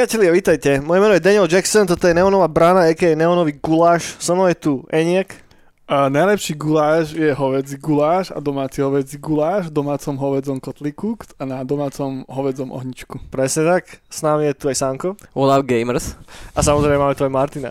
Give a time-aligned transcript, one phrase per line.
[0.00, 0.80] Priatelia, vítajte.
[0.80, 4.16] Moje meno je Daniel Jackson, toto je Neonová brána, aké je Neonový guláš.
[4.16, 5.36] So mnou je tu Eniak.
[5.84, 11.44] A najlepší guláš je hovedzí guláš a domáci hovedzí guláš v domácom hovedzom kotliku a
[11.44, 13.20] na domácom hovedzom ohničku.
[13.28, 14.00] Presne tak.
[14.08, 15.20] S nami je tu aj Sanko.
[15.36, 16.16] Up gamers?
[16.56, 17.68] A samozrejme máme tu aj Martina.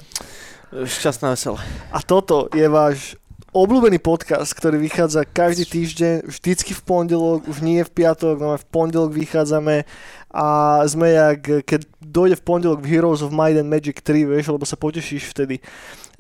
[0.70, 1.58] Šťastná veselé.
[1.90, 3.18] A toto je váš
[3.50, 8.66] obľúbený podcast, ktorý vychádza každý týždeň, vždycky v pondelok, už nie v piatok, no v
[8.70, 9.90] pondelok vychádzame
[10.30, 14.54] a sme jak, keď dojde v pondelok v Heroes of Might and Magic 3, vieš,
[14.54, 15.58] lebo sa potešíš vtedy.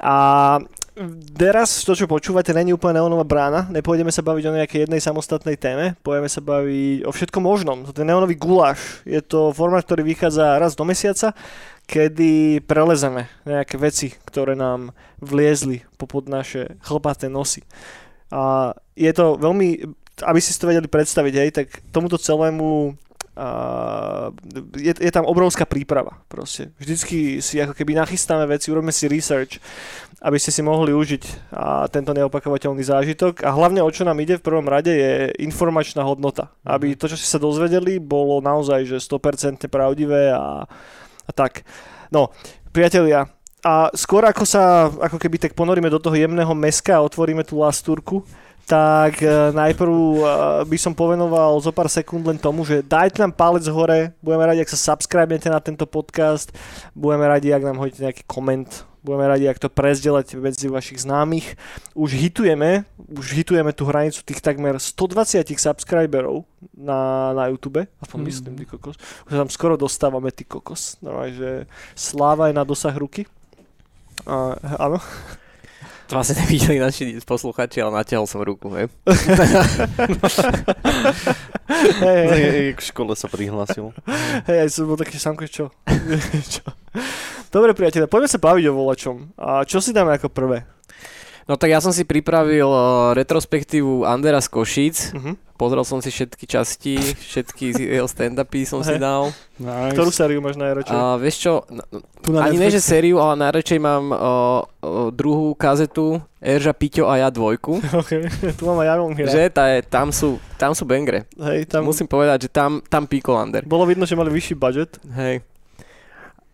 [0.01, 0.57] A
[1.37, 3.69] teraz to, čo počúvate, není úplne neonová brána.
[3.69, 7.85] Nepôjdeme sa baviť o nejakej jednej samostatnej téme, pôjdeme sa baviť o všetkom možnom.
[7.85, 9.05] To je neonový guláš.
[9.05, 11.37] Je to formát, ktorý vychádza raz do mesiaca,
[11.85, 17.61] kedy prelezeme nejaké veci, ktoré nám vliezli popod naše chlpaté nosy.
[18.33, 19.85] A je to veľmi,
[20.25, 22.93] aby si to vedeli predstaviť, hej, tak tomuto celému
[24.75, 26.75] je, je tam obrovská príprava proste.
[26.75, 29.63] Vždycky si ako keby nachystáme veci, urobíme si research,
[30.19, 33.47] aby ste si mohli užiť a tento neopakovateľný zážitok.
[33.47, 36.51] A hlavne o čo nám ide v prvom rade je informačná hodnota.
[36.67, 36.97] Aby mhm.
[36.99, 40.67] to, čo ste sa dozvedeli, bolo naozaj že 100% pravdivé a,
[41.23, 41.63] a tak.
[42.11, 42.35] No,
[42.75, 43.29] priatelia,
[43.59, 47.59] a skôr ako sa ako keby tak ponoríme do toho jemného meska a otvoríme tú
[47.59, 48.23] lastúrku,
[48.69, 50.21] tak uh, najprv uh,
[50.61, 54.61] by som povenoval zo pár sekúnd len tomu, že dajte nám palec hore, budeme radi,
[54.61, 56.53] ak sa subscribete na tento podcast,
[56.93, 61.57] budeme radi, ak nám hodíte nejaký koment, budeme radi, ak to prezdelate medzi vašich známych.
[61.97, 66.45] Už hitujeme, už hitujeme tú hranicu tých takmer 120 subscriberov
[66.77, 68.27] na, na YouTube, aspoň mm.
[68.29, 69.01] myslím, ty kokos.
[69.25, 71.01] Už tam skoro dostávame, ty kokos.
[71.01, 71.65] No, že
[71.97, 73.25] sláva je na dosah ruky.
[74.29, 75.01] Uh, áno.
[76.09, 78.89] To asi nevideli naši posluchači, ale natiahol som ruku, hej.
[82.01, 82.73] hej, hej.
[82.73, 83.93] k škole sa prihlásil.
[84.49, 85.69] Hej, aj som bol taký samko, čo?
[86.57, 86.65] čo?
[87.53, 89.37] Dobre, priateľe, poďme sa baviť o volačom.
[89.37, 90.65] A čo si dáme ako prvé?
[91.45, 95.13] No tak ja som si pripravil uh, retrospektívu Andera z Košíc.
[95.13, 95.37] Uh-huh.
[95.59, 99.27] Pozrel som si všetky časti, všetky jeho stand-upy som si dal.
[99.59, 99.91] Nice.
[99.91, 100.95] Ktorú sériu máš najradšej?
[100.95, 101.67] A vieš čo,
[102.23, 107.11] tu na ani ne, že sériu, ale najradšej mám uh, uh, druhú kazetu Erža, Piťo
[107.11, 107.83] a ja dvojku.
[107.99, 108.31] Okay.
[108.55, 108.95] tu mám aj ja
[109.27, 111.27] Že tá je, tam sú, tam sú bangre.
[111.35, 111.83] Hej, tam...
[111.83, 113.67] Musím povedať, že tam, tam píkol Ander.
[113.67, 114.95] Bolo vidno, že mali vyšší budget.
[115.11, 115.43] Hej.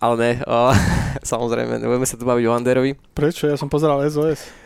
[0.01, 0.73] Ale ne, uh,
[1.21, 2.97] samozrejme, nebudeme sa tu baviť o Anderovi.
[3.13, 3.45] Prečo?
[3.45, 4.64] Ja som pozeral SOS.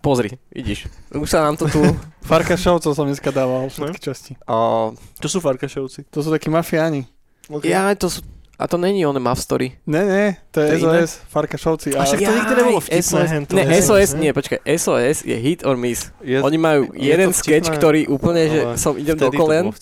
[0.00, 0.88] Pozri, vidíš.
[1.12, 1.80] Už sa nám to tu...
[2.30, 4.32] Farkašovcov som dneska dával všetky časti.
[4.48, 4.88] A...
[5.20, 6.08] Čo sú Farkašovci?
[6.08, 7.04] To sú takí mafiáni.
[7.52, 7.76] Okay.
[7.76, 8.24] Ja, to sú...
[8.60, 9.80] A to není on Story.
[9.88, 11.04] Ne, ne, to je to SOS, iné?
[11.32, 11.88] Farkašovci.
[11.96, 13.00] A však to nikdy nebolo vtipné.
[13.00, 16.12] SOS, ne, SOS, nie, počkaj, SOS je hit or miss.
[16.20, 19.72] Je, Oni majú je jeden sketch, ktorý úplne, že som idem do kolen,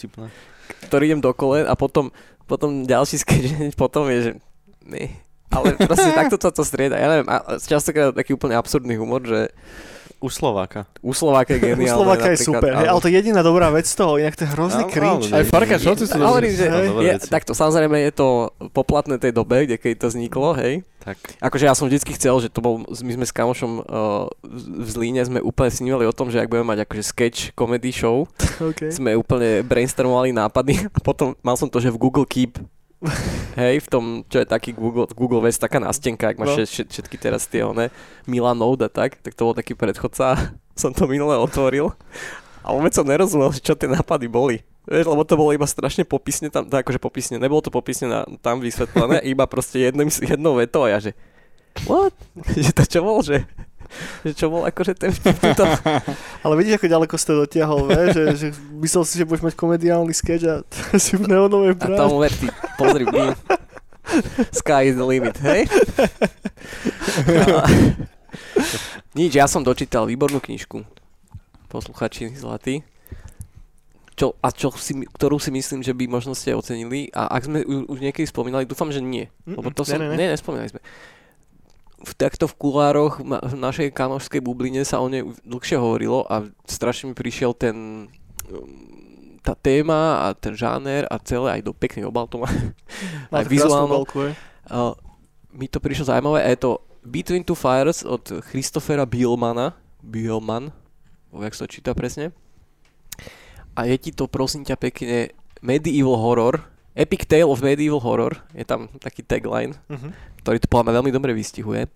[0.87, 2.15] ktorý idem do kolen a potom,
[2.47, 3.51] potom ďalší sketch,
[3.83, 4.33] potom je, že
[4.87, 5.11] ne.
[5.51, 7.03] Ale proste takto sa to strieda.
[7.03, 7.27] Ja neviem,
[7.59, 9.51] častokrát taký úplne absurdný humor, že
[10.19, 10.91] u Slováka.
[10.99, 11.87] U Slováka je geniálne.
[11.87, 12.91] U Slováka je super, ale...
[12.91, 15.31] ale to je jediná dobrá vec z toho, inak to je hrozný no, cringe.
[15.31, 16.11] Aj Farka, čo ty
[16.51, 16.67] že
[17.07, 20.83] je, takto, samozrejme je to poplatné tej dobe, kde keď to vzniklo, hej.
[20.99, 21.17] Tak.
[21.39, 24.27] Akože ja som vždycky chcel, že to bol, my sme s kamošom uh,
[24.83, 28.27] v Zlíne, sme úplne snívali o tom, že ak budeme mať akože sketch comedy show,
[28.75, 28.91] okay.
[28.91, 32.59] sme úplne brainstormovali nápady a potom mal som to, že v Google Keep
[33.61, 36.87] Hej, v tom, čo je taký Google, Google vec, taká nástenka, ak máš no.
[36.91, 37.95] všetky teraz tie one,
[38.27, 40.35] Node a tak, tak to bol taký predchodca,
[40.81, 41.95] som to minule otvoril
[42.67, 44.61] a vôbec som nerozumel, čo tie nápady boli.
[44.89, 48.59] Vieš, lebo to bolo iba strašne popisne tam, akože popisne, nebolo to popisne na, tam
[48.59, 51.13] vysvetlené, iba proste jedným, jednou vetou a ja že
[51.87, 52.17] what?
[52.57, 53.47] že to čo bol, že
[54.25, 55.65] že čo bol akože ten vtip to...
[56.45, 58.03] Ale vidíš, ako ďaleko ste dotiahol, ve?
[58.13, 58.49] Že, že
[58.81, 60.55] myslel si, že budeš mať komediálny sketch a
[61.03, 61.99] si v neonovej práve.
[61.99, 62.47] A tomu ver, ty,
[62.77, 63.33] pozri, my,
[64.53, 65.69] sky is the limit, hej?
[67.29, 67.65] A,
[69.17, 70.85] nič, ja som dočítal výbornú knižku,
[71.73, 72.85] posluchači zlatí,
[74.19, 77.07] čo, a čo si, ktorú si myslím, že by možno ste ocenili.
[77.15, 79.31] A ak sme ju už niekedy spomínali, dúfam, že nie.
[79.47, 80.35] Lebo to som, ne, ne, ne.
[80.35, 80.83] nespomínali sme
[81.99, 87.11] v takto v kulároch v našej kamošskej bubline sa o nej dlhšie hovorilo a strašne
[87.11, 88.07] mi prišiel ten
[88.51, 88.99] um,
[89.43, 92.49] tá téma a ten žáner a celé aj do pekný obal to má.
[93.33, 94.05] aj vizuálno.
[94.69, 94.93] Uh,
[95.51, 96.73] mi to prišlo zaujímavé a je to
[97.03, 99.73] Between Two Fires od Christophera Bielmana.
[100.05, 100.71] Bielman,
[101.33, 102.31] jak sa to číta presne.
[103.75, 105.33] A je ti to prosím ťa pekne
[105.65, 106.55] medieval horror,
[106.99, 109.79] Epic Tale of Medieval Horror, je tam taký tagline.
[109.87, 110.11] Uh-huh
[110.49, 111.93] ktorý to podľa veľmi dobre vystihuje.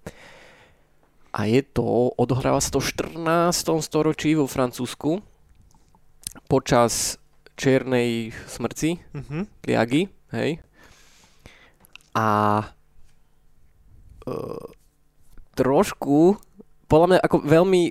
[1.32, 3.80] A je to, odohráva sa to v 14.
[3.80, 5.24] storočí vo Francúzsku
[6.52, 7.16] počas
[7.56, 9.48] čiernej smrti, uh-huh.
[9.64, 10.60] Liagy, hej.
[12.12, 12.28] A
[14.28, 14.66] uh,
[15.56, 16.36] trošku,
[16.92, 17.82] podľa mňa ako veľmi,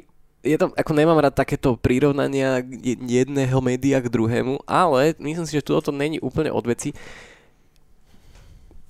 [0.41, 2.65] je to, ako nemám rád takéto prirovnania
[3.05, 6.97] jedného média k druhému, ale myslím si, že tu to není úplne od veci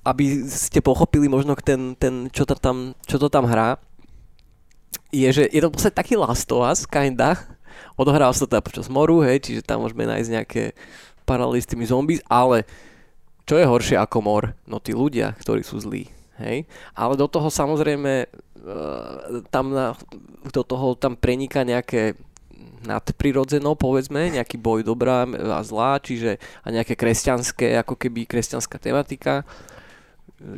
[0.02, 3.78] aby ste pochopili možno ten, ten čo, to tam, čo to tam hrá,
[5.14, 7.38] je, že je to vlastne taký Last of Us, kinda.
[7.94, 10.62] Odohráva sa to teda počas moru, hej, čiže tam môžeme nájsť nejaké
[11.22, 12.66] paralely s tými zombies, ale
[13.46, 14.44] čo je horšie ako mor?
[14.66, 16.10] No tí ľudia, ktorí sú zlí,
[16.42, 16.66] hej.
[16.98, 18.26] Ale do toho samozrejme
[19.50, 19.98] tam na,
[20.54, 22.14] do toho tam preniká nejaké
[22.82, 29.46] nadprirodzeno, povedzme, nejaký boj dobrá a zlá, čiže a nejaké kresťanské, ako keby kresťanská tematika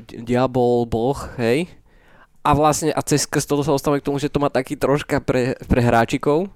[0.08, 1.68] diabol, boh, hej.
[2.44, 5.20] A vlastne, a cez krst toto sa dostávame k tomu, že to má taký troška
[5.20, 6.52] pre, pre hráčikov.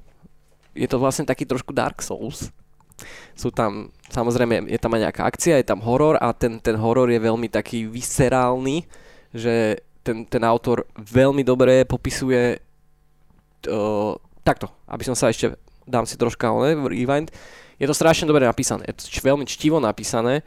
[0.77, 2.53] Je to vlastne taký trošku Dark Souls.
[3.33, 7.09] Sú tam, samozrejme, je tam aj nejaká akcia, je tam horor a ten, ten horor
[7.09, 8.85] je veľmi taký viscerálny,
[9.33, 12.56] že ten, ten autor veľmi dobre popisuje
[13.69, 15.52] uh, takto, aby som sa ešte,
[15.84, 17.28] dám si troška ne, rewind,
[17.76, 20.40] je to strašne dobre napísané, je to veľmi čtivo napísané.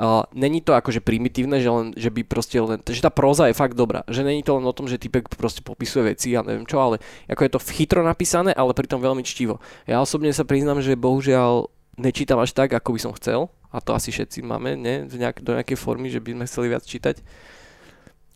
[0.00, 3.58] Uh, není to akože primitívne, že, len, že by proste len, že tá próza je
[3.58, 6.46] fakt dobrá, že není to len o tom, že typek proste popisuje veci a ja
[6.46, 9.60] neviem čo, ale ako je to chytro napísané, ale pritom veľmi čtivo.
[9.84, 11.68] Ja osobne sa priznám, že bohužiaľ
[12.00, 15.52] nečítam až tak, ako by som chcel, a to asi všetci máme, ne, nejak, do
[15.52, 17.20] nejakej formy, že by sme chceli viac čítať.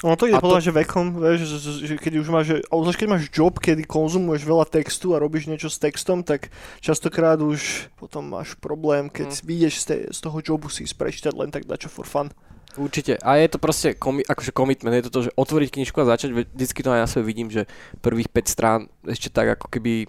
[0.05, 0.65] No to je podľa to...
[0.69, 2.59] že vekom, vieš, že, že, že keď už máš, že,
[3.01, 6.53] keď máš job, kedy konzumuješ veľa textu a robíš niečo s textom, tak
[6.85, 9.41] častokrát už potom máš problém, keď mm.
[9.49, 12.29] vyjdeš z, te, z toho jobu si prečítať len tak dačo for fun.
[12.77, 13.17] Určite.
[13.25, 16.53] A je to proste komi- akože commitment, je to to, že otvoriť knižku a začať,
[16.53, 17.65] vždycky to aj na sebe vidím, že
[18.05, 20.05] prvých 5 strán ešte tak ako keby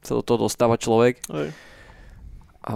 [0.00, 1.20] sa do toho dostáva človek.
[1.28, 1.48] Aj.
[2.64, 2.74] A,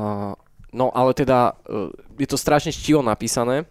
[0.77, 1.89] no ale teda e,
[2.21, 3.65] je to strašne štivo napísané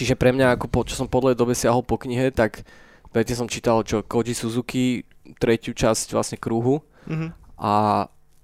[0.00, 2.64] Čiže pre mňa, ako po, čo som podľa dobe siahol po knihe, tak
[3.12, 5.04] predtým som čítal čo Koji Suzuki,
[5.36, 7.28] tretiu časť vlastne kruhu mm-hmm.
[7.60, 7.72] a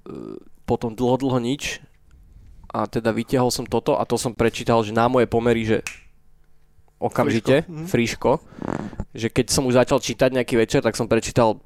[0.04, 0.36] e,
[0.68, 1.80] potom dlho, dlho nič
[2.68, 5.80] a teda vytiahol som toto a to som prečítal, že na moje pomery, že
[7.00, 7.88] okamžite, friško, mm-hmm.
[7.88, 8.30] friško
[9.16, 11.56] že keď som už začal čítať nejaký večer, tak som prečítal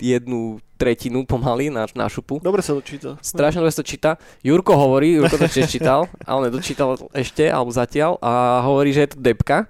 [0.00, 2.40] jednu tretinu pomaly na, na šupu.
[2.44, 3.16] Dobre sa to číta.
[3.24, 4.10] Strašne dobre sa to číta.
[4.44, 9.10] Jurko hovorí, Jurko to tiež čítal, ale nedočítal ešte, alebo zatiaľ, a hovorí, že je
[9.16, 9.66] to depka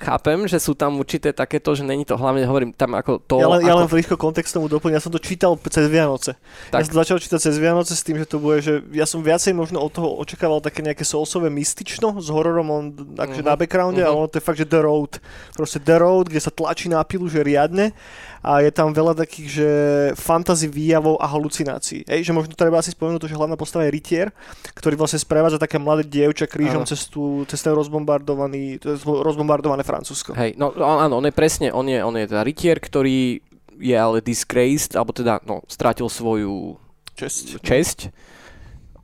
[0.00, 3.36] chápem, že sú tam určité takéto, že není to hlavne, hovorím, tam ako to...
[3.36, 3.68] Ja len, ako...
[3.68, 6.40] ja len rýchlo kontext tomu doplním, ja som to čítal cez Vianoce.
[6.72, 6.80] Tak.
[6.80, 9.20] Ja som to začal čítať cez Vianoce s tým, že to bude, že ja som
[9.20, 12.84] viacej možno od toho očakával také nejaké soulsové mystično s hororom on,
[13.20, 13.52] akože uh-huh.
[13.52, 14.24] na backgrounde, uh-huh.
[14.24, 15.20] ale to je fakt, že The Road.
[15.52, 17.92] Proste The Road, kde sa tlačí na pilu, že riadne
[18.40, 19.70] a je tam veľa takých, že
[20.16, 22.08] fantasy výjavov a halucinácií.
[22.08, 24.32] Ej, že možno treba asi spomenúť to, že hlavná postava je rytier,
[24.72, 30.32] ktorý vlastne sprevádza také mladé dievča krížom cez, tú, cez ten rozbombardovaný, rozbombardované Francúzsko.
[30.32, 33.44] Hej, no áno, on je presne, on je, on je teda rytier, ktorý
[33.76, 36.80] je ale disgraced, alebo teda, no, strátil svoju
[37.16, 37.60] česť.
[37.60, 37.98] česť.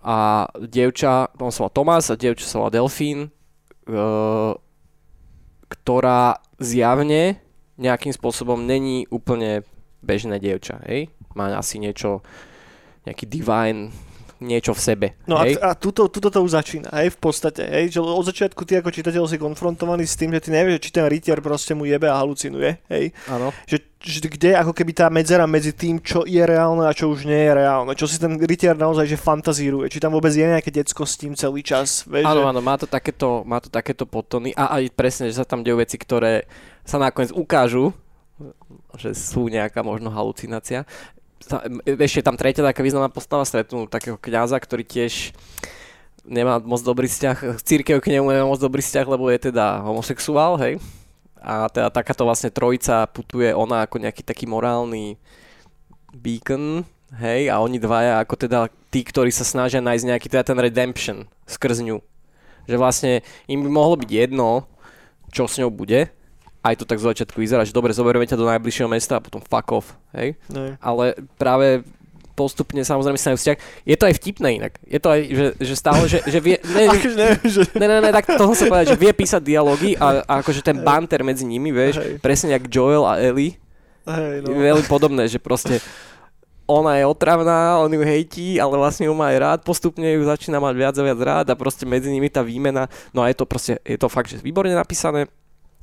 [0.06, 3.29] A dievča, on sa volá Tomás a dievča sa volá Delfín,
[3.89, 4.55] uh,
[5.67, 7.45] ktorá zjavne
[7.77, 9.65] nejakým spôsobom není úplne
[10.01, 11.13] bežné dievča, hej?
[11.37, 12.25] Má asi niečo,
[13.05, 13.93] nejaký divine
[14.41, 15.06] niečo v sebe.
[15.25, 15.56] No hej?
[15.56, 18.77] a, a tuto, tuto to už začína, hej, v podstate, hej, že od začiatku ty
[18.77, 22.05] ako čitateľ si konfrontovaný s tým, že ty nevieš, či ten rytier proste mu jebe
[22.05, 23.17] a halucinuje, hej.
[23.33, 23.49] Áno.
[23.65, 27.25] Že, že kde ako keby tá medzera medzi tým, čo je reálne a čo už
[27.25, 30.69] nie je reálne, čo si ten rytier naozaj že fantazíruje, či tam vôbec je nejaké
[30.69, 32.29] decko s tým celý čas, vieš.
[32.29, 32.49] Áno, že...
[32.53, 35.81] áno, má to takéto, má to takéto potony a aj presne, že sa tam dejú
[35.81, 36.45] veci, ktoré
[36.86, 37.90] sa nakoniec ukážu,
[38.96, 40.86] že sú nejaká možno halucinácia
[41.84, 45.36] ešte tam tretia taká významná postava stretnú takého kňaza, ktorý tiež
[46.26, 50.58] nemá moc dobrý vzťah, církev k nemu nemá moc dobrý vzťah, lebo je teda homosexuál,
[50.58, 50.82] hej.
[51.38, 55.20] A teda takáto vlastne trojica putuje ona ako nejaký taký morálny
[56.10, 56.82] beacon,
[57.14, 61.19] hej, a oni dvaja ako teda tí, ktorí sa snažia nájsť nejaký teda ten redemption
[61.46, 62.02] skrz ňu.
[62.66, 63.12] Že vlastne
[63.46, 64.66] im by mohlo byť jedno,
[65.31, 66.10] čo s ňou bude,
[66.73, 69.39] aj to tak z začiatku vyzerá, že dobre, zoberieme ťa do najbližšieho mesta a potom
[69.39, 70.35] fuck off, hej?
[70.51, 70.75] No.
[70.82, 71.87] Ale práve
[72.37, 73.89] postupne samozrejme sa vzťah.
[73.89, 74.77] Je to aj vtipné inak.
[74.85, 76.61] Je to aj, že, že stále, že, že vie...
[76.77, 77.65] Ne, ne, že...
[77.73, 80.61] ne, ne, ne, tak to som sa povedať, že vie písať dialógy a, a akože
[80.61, 82.20] ten banter medzi nimi, vieš, Hej.
[82.20, 83.56] presne jak Joel a Ellie.
[84.05, 84.53] Hej, no.
[84.53, 85.81] Veľmi podobné, že proste
[86.67, 90.58] ona je otravná, on ju hejtí, ale vlastne ju má aj rád, postupne ju začína
[90.58, 93.46] mať viac a viac rád a proste medzi nimi tá výmena, no a je to
[93.46, 95.31] proste, je to fakt, že výborne napísané,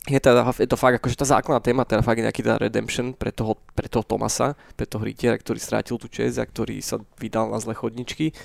[0.03, 3.31] je, teda, je to fakt akože tá základná téma, teda fakt nejaký teda redemption pre
[3.31, 7.47] toho, pre toho Tomasa, pre toho rytiera, ktorý strátil tú čest a ktorý sa vydal
[7.47, 8.35] na zle chodničky.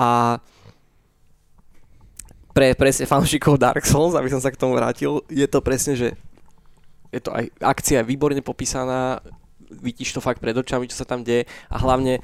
[0.00, 0.40] A
[2.56, 6.08] pre presne fanúšikov Dark Souls, aby som sa k tomu vrátil, je to presne, že
[7.12, 9.20] je to aj akcia výborne popísaná,
[9.70, 12.18] vidíš to fakt pred očami, čo sa tam deje a hlavne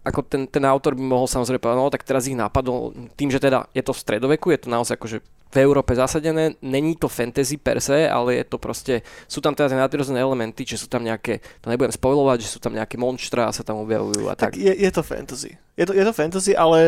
[0.00, 3.36] ako ten, ten autor by mohol samozrejme povedať, no tak teraz ich napadol, tým, že
[3.36, 7.58] teda je to v stredoveku, je to naozaj akože v Európe zasadené, není to fantasy
[7.58, 11.02] per se, ale je to proste, sú tam teda tie nadprirodzené elementy, že sú tam
[11.02, 14.54] nejaké, to nebudem spoilovať, že sú tam nejaké monštra a sa tam objavujú a tak.
[14.54, 14.62] tak.
[14.62, 15.58] Je, je to fantasy.
[15.74, 16.78] Je to, je to fantasy, ale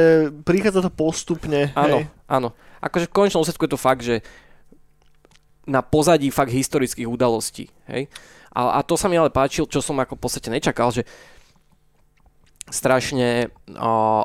[0.46, 1.74] prichádza to postupne.
[1.74, 2.12] Áno, hej.
[2.30, 2.54] áno.
[2.78, 4.22] Akože v končnom úsledku je to fakt, že
[5.66, 7.66] na pozadí fakt historických udalostí.
[7.90, 8.06] Hej?
[8.54, 11.02] A, a to sa mi ale páčil, čo som ako v podstate nečakal, že
[12.72, 14.24] strašne o,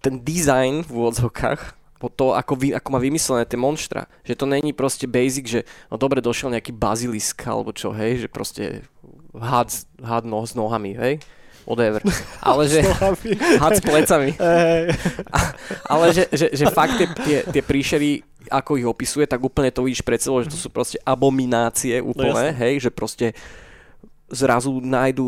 [0.00, 4.04] ten design v úvodzovkách po to, ako, vy, ako má vymyslené tie monštra.
[4.24, 8.28] Že to není proste basic, že no dobre, došiel nejaký bazilisk alebo čo, hej, že
[8.28, 8.84] proste
[9.32, 9.72] had,
[10.04, 11.14] had no, s nohami, hej,
[11.64, 12.04] whatever.
[12.44, 12.84] Ale že...
[13.64, 14.36] had s plecami.
[15.92, 18.20] ale že, že, že fakt tie, tie, tie príšery,
[18.52, 22.52] ako ich opisuje, tak úplne to vidíš pred sebou, že to sú proste abominácie úplne,
[22.52, 23.32] no, hej, že proste
[24.26, 25.24] zrazu nájdu,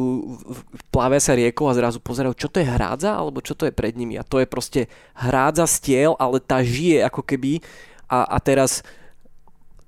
[0.90, 3.94] plavia sa riekou a zrazu pozerajú, čo to je hrádza, alebo čo to je pred
[3.94, 4.18] nimi.
[4.18, 7.62] A to je proste hrádza stiel, ale tá žije ako keby
[8.10, 8.82] a, a teraz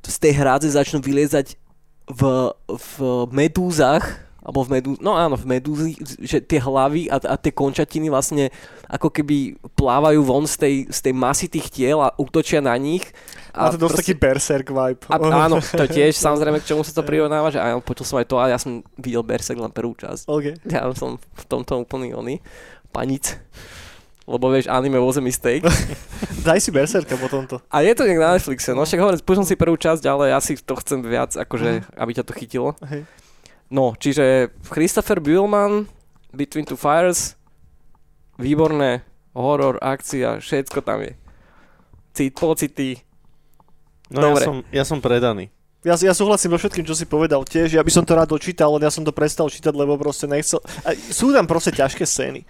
[0.07, 1.59] z tej hrádze začnú vyliezať
[2.07, 2.95] v, v
[3.35, 8.11] medúzach alebo v medú, no áno, v medúzi, že tie hlavy a, a tie končatiny
[8.11, 8.51] vlastne
[8.91, 13.07] ako keby plávajú von z tej, z tej masy tých tiel a útočia na nich.
[13.55, 15.07] A Má to dosť proste, taký berserk vibe.
[15.07, 15.17] A,
[15.47, 18.43] áno, to tiež, samozrejme, k čomu sa to prirovnáva, že áno, počul som aj to,
[18.43, 20.27] ale ja som videl berserk len prvú časť.
[20.27, 20.59] Okay.
[20.67, 22.43] Ja som v tomto úplný oný,
[22.91, 23.39] panic.
[24.27, 25.63] Lebo vieš, anime was a mistake.
[26.47, 27.59] Daj si Berserka po tomto.
[27.67, 28.71] A je to nejak na Netflixe.
[28.75, 31.99] No však hovorím, spúšam si prvú časť, ale ja si to chcem viac, akože, uh-huh.
[31.99, 32.79] aby ťa to chytilo.
[32.87, 33.11] Hej.
[33.71, 35.87] No, čiže Christopher Buhlman,
[36.35, 37.39] Between Two Fires,
[38.35, 41.15] výborné, horor, akcia, všetko tam je.
[42.11, 42.99] Cít, pocity.
[44.11, 44.43] No Dobre.
[44.43, 45.55] Ja, som, ja som predaný.
[45.87, 47.73] Ja, ja súhlasím so všetkým, čo si povedal tiež.
[47.73, 50.61] Ja by som to rád dočítal, len ja som to prestal čítať, lebo proste nechcel...
[50.85, 52.45] A sú tam proste ťažké scény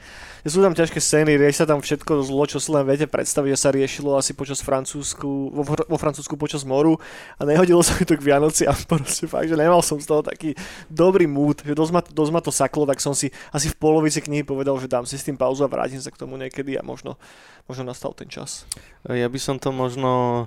[0.49, 3.59] sú tam ťažké scény, rieši sa tam všetko zlo, čo si len viete predstaviť, že
[3.61, 6.97] sa riešilo asi počas Francúzsku, vo, vo Francúzsku počas moru
[7.37, 10.25] a nehodilo sa mi to k Vianoci a proste fakt, že nemal som z toho
[10.25, 10.57] taký
[10.89, 14.25] dobrý mood, že dosť ma, dosť ma to saklo, tak som si asi v polovici
[14.25, 16.83] knihy povedal, že dám si s tým pauzu a vrátim sa k tomu niekedy a
[16.87, 17.21] možno,
[17.69, 18.65] možno nastal ten čas.
[19.05, 20.47] Ja by som to možno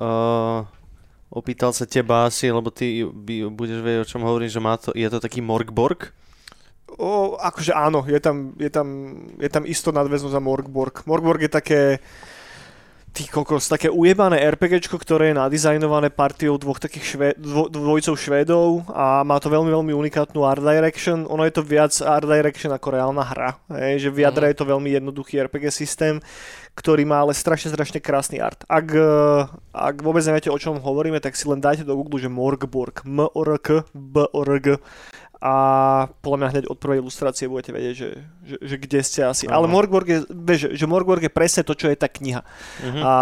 [0.00, 0.64] uh,
[1.30, 3.04] opýtal sa teba asi, lebo ty
[3.50, 6.14] budeš vedieť, o čom hovorím, že má to, je to taký Morgborg,
[6.86, 8.86] O, akože áno, je tam, je tam,
[9.42, 11.02] je tam isto nadväznosť za Morgborg.
[11.02, 11.80] Morgborg je také,
[13.10, 18.86] ty kokos, také ujebané RPGčko, ktoré je nadizajnované partiou dvoch takých šve, dvo, dvojcov Švédov
[18.94, 21.26] a má to veľmi, veľmi unikátnu art direction.
[21.26, 23.58] Ono je to viac art direction ako reálna hra.
[23.72, 24.50] Hej, že v jadre mhm.
[24.54, 26.22] je to veľmi jednoduchý RPG systém,
[26.78, 28.62] ktorý má ale strašne, strašne krásny art.
[28.70, 28.94] Ak,
[29.74, 33.90] ak vôbec neviete, o čom hovoríme, tak si len dajte do Google, že Morgborg, M-O-R-K,
[33.90, 34.78] B-O-R-G
[35.36, 35.54] a
[36.24, 39.44] podľa mňa hneď od prvej ilustrácie budete vedieť, že, že, že kde ste asi.
[39.44, 39.52] Uh-huh.
[39.60, 42.40] Ale Morgborg je, vieš, že Morgborg je presne to, čo je tá kniha.
[42.40, 43.02] Uh-huh.
[43.04, 43.12] A,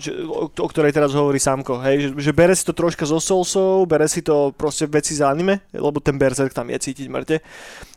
[0.00, 1.76] že, o, o ktorej teraz hovorí Samko.
[1.84, 2.08] Hej?
[2.08, 5.60] Že, že bere si to troška zo Soulsov, bere si to proste veci z anime,
[5.76, 7.36] lebo ten Berserk tam je cítiť mŕte.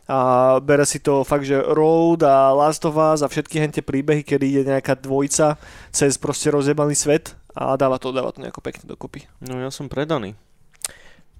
[0.04, 4.20] A bere si to fakt, že Road a Last of Us a všetky hentie príbehy,
[4.20, 5.56] kedy je nejaká dvojica
[5.88, 9.24] cez proste rozjebaný svet a dáva to, dáva to nejako pekne dokopy.
[9.40, 10.36] No ja som predaný.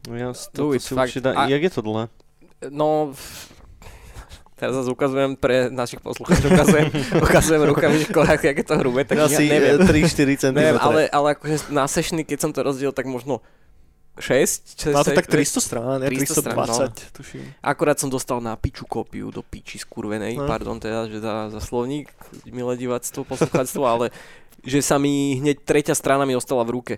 [0.08, 2.08] No ja to, to si fakt, a, jak je to dlhé?
[2.72, 3.12] No,
[4.56, 6.88] teraz zase ukazujem pre našich poslucháčov, ukazujem,
[7.24, 7.96] ukazujem rukami,
[8.44, 9.80] jak je to hrubé, tak Asi ja neviem.
[9.80, 10.54] 3-4 cm.
[10.56, 13.40] Neviem, ale, ale akože na sešny, keď som to rozdiel, tak možno
[14.20, 14.92] 6?
[14.92, 17.12] 6 Má to tak 300 strán, 300 320, strán, no.
[17.16, 17.44] tuším.
[17.64, 20.44] Akurát som dostal na piču kópiu do piči skurvenej, no.
[20.44, 22.12] pardon teda, že za, za slovník,
[22.52, 24.12] milé diváctvo, poslucháctvo, ale
[24.60, 26.94] že sa mi hneď tretia strana mi ostala v ruke.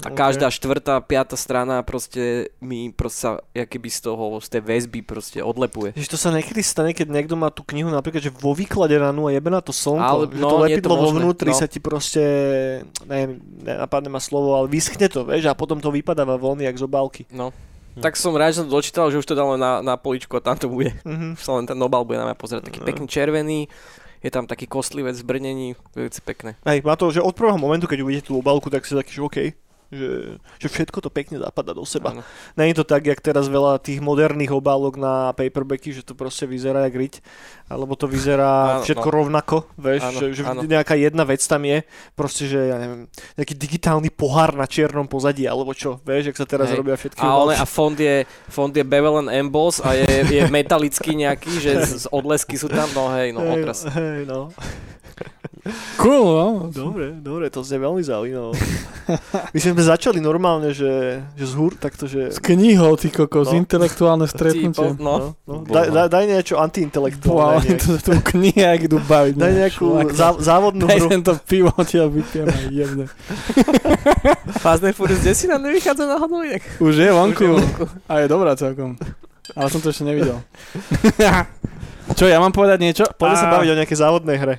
[0.00, 0.18] A okay.
[0.18, 5.44] každá štvrtá, piata strana proste mi proste sa keby z toho, z tej väzby proste
[5.44, 5.92] odlepuje.
[5.94, 9.28] Ježiš, to sa niekedy stane, keď niekto má tú knihu napríklad, že vo výklade ranú
[9.28, 11.58] a jebe na to slnko, ale, že no, to lepidlo vo vnútri no.
[11.60, 12.24] sa ti proste,
[13.04, 16.88] neviem, nenapadne ma slovo, ale vyschne to, vieš, a potom to vypadáva voľný, jak z
[16.88, 17.22] obálky.
[17.30, 17.52] No.
[17.94, 18.02] Hm.
[18.02, 20.42] Tak som rád, že som to dočítal, že už to dalo na, na poličko a
[20.42, 20.96] tam to bude.
[21.04, 21.36] Mm-hmm.
[21.36, 22.72] Sa len ten obal bude na mňa pozerať.
[22.72, 22.88] Taký no.
[22.88, 23.60] pekný červený,
[24.22, 26.50] je tam taký kostlivec v brnení, veľmi pekné.
[26.62, 29.22] Hej, má to, že od prvého momentu, keď uvidíte tú obálku, tak si taký, že
[29.22, 29.38] OK,
[29.92, 32.24] že, že všetko to pekne zapadá do seba.
[32.56, 36.88] Není to tak, jak teraz veľa tých moderných obálok na paperbacky, že to proste vyzerá
[36.88, 37.14] jak riť,
[37.68, 39.14] alebo to vyzerá áno, všetko no.
[39.20, 40.60] rovnako, vieš, áno, že, že áno.
[40.64, 41.84] nejaká jedna vec tam je,
[42.16, 43.04] proste, že ja neviem,
[43.36, 46.80] nejaký digitálny pohár na čiernom pozadí, alebo čo, vieš, jak sa teraz Hej.
[46.80, 51.12] robia všetky a, one, a fond je, fond je Bevel Emboss a je, je metalický
[51.20, 53.84] nejaký, že z, z odlesky sú tam, no hej, no otras.
[53.92, 54.48] Hej, no.
[55.94, 56.46] Cool, no.
[56.68, 58.58] Dobre, dobre, to znie veľmi zaujímavé.
[59.48, 60.90] My sme začali normálne, že,
[61.32, 62.28] že z húr, takto, že...
[62.28, 63.56] S knihou, ty kokos, No.
[63.56, 64.98] intelektuálne stretnutie.
[64.98, 65.54] No, No, no.
[65.62, 67.62] Daj, daj, daj niečo antiintelektuálne.
[67.62, 69.34] oni to, to kniha, ak idú baviť.
[69.36, 71.08] Daj nejakú zá, závodnú Daj hru.
[71.08, 73.04] tento pivo, ti ho vypijem a jebne.
[74.62, 76.62] Fast and Furious 10 nám nevychádza náhodou inak.
[76.78, 77.38] Už je vonku.
[77.38, 77.84] Už je vonku.
[78.06, 78.98] A je dobrá celkom.
[79.52, 80.42] Ale som to ešte nevidel.
[82.18, 83.04] Čo, ja mám povedať niečo?
[83.12, 84.56] Poďme sa A- baviť o nejakej závodnej hre.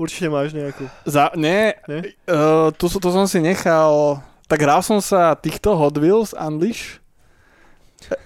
[0.00, 0.88] Určite máš nejakú.
[1.04, 2.16] Za, nie, Nie?
[2.24, 4.16] Uh, tu, to som si nechal,
[4.48, 7.04] tak hral som sa týchto Hot Wheels Unleash,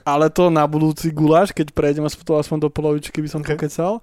[0.06, 3.50] ale to na budúci guláš, keď prejdem aspoň, aspoň do polovičky by som Ok.
[3.50, 3.54] okay.
[3.58, 3.98] pokecal.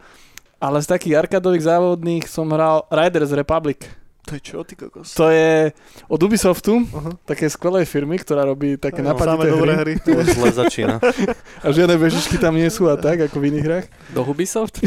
[0.59, 3.87] Ale z takých arkadových závodných som hral Riders Republic.
[4.29, 5.17] To je čo, ty kokos?
[5.17, 5.73] To je
[6.05, 7.17] od Ubisoftu, Aha.
[7.25, 9.97] také skvelej firmy, ktorá robí také No, napadité Samé dobré hry.
[9.97, 10.05] hry.
[10.05, 11.01] To zle začína.
[11.65, 13.85] A žiadne bežičky tam nie sú a tak, ako v iných hrách.
[14.13, 14.77] Do Ubisoft?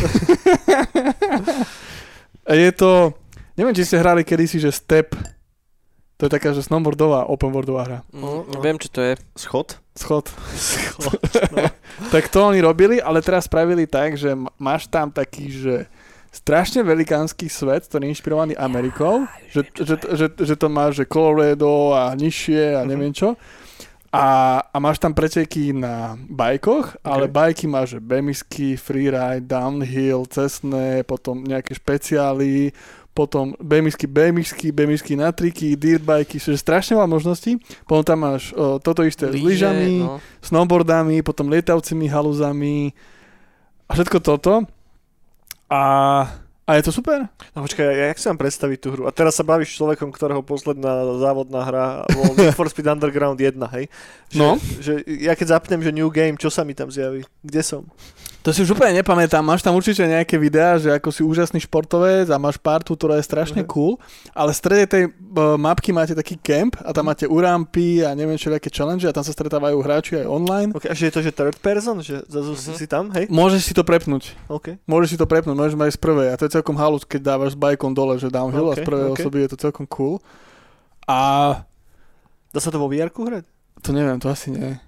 [2.45, 3.17] A je to,
[3.57, 5.17] neviem, či ste hrali kedysi, že Step.
[6.21, 7.99] To je taká, že snowboardová, open worldová hra.
[8.15, 9.13] Mm, viem, čo to je.
[9.35, 9.83] Schod?
[9.99, 10.31] Schod.
[10.55, 11.19] Schod,
[12.15, 15.75] Tak to oni robili, ale teraz spravili tak, že máš tam taký, že
[16.35, 21.95] strašne velikánsky svet, ktorý je inšpirovaný Amerikou, že, že, že, že to máš, že Colorado
[21.95, 23.39] a nižšie a neviem čo.
[24.15, 24.27] A,
[24.71, 27.35] a máš tam preteky na bajkoch, ale Ok.
[27.35, 32.71] bajky máš, bemisky, freeride, downhill, cestné, potom nejaké špeciály,
[33.11, 37.59] potom bemisky, bemisky, bemisky na triky, dirtbajky, čiže strašne veľa možností.
[37.87, 40.19] Potom tam máš o, toto isté s Lyže, lyžami, no.
[40.43, 42.91] snowboardami, potom lietavcimi halúzami
[43.87, 44.67] a všetko toto.
[45.71, 45.83] A,
[46.65, 47.29] a je to super.
[47.53, 49.03] No počkaj, ja- jak si mám predstaviť tú hru?
[49.05, 53.37] A teraz sa bavíš s človekom, ktorého posledná závodná hra bol Need for Speed Underground
[53.37, 53.87] 1, hej?
[54.29, 54.57] Že, No.
[54.79, 57.23] Že ja keď zapnem, že New Game, čo sa mi tam zjaví?
[57.41, 57.85] Kde som?
[58.41, 59.41] To si už úplne nepamätám.
[59.41, 63.25] Máš tam určite nejaké videá, že ako si úžasný športovec a máš partu, ktorá je
[63.25, 63.69] strašne Mhm.
[63.71, 63.97] cool,
[64.31, 68.37] ale v strede tej uh, mapky máte taký camp a tam máte urampy a neviem
[68.37, 70.71] čo, aké challenge a tam sa stretávajú hráči aj online.
[70.73, 71.97] Okay, a že je to, že third person?
[71.99, 72.77] Že zrazu Mhm.
[72.77, 73.25] si tam, hej?
[73.29, 74.37] Môžeš si to prepnúť.
[74.47, 74.77] OK.
[74.85, 77.55] Môžeš si to prepnúť, môžeš mať z prvej a to je celkom halus, keď dávaš
[77.55, 79.15] s bajkom dole, že downhill a z prvej ok.
[79.19, 80.23] osoby je to celkom cool.
[81.05, 81.63] A
[82.55, 83.51] Dá sa to vo vr hrať?
[83.83, 84.79] To neviem, to asi nie.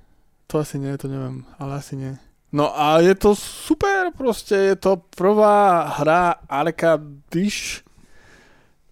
[0.47, 2.15] To asi nie, to neviem, ale asi nie.
[2.55, 7.83] No a je to super, proste je to prvá hra Arkadish,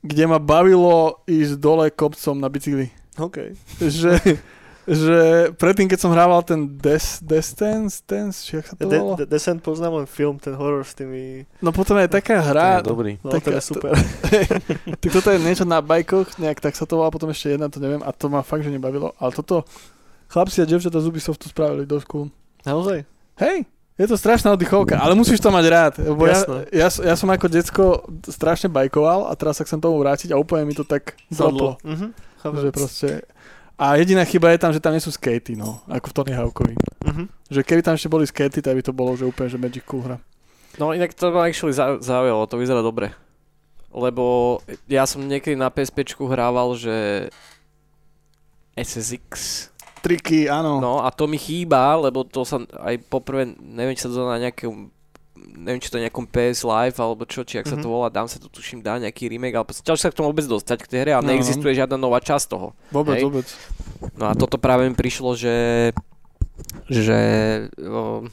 [0.03, 2.91] kde ma bavilo ísť dole kopcom na bicykli.
[3.15, 3.55] OK.
[3.79, 4.19] Že,
[4.85, 9.17] že predtým, keď som hrával ten Des, Destance, Dance, či jak sa to De- volalo?
[9.17, 11.49] De- Descent poznám len film, ten horor s tými...
[11.65, 13.13] No potom je taká To hra, je dobrý.
[13.25, 13.93] No, Tak- to je super.
[15.01, 17.81] tak toto je niečo na bajkoch, nejak tak sa to volá, potom ešte jedna, to
[17.81, 19.17] neviem, a to ma fakt, že nebavilo.
[19.17, 19.65] Ale toto,
[20.29, 22.29] chlapci a devčatá z Ubisoftu spravili dosť cool.
[22.69, 23.09] Naozaj?
[23.41, 25.93] Hej, je to strašná oddychovka, ale musíš to mať rád.
[26.03, 26.43] Lebo ja,
[26.75, 27.85] ja, ja, som ako decko
[28.27, 31.79] strašne bajkoval a teraz sa chcem tomu vrátiť a úplne mi to tak droplo.
[31.87, 32.11] Mhm.
[32.43, 32.61] Chápem.
[32.61, 33.09] Že proste...
[33.75, 36.75] A jediná chyba je tam, že tam nie sú skatey, no, ako v Tony Hawkovi.
[37.03, 37.25] Mhm.
[37.51, 40.07] Že keby tam ešte boli skatey, tak by to bolo, že úplne, že Magic cool
[40.07, 40.23] hra.
[40.79, 43.11] No inak to ma actually zau- zaujalo, to vyzerá dobre.
[43.95, 44.59] Lebo
[44.91, 47.31] ja som niekedy na PSP hrával, že
[48.75, 49.31] SSX.
[50.03, 50.83] Triky, áno.
[50.83, 54.37] No a to mi chýba, lebo to sa aj poprvé, neviem, či sa to na
[54.37, 54.91] nejakom
[55.47, 57.91] neviem, či to je nejakom PS Live, alebo čo, či ak sa to Mhm.
[57.91, 60.79] volá, dám sa to tuším, dá nejaký remake, ale ťažko sa k tomu vôbec dostať
[60.79, 61.29] k tej hre a No, no.
[61.31, 62.73] neexistuje žiadna nová časť toho.
[62.89, 63.25] Vôbec, hej.
[63.25, 63.47] vôbec.
[64.15, 65.55] No a toto práve mi prišlo, že
[66.87, 67.19] že
[67.79, 68.25] o,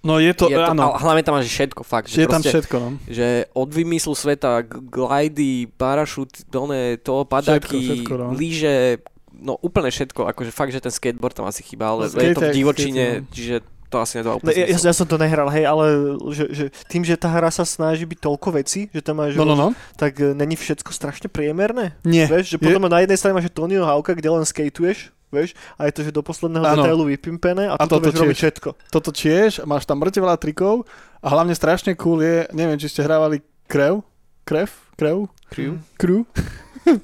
[0.00, 2.06] No je to, je to, áno, hlavne tam máš všetko, fakt.
[2.06, 2.88] je Že tam proste, všetko, no.
[3.04, 8.26] že od vymyslu sveta, glidy, parašút, done, to, padaky, všetko, no.
[8.32, 9.02] lyže,
[9.32, 12.40] no úplne všetko, akože fakt, že ten skateboard tam asi chýba, ale No, je to
[12.40, 13.30] skate- v divočine, skate, no.
[13.32, 13.56] čiže
[13.88, 15.84] to asi nedá úplne ja, ja, ja som to nehral, hej, ale
[16.30, 19.42] že, že tým, že tá hra sa snaží byť toľko vecí, že tam máš, No,
[19.42, 19.68] no, no.
[19.94, 21.96] tak e, není všetko strašne priemerné.
[22.02, 22.24] Nie.
[22.24, 25.52] Vieš, že Je- potom na jednej strane máš že Tonyho Hawka, kde len skateuješ, vieš,
[25.74, 26.84] a je to, že do posledného Áno.
[26.84, 28.68] detailu vypimpené a, A toto toto vieš robiť všetko.
[28.88, 30.84] Toto tiež, máš tam mŕte veľa trikov
[31.18, 34.04] a hlavne strašne cool je, neviem, či ste hrávali Krev?
[34.44, 34.68] Krev?
[34.94, 35.28] Krev?
[35.48, 35.76] Crew?
[35.96, 36.24] Crew?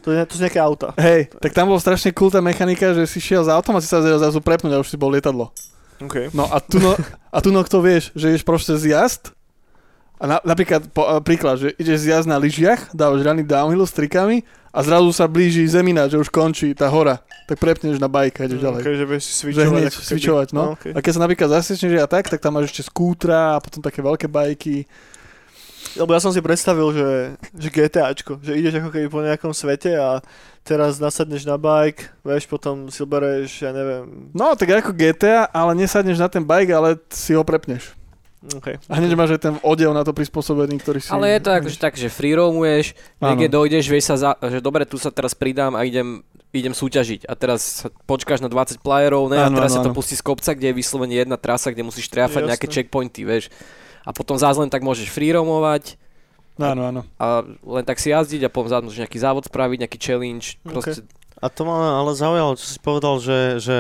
[0.01, 0.97] To, je, to sú nejaké auta.
[0.97, 3.89] Hej, tak tam bolo strašne cool tá mechanika, že si šiel za autom a si
[3.89, 5.53] sa zrazu prepnúť a už si bol lietadlo.
[6.09, 6.29] Okay.
[6.37, 6.95] No a tu no,
[7.35, 9.35] a tu no kto vieš, že ideš proste zjazd
[10.15, 13.93] a na, napríklad, po, a príklad, že ideš zjazd na lyžiach, dávaš raný downhill s
[13.93, 17.19] trikami a zrazu sa blíži zemina, že už končí tá hora,
[17.51, 18.83] tak prepneš na bajk a ideš ďalej.
[18.83, 20.79] Okay, že vieš si Že hneď switchovať, no.
[20.79, 20.95] okay.
[20.95, 24.01] A keď sa napríklad zasečneš a tak, tak tam máš ešte skútra a potom také
[24.01, 24.87] veľké bajky.
[25.95, 27.11] Lebo ja som si predstavil, že,
[27.55, 30.25] že GTAčko, že ideš ako keby po nejakom svete a
[30.65, 35.77] teraz nasadneš na bike, vieš, potom si bereš, ja neviem, No, tak ako GTA, ale
[35.77, 37.93] nesadneš na ten bike, ale si ho prepneš.
[38.45, 38.77] Okay.
[38.93, 41.09] A hneď máš aj ten odev na to prispôsobený, ktorý si...
[41.09, 44.85] Ale je to akože tak, že free roamuješ, niekde dojdeš, vieš sa, za, že dobre,
[44.85, 46.21] tu sa teraz pridám a idem,
[46.53, 47.25] idem súťažiť.
[47.25, 49.41] A teraz sa počkáš na 20 playerov, ne?
[49.41, 49.97] Áno, a teraz áno, sa to áno.
[49.97, 53.49] pustí z kopca, kde je vyslovene jedna trasa, kde musíš triafať nejaké checkpointy, vieš.
[54.05, 55.97] A potom zás len tak môžeš free roamovať,
[56.55, 57.03] Áno, áno.
[57.19, 60.63] A len tak si jazdiť a potom zás môžeš nejaký závod spraviť, nejaký challenge.
[60.63, 61.03] Proste...
[61.03, 61.43] Okay.
[61.43, 63.77] A to ma ale zaujalo, čo si povedal, že, že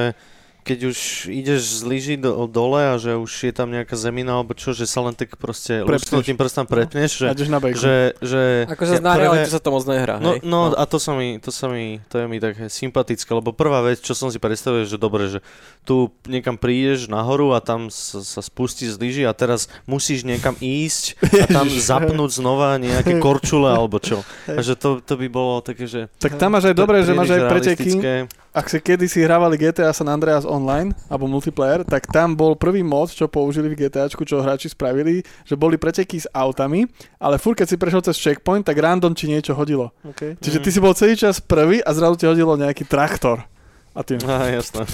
[0.64, 0.98] keď už
[1.28, 4.88] ideš z lyží do, dole a že už je tam nejaká zemina alebo čo, že
[4.88, 8.64] sa len tak proste lusknutím prstom prepneš, že, na že, že...
[8.72, 9.44] Ako sa zná, prvé...
[9.44, 12.16] sa to moc nehrá, no, no, no, a to sa mi, to sa mi, to
[12.16, 15.44] je mi tak sympatické, lebo prvá vec, čo som si predstavil, že dobre, že
[15.84, 20.56] tu niekam prídeš nahoru a tam sa, sa spustí z lyží a teraz musíš niekam
[20.64, 24.24] ísť a tam zapnúť znova nejaké korčule alebo čo.
[24.48, 26.08] A že to, to by bolo také, že...
[26.16, 27.92] Tak tam máš aj dobre, že máš aj preteky
[28.54, 33.10] ak si kedysi hrávali GTA San Andreas online, alebo multiplayer, tak tam bol prvý mod,
[33.10, 36.86] čo použili v GTAčku, čo hráči spravili, že boli preteky s autami,
[37.18, 39.90] ale furt keď si prešiel cez checkpoint, tak random ti niečo hodilo.
[40.14, 40.38] Okay.
[40.38, 43.42] Čiže ty si bol celý čas prvý a zrazu ti hodilo nejaký traktor.
[43.94, 44.18] A tým.
[44.26, 44.82] Á, jasné.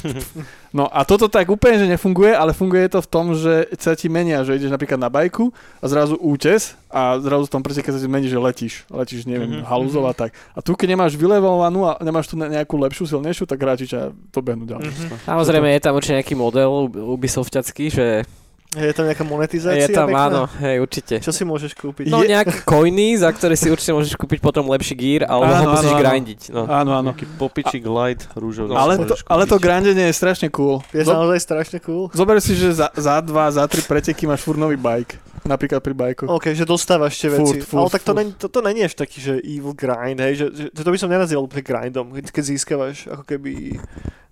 [0.71, 4.07] No a toto tak úplne, že nefunguje, ale funguje to v tom, že sa ti
[4.07, 5.51] menia, že ideš napríklad na bajku
[5.83, 9.27] a zrazu útes a zrazu v tom presne, keď sa ti mení, že letíš, letíš,
[9.27, 9.67] neviem, mm-hmm.
[9.67, 10.31] halúzov a tak.
[10.55, 14.39] A tu, keď nemáš vylevovanú a nemáš tu nejakú lepšiu, silnejšiu, tak hráči ťa to
[14.47, 14.95] behnú ďalej.
[14.95, 15.27] Mm-hmm.
[15.27, 16.87] Samozrejme, je tam určite nejaký model
[17.19, 18.07] Ubisofťacký, že
[18.71, 19.83] je tam nejaká monetizácia?
[19.83, 20.31] Je tam, pekná?
[20.31, 21.19] áno, hej, určite.
[21.19, 22.07] Čo si môžeš kúpiť?
[22.07, 25.67] No nejaké coiny, za ktoré si určite môžeš kúpiť potom lepší gear, alebo áno, ho
[25.75, 26.41] musíš áno, grindiť.
[26.55, 26.63] No.
[26.71, 27.11] Áno, áno.
[27.11, 28.71] Taký popičík light rúžový.
[28.79, 30.87] ale, to, ale to grindenie je strašne cool.
[30.95, 32.15] Je Zo- naozaj strašne cool.
[32.15, 35.19] Zober si, že za, za dva, za tri preteky máš furt nový bike.
[35.43, 36.25] Napríklad pri bajku.
[36.31, 37.59] OK, že dostávaš tie veci.
[37.59, 40.47] Furt, furt, ale tak to, není, to, to není až taký, že evil grind, hej,
[40.47, 43.81] že, že to by som nenazýval úplne grindom, keď získavaš ako keby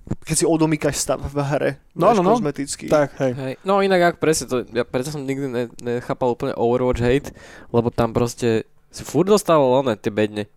[0.09, 1.71] keď si odomýkaš stav v hre.
[1.93, 2.37] No, no, no.
[2.37, 2.89] Kozmetický.
[2.89, 3.33] Tak, hej.
[3.35, 3.53] hej.
[3.63, 7.31] No inak ak presne to, ja preto som nikdy ne, nechápal úplne Overwatch hate,
[7.73, 10.49] lebo tam proste si furt dostával oné tie bedne.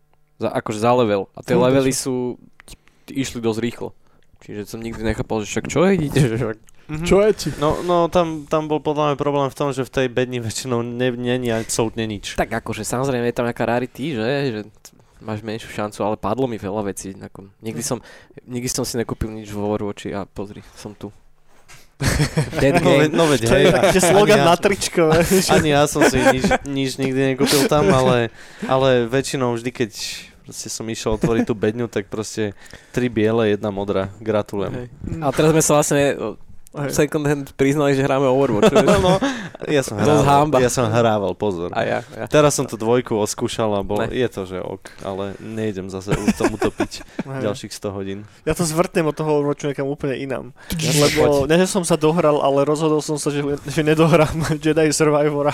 [0.42, 1.30] Za, akože za level.
[1.38, 2.40] A tie levely sú,
[3.12, 3.90] išli dosť rýchlo.
[4.42, 6.60] Čiže som nikdy nechápal, že však čo idete, že však
[6.92, 7.08] Mm-hmm.
[7.08, 7.50] Čo je ti?
[7.56, 10.84] No, no tam, tam bol podľa mňa problém v tom, že v tej bedni väčšinou
[10.84, 12.36] není absolútne nič.
[12.36, 14.60] Tak akože samozrejme je tam nejaká rarity, že, že
[15.22, 17.14] máš menšiu šancu, ale padlo mi veľa vecí.
[17.14, 18.02] Ako, nikdy, som,
[18.44, 21.14] nikdy som si nekúpil nič v Overwatchi a pozri, som tu.
[22.62, 23.66] Dead no, no veď, hej.
[23.94, 25.14] Je slogan ja, na tričko.
[25.54, 28.34] Ani ja som si nič, nič nikdy nekúpil tam, ale,
[28.66, 29.92] ale väčšinou vždy, keď
[30.42, 32.58] proste som išiel otvoriť tú bedňu, tak proste
[32.90, 34.10] tri biele, jedna modrá.
[34.18, 34.74] Gratulujem.
[34.74, 34.88] Hej.
[35.22, 36.02] A teraz sme sa vlastne
[36.72, 38.72] second hand priznali, že hráme Overwatch.
[39.04, 39.20] no,
[39.68, 41.76] ja som hrával, ja som hrával, pozor.
[41.76, 42.26] A ja, ja.
[42.32, 46.56] Teraz som tu dvojku oskúšal a bol, je to, že ok, ale nejdem zase tomu
[46.56, 47.04] topiť
[47.46, 48.20] ďalších 100 hodín.
[48.48, 50.56] Ja to zvrtnem od toho Overwatchu niekam úplne inám.
[50.80, 54.32] Ja lebo ne, že som sa dohral, ale rozhodol som sa, že, že nedohrám
[54.64, 55.52] Jedi Survivora.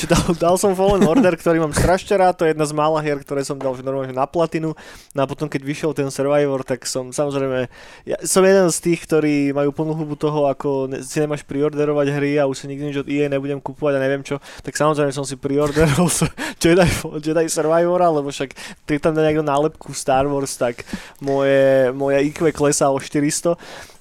[0.00, 3.04] že dal, dal som Fallen Order, ktorý mám strašne rád, to je jedna z mála
[3.04, 4.72] hier, ktoré som dal že normálne na platinu.
[5.12, 7.68] No a potom, keď vyšiel ten Survivor, tak som samozrejme,
[8.08, 12.38] ja som jeden z tých, ktorí majú plnú hubu toho, ako si nemáš priorderovať hry
[12.38, 15.26] a už si nikdy nič od EA nebudem kupovať a neviem čo, tak samozrejme som
[15.26, 16.08] si priorderoval
[16.62, 16.88] Jedi,
[17.22, 18.54] Jedi Survivora, lebo však
[18.88, 20.82] keď tam dá niekto nálepku Star Wars, tak
[21.20, 23.54] moje, moje IQ klesá o 400.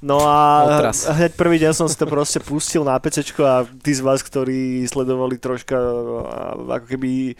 [0.05, 1.09] No a Otras.
[1.09, 4.85] hneď prvý deň som si to proste pustil na PC a tí z vás, ktorí
[4.85, 5.73] sledovali troška
[6.61, 7.33] ako keby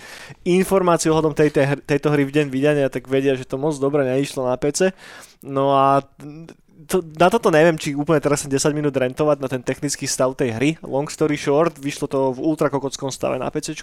[0.50, 4.50] informáciu ohľadom tejto, tejto hry v deň vydania, tak vedia, že to moc dobre neišlo
[4.50, 4.98] na PC.
[5.46, 6.02] No a
[6.86, 10.54] to, na toto neviem, či úplne teraz 10 minút rentovať na ten technický stav tej
[10.54, 10.70] hry.
[10.86, 13.74] Long story short, vyšlo to v ultrakokockom stave na PC.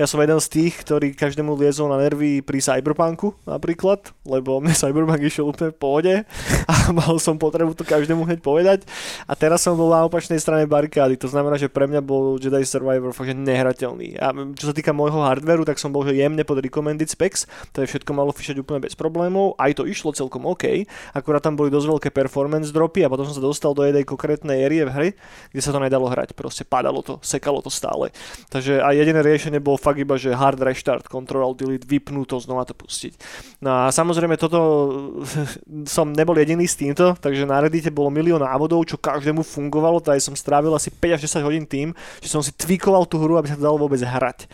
[0.00, 4.72] Ja som jeden z tých, ktorý každému liezol na nervy pri Cyberpunku napríklad, lebo mne
[4.72, 6.14] Cyberpunk išiel úplne v pohode
[6.64, 8.88] a mal som potrebu to každému hneď povedať.
[9.28, 12.64] A teraz som bol na opačnej strane barikády, to znamená, že pre mňa bol Jedi
[12.64, 14.16] Survivor fakt nehrateľný.
[14.18, 17.44] A čo sa týka môjho hardveru, tak som bol že jemne pod recommended specs,
[17.76, 21.52] to je všetko malo fišať úplne bez problémov, aj to išlo celkom OK, akurát tam
[21.52, 24.86] boli dosť veľké performance performance dropy a potom som sa dostal do jednej konkrétnej érie
[24.86, 25.08] v hry,
[25.50, 26.38] kde sa to nedalo hrať.
[26.38, 28.14] Proste padalo to, sekalo to stále.
[28.46, 32.62] Takže a jediné riešenie bolo fakt iba, že hard restart, control delete, vypnúť to, znova
[32.62, 33.18] to pustiť.
[33.58, 34.58] No a samozrejme toto
[35.98, 40.22] som nebol jediný s týmto, takže na Reddite bolo milión návodov, čo každému fungovalo, tady
[40.22, 41.90] som strávil asi 5 až 10 hodín tým,
[42.22, 44.46] že som si tweakoval tú hru, aby sa to dalo vôbec hrať.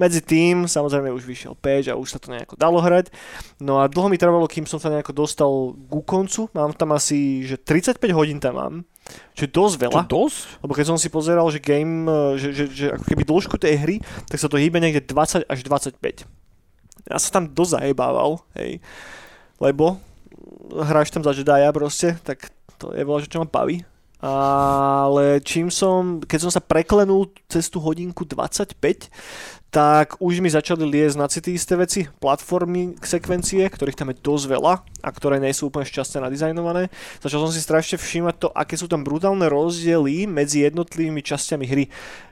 [0.00, 3.12] Medzi tým, samozrejme už vyšiel page a už sa to nejako dalo hrať.
[3.60, 6.48] No a dlho mi trvalo, kým som sa nejako dostal ku koncu.
[6.56, 8.74] Mám tam asi, že 35 hodín tam mám.
[9.36, 10.00] Čo je dosť veľa.
[10.08, 10.38] Čo dosť?
[10.64, 12.08] Lebo keď som si pozeral, že game,
[12.40, 15.58] že, že, že ako keby dĺžku tej hry, tak sa to hýbe niekde 20 až
[15.60, 16.00] 25.
[17.08, 18.80] Ja sa tam dosť zajebával, hej.
[19.60, 20.00] Lebo
[20.72, 22.48] hráš tam za Jedi proste, tak
[22.80, 23.84] to je veľa, že čo ma baví
[24.24, 28.76] Ale čím som, keď som sa preklenul cez tú hodinku 25,
[29.70, 34.44] tak už mi začali liesť na city isté veci, platformy, sekvencie, ktorých tam je dosť
[34.50, 36.90] veľa a ktoré nie sú úplne šťastne nadizajnované.
[37.22, 41.84] Začal som si strašne všímať to, aké sú tam brutálne rozdiely medzi jednotlivými časťami hry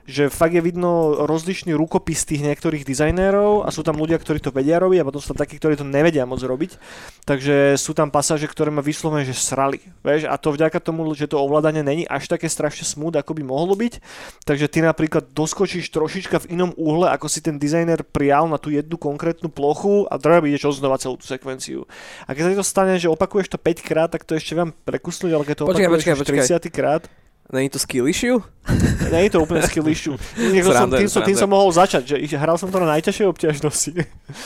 [0.09, 4.48] že fakt je vidno rozlišný rukopis tých niektorých dizajnérov a sú tam ľudia, ktorí to
[4.48, 6.81] vedia robiť a potom sú tam takí, ktorí to nevedia moc robiť.
[7.29, 9.85] Takže sú tam pasáže, ktoré ma vyslovene, že srali.
[10.01, 10.33] Vieš?
[10.33, 13.77] A to vďaka tomu, že to ovládanie není až také strašne smooth, ako by mohlo
[13.77, 14.01] byť.
[14.48, 18.72] Takže ty napríklad doskočíš trošička v inom úhle, ako si ten dizajner prijal na tú
[18.72, 21.84] jednu konkrétnu plochu a treba ideš znova celú tú sekvenciu.
[22.26, 25.30] A keď sa to stane, že opakuješ to 5 krát, tak to ešte vám prekusnúť,
[25.36, 27.04] ale keď to počkaj, opakuješ počkaj, 30 krát,
[27.48, 28.44] Není to skill issue?
[29.12, 30.20] Není to úplne skill issue.
[30.68, 33.92] som, tým, som, tým som mohol začať, že hral som to na najťažšej obťažnosti.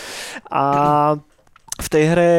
[0.55, 0.63] A
[1.83, 2.33] v tej hre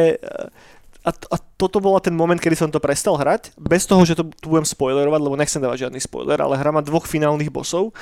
[1.04, 4.24] a, a toto bola ten moment, kedy som to prestal hrať, bez toho, že to
[4.40, 7.92] tu budem spoilerovať, lebo nechcem dávať žiadny spoiler, ale hra má dvoch finálnych bosov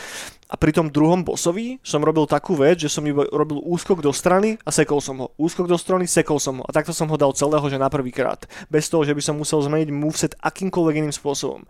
[0.53, 4.13] a pri tom druhom bosovi som robil takú vec, že som iba robil úskok do
[4.13, 5.27] strany a sekol som ho.
[5.41, 6.65] Úskok do strany, sekol som ho.
[6.69, 8.45] A takto som ho dal celého, že na prvýkrát.
[8.69, 11.65] Bez toho, že by som musel zmeniť moveset akýmkoľvek iným spôsobom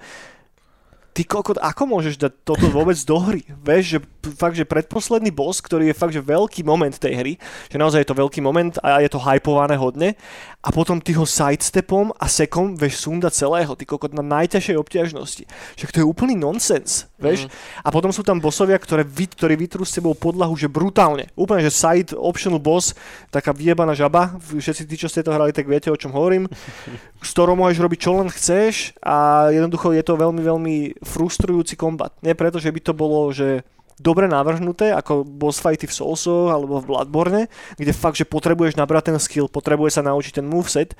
[1.12, 3.44] ty kokot, ako môžeš dať toto vôbec do hry?
[3.61, 3.98] Vieš, že
[4.35, 7.33] fakt, že predposledný boss, ktorý je fakt, že veľký moment tej hry,
[7.68, 10.16] že naozaj je to veľký moment a je to hypované hodne
[10.62, 15.44] a potom ty ho sidestepom a sekom vieš sundať celého, ty kokot na najťažšej obťažnosti.
[15.75, 17.51] Však to je úplný nonsens, vieš?
[17.51, 17.51] Mm.
[17.83, 21.35] A potom sú tam bossovia, ktoré, vy, ktorí vytrú s sebou podlahu, že brutálne.
[21.35, 22.94] Úplne, že side optional boss,
[23.35, 26.46] taká vyjebaná žaba, všetci tí, čo ste to hrali, tak viete, o čom hovorím,
[27.27, 32.14] s ktorou môžeš robiť čo len chceš a jednoducho je to veľmi, veľmi frustrujúci kombat.
[32.22, 33.66] Nie preto, že by to bolo, že
[34.00, 37.42] dobre navrhnuté, ako boss fighty v Soulsoch alebo v Bloodborne,
[37.81, 40.94] kde fakt, že potrebuješ nabrať ten skill, potrebuje sa naučiť ten moveset.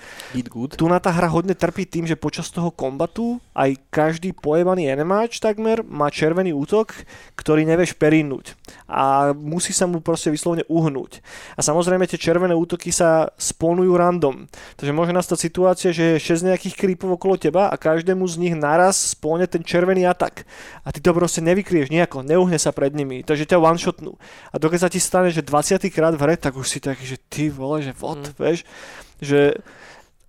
[0.48, 0.74] good.
[0.74, 5.38] Tu na tá hra hodne trpí tým, že počas toho kombatu aj každý pojebaný enemáč
[5.38, 6.96] takmer má červený útok,
[7.37, 8.57] ktorý nevieš perinnúť.
[8.88, 11.22] A musí sa mu proste vyslovene uhnúť.
[11.55, 14.48] A samozrejme tie červené útoky sa sponujú random.
[14.81, 18.55] Takže môže nastať situácia, že je 6 nejakých creepov okolo teba a každému z nich
[18.57, 20.48] naraz spolne ten červený atak.
[20.83, 24.18] A ty to proste nevykrieš nejako, neuhne sa pred pred nimi, takže ťa one-shotnú.
[24.51, 27.23] A dokiaľ sa ti stane, že 20 krát v hre, tak už si taký, že
[27.31, 28.35] ty vole, že what, mm.
[28.35, 28.66] vieš,
[29.23, 29.55] že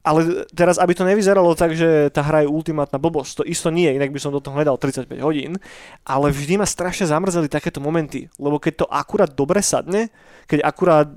[0.04, 3.88] ale teraz, aby to nevyzeralo tak, že tá hra je ultimátna blbosť, to isto nie,
[3.88, 5.56] inak by som do toho nedal 35 hodín,
[6.04, 10.12] ale vždy ma strašne zamrzeli takéto momenty, lebo keď to akurát dobre sadne,
[10.44, 11.08] keď akurát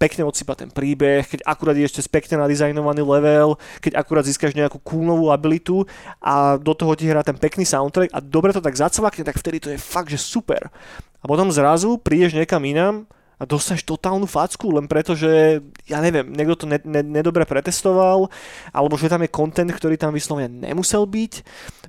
[0.00, 4.80] pekne odsypa ten príbeh, keď akurát je ešte pekne nadizajnovaný level, keď akurát získaš nejakú
[4.80, 5.84] coolnovú abilitu
[6.24, 9.60] a do toho ti hrá ten pekný soundtrack a dobre to tak zacvakne, tak vtedy
[9.60, 10.72] to je fakt, že super.
[11.20, 13.04] A potom zrazu prídeš niekam inám,
[13.40, 18.28] a dostaneš totálnu facku len preto, že ja neviem, niekto to ne, ne, nedobre pretestoval,
[18.68, 21.32] alebo že tam je content, ktorý tam vyslovene nemusel byť.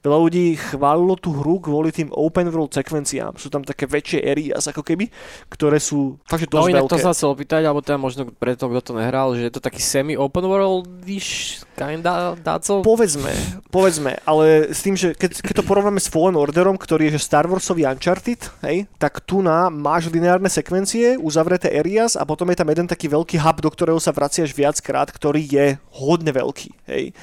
[0.02, 3.36] Veľa ľudí chválilo tú hru kvôli tým open world sekvenciám.
[3.36, 5.12] Sú tam také väčšie areas ako keby,
[5.52, 6.94] ktoré sú fakt, že dosť no, inak veľké.
[6.96, 9.84] to sa chcel opýtať, alebo teda možno preto, kto to nehral, že je to taký
[9.84, 12.82] semi-open world víš, kinda dácov?
[12.82, 13.36] Povedzme,
[13.70, 17.28] povedzme, ale s tým, že keď, keď to porovnáme s Fallen Orderom, ktorý je že
[17.28, 22.62] Star Warsový Uncharted, hej, tak tu na máš lineárne sekvencie, uzavreté areas a potom je
[22.62, 25.66] tam jeden taký veľký hub, do ktorého sa vraciaš viackrát, ktorý je
[25.98, 26.70] hodne veľký.
[26.86, 27.18] Hej.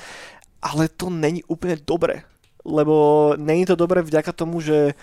[0.59, 2.26] Ale to není úplne dobre.
[2.66, 4.98] Lebo není to dobre vďaka tomu, že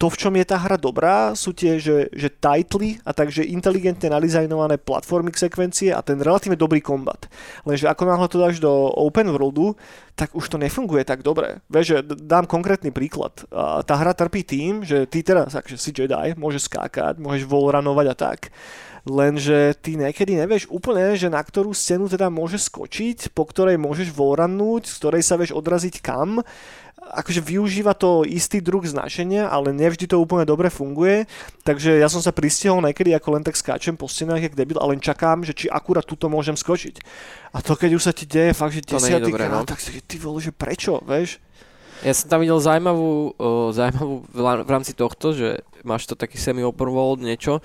[0.00, 4.08] to, v čom je tá hra dobrá, sú tie, že, že titly a takže inteligentne
[4.08, 7.28] nadizajnované platformy sekvencie a ten relatívne dobrý kombat.
[7.68, 9.76] Lenže ako náhle to dáš do open worldu,
[10.16, 11.60] tak už to nefunguje tak dobre.
[11.68, 13.44] Vieš, že dám konkrétny príklad.
[13.84, 18.16] Tá hra trpí tým, že ty teraz, akže si Jedi, môžeš skákať, môžeš volranovať a
[18.16, 18.40] tak
[19.08, 24.12] lenže ty niekedy nevieš úplne, že na ktorú scénu teda môžeš skočiť, po ktorej môžeš
[24.12, 26.44] volrannúť, z ktorej sa vieš odraziť kam
[27.10, 31.26] akože využíva to istý druh značenia, ale nevždy to úplne dobre funguje,
[31.66, 34.96] takže ja som sa pristihol niekedy ako len tak skáčem po stenách, jak debil, ale
[34.96, 37.02] len čakám, že či akurát túto môžem skočiť.
[37.50, 39.66] A to keď už sa ti deje fakt, že desiatý krát, no?
[39.66, 41.42] tak si ty vole, že prečo, vieš?
[42.00, 46.88] Ja som tam videl zaujímavú, uh, zaujímavú v rámci tohto, že máš to taký semi-open
[46.88, 47.60] world niečo,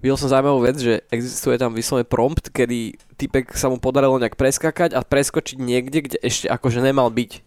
[0.00, 4.36] videl som zaujímavú vec, že existuje tam vyslovene prompt, kedy typek sa mu podarilo nejak
[4.36, 7.45] preskakať a preskočiť niekde, kde ešte akože nemal byť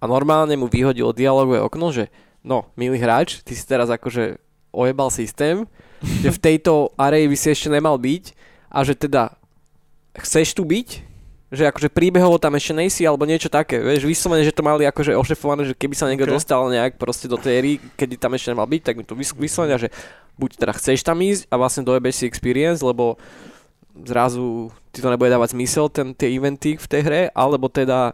[0.00, 2.12] a normálne mu vyhodilo dialogové okno, že
[2.44, 4.38] no, milý hráč, ty si teraz akože
[4.70, 5.64] ojebal systém,
[6.04, 8.24] že v tejto areji by si ešte nemal byť
[8.68, 9.32] a že teda
[10.20, 10.88] chceš tu byť,
[11.46, 15.14] že akože príbehovo tam ešte nejsi alebo niečo také, vieš, vyslovene, že to mali akože
[15.14, 16.36] ošefované, že keby sa niekto okay.
[16.36, 19.78] dostal nejak proste do tej éry, kedy tam ešte nemal byť, tak mi to vyslovene,
[19.78, 19.88] že
[20.36, 23.16] buď teda chceš tam ísť a vlastne dojebeš si experience, lebo
[24.04, 28.12] zrazu ti to nebude dávať zmysel, ten, tie eventy v tej hre, alebo teda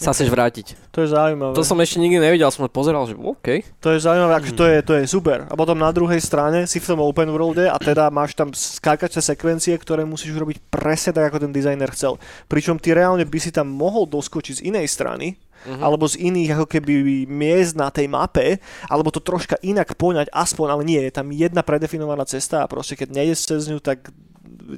[0.00, 0.72] sa chceš vrátiť.
[0.96, 1.52] To je zaujímavé.
[1.52, 3.60] To som ešte nikdy nevidel, som pozeral, že OK.
[3.84, 5.44] To je zaujímavé, akože to je, to je super.
[5.44, 9.20] A potom na druhej strane si v tom open worlde a teda máš tam skákače
[9.20, 12.16] sekvencie, ktoré musíš robiť presne tak, ako ten dizajner chcel.
[12.48, 15.36] Pričom ty reálne by si tam mohol doskočiť z inej strany,
[15.68, 15.84] uh-huh.
[15.84, 18.56] alebo z iných ako keby miest na tej mape,
[18.88, 22.96] alebo to troška inak poňať aspoň, ale nie, je tam jedna predefinovaná cesta a proste
[22.96, 24.08] keď nejdeš cez ňu, tak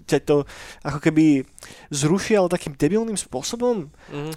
[0.07, 0.37] ťa to
[0.83, 1.47] ako keby
[1.91, 3.89] zruší, ale takým debilným spôsobom.
[3.89, 4.33] Mm-hmm.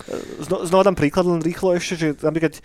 [0.45, 2.59] Zno, znova dám príklad len rýchlo ešte, že napríklad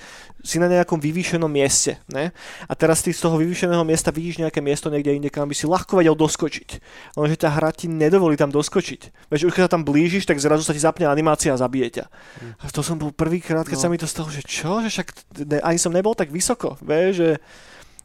[0.44, 2.32] si na nejakom vyvýšenom mieste, ne?
[2.68, 5.68] A teraz ty z toho vyvýšeného miesta vidíš nejaké miesto niekde inde, kam by si
[5.68, 6.68] ľahko vedel doskočiť.
[7.16, 9.32] Lenže tá hra ti nedovolí tam doskočiť.
[9.32, 12.04] Veď už keď sa tam blížiš, tak zrazu sa ti zapne animácia a zabije ťa.
[12.10, 12.52] Mm.
[12.60, 13.82] A to som bol prvýkrát, keď no.
[13.84, 15.08] sa mi to stalo, že čo, že však
[15.48, 17.30] ne, ani som nebol tak vysoko, vieš, že,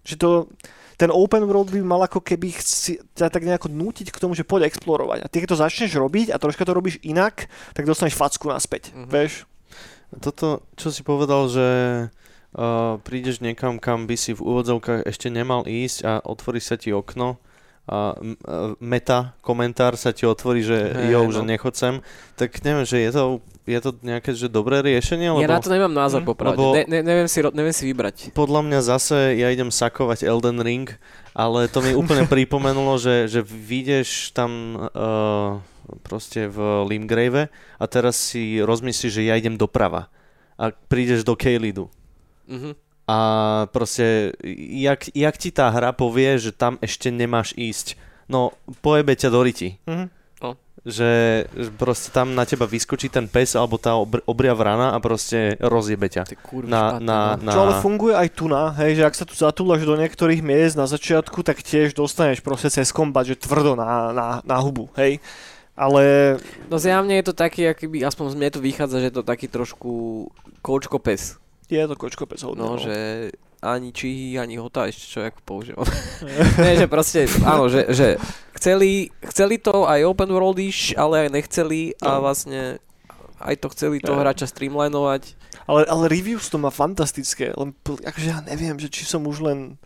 [0.04, 0.51] že to
[0.95, 4.47] ten open world by mal ako keby chci, ťa tak nejako nútiť k tomu, že
[4.47, 5.23] poď explorovať.
[5.23, 8.91] A ty keď to začneš robiť a troška to robíš inak, tak dostaneš facku naspäť,
[8.91, 9.12] mm-hmm.
[9.12, 9.47] vieš?
[10.15, 11.67] Toto, čo si povedal, že
[12.55, 16.95] uh, prídeš niekam, kam by si v úvodzovkách ešte nemal ísť a otvorí sa ti
[16.95, 17.41] okno
[17.86, 18.17] a
[18.82, 21.34] meta komentár sa ti otvorí, že hey, jo, no.
[21.34, 22.02] že nechod sem,
[22.34, 23.24] tak neviem, že je to,
[23.69, 25.30] je to nejaké že dobré riešenie?
[25.30, 26.58] Lebo, ja na to nemám názor, mm, popravde.
[26.58, 28.34] Lebo, ne, ne, neviem, si, neviem si vybrať.
[28.34, 30.89] Podľa mňa zase ja idem sakovať Elden Ring,
[31.38, 35.62] ale to mi úplne pripomenulo, že, že vyjdeš tam uh,
[36.02, 40.10] proste v Limgrave a teraz si rozmyslíš, že ja idem doprava
[40.58, 41.86] a prídeš do Kejlidu.
[42.50, 43.20] Mm-hmm a
[43.70, 44.34] proste,
[44.74, 47.94] jak, jak ti tá hra povie, že tam ešte nemáš ísť,
[48.26, 49.78] no pojebe ťa do riti.
[49.86, 50.08] Mm-hmm.
[50.41, 50.58] No.
[50.82, 51.10] Že
[51.78, 56.10] proste tam na teba vyskočí ten pes alebo tá obr- obria vrana a proste rozjebe
[56.10, 56.26] ťa.
[56.65, 57.46] Na, na, no.
[57.46, 57.52] na...
[57.54, 60.74] Čo ale funguje aj tu na, hej, že ak sa tu zatúlaš do niektorých miest
[60.74, 65.22] na začiatku, tak tiež dostaneš proste cez kombat, že tvrdo na, na, na hubu, hej.
[65.78, 66.36] Ale...
[66.74, 69.46] No zjavne je to taký, akýby, aspoň z mne tu vychádza, že je to taký
[69.46, 70.26] trošku
[70.65, 71.38] koučko pes.
[71.65, 73.30] Je to kočko bez no, že
[73.65, 75.80] ani čihy, ani hota ešte človek použil.
[76.62, 78.21] Nie, že proste, áno, že, že
[78.54, 82.30] chceli, chceli to aj open worldish, ale aj nechceli a no.
[82.30, 82.78] vlastne
[83.41, 85.36] aj to chceli toho hráča streamlinovať.
[85.65, 89.82] Ale, ale reviews to má fantastické, len akože ja neviem, že či som už len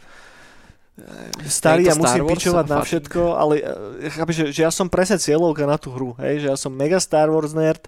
[1.00, 3.64] e, starý a musím pičovať na všetko, ale
[4.04, 6.76] e, chápeš, že, že ja som presne cieľovka na tú hru, hej, že ja som
[6.76, 7.88] mega Star Wars nerd,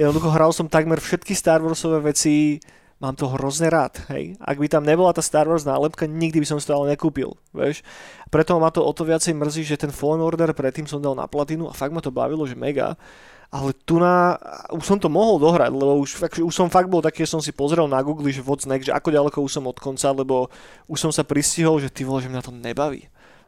[0.00, 2.56] jednoducho hral som takmer všetky Star Warsové veci,
[2.96, 4.40] mám to hrozne rád, hej.
[4.40, 7.36] Ak by tam nebola tá Star Wars nálepka, nikdy by som si to ale nekúpil,
[7.52, 7.84] vieš.
[8.32, 11.28] Preto ma to o to viacej mrzí, že ten Fallen Order predtým som dal na
[11.28, 12.96] platinu a fakt ma to bavilo, že mega.
[13.52, 14.34] Ale tu na,
[14.74, 17.42] už som to mohol dohrať, lebo už, fakt, už som fakt bol taký, že som
[17.44, 20.50] si pozrel na Google, že what's next, že ako ďaleko už som od konca, lebo
[20.90, 23.06] už som sa pristihol, že ty vole, že mňa to nebaví.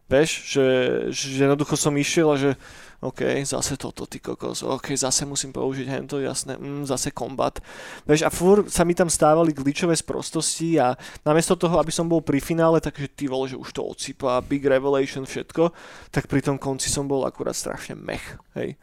[0.08, 0.66] Vieš, že,
[1.12, 2.50] že jednoducho som išiel a že
[2.98, 7.62] OK, zase toto, ty kokos, OK, zase musím použiť hento, jasné, mm, zase kombat.
[8.02, 12.18] Vieš, a fur sa mi tam stávali glitchové sprostosti a namiesto toho, aby som bol
[12.18, 15.70] pri finále, takže ty vole, že už to odsypa, big revelation, všetko,
[16.10, 18.74] tak pri tom konci som bol akurát strašne mech, hej.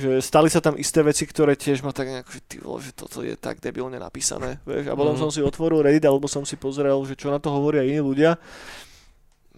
[0.00, 2.96] Že stali sa tam isté veci, ktoré tiež ma tak nejak, že ty vole, že
[2.96, 5.20] toto je tak debilne napísané, vieš, a potom mm.
[5.20, 8.40] som si otvoril Reddit, alebo som si pozrel, že čo na to hovoria iní ľudia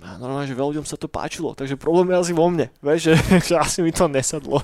[0.05, 3.09] a normálne, že veľa ľuďom sa to páčilo, takže problém je asi vo mne, vieš,
[3.09, 3.15] že,
[3.49, 4.61] že asi mi to nesadlo.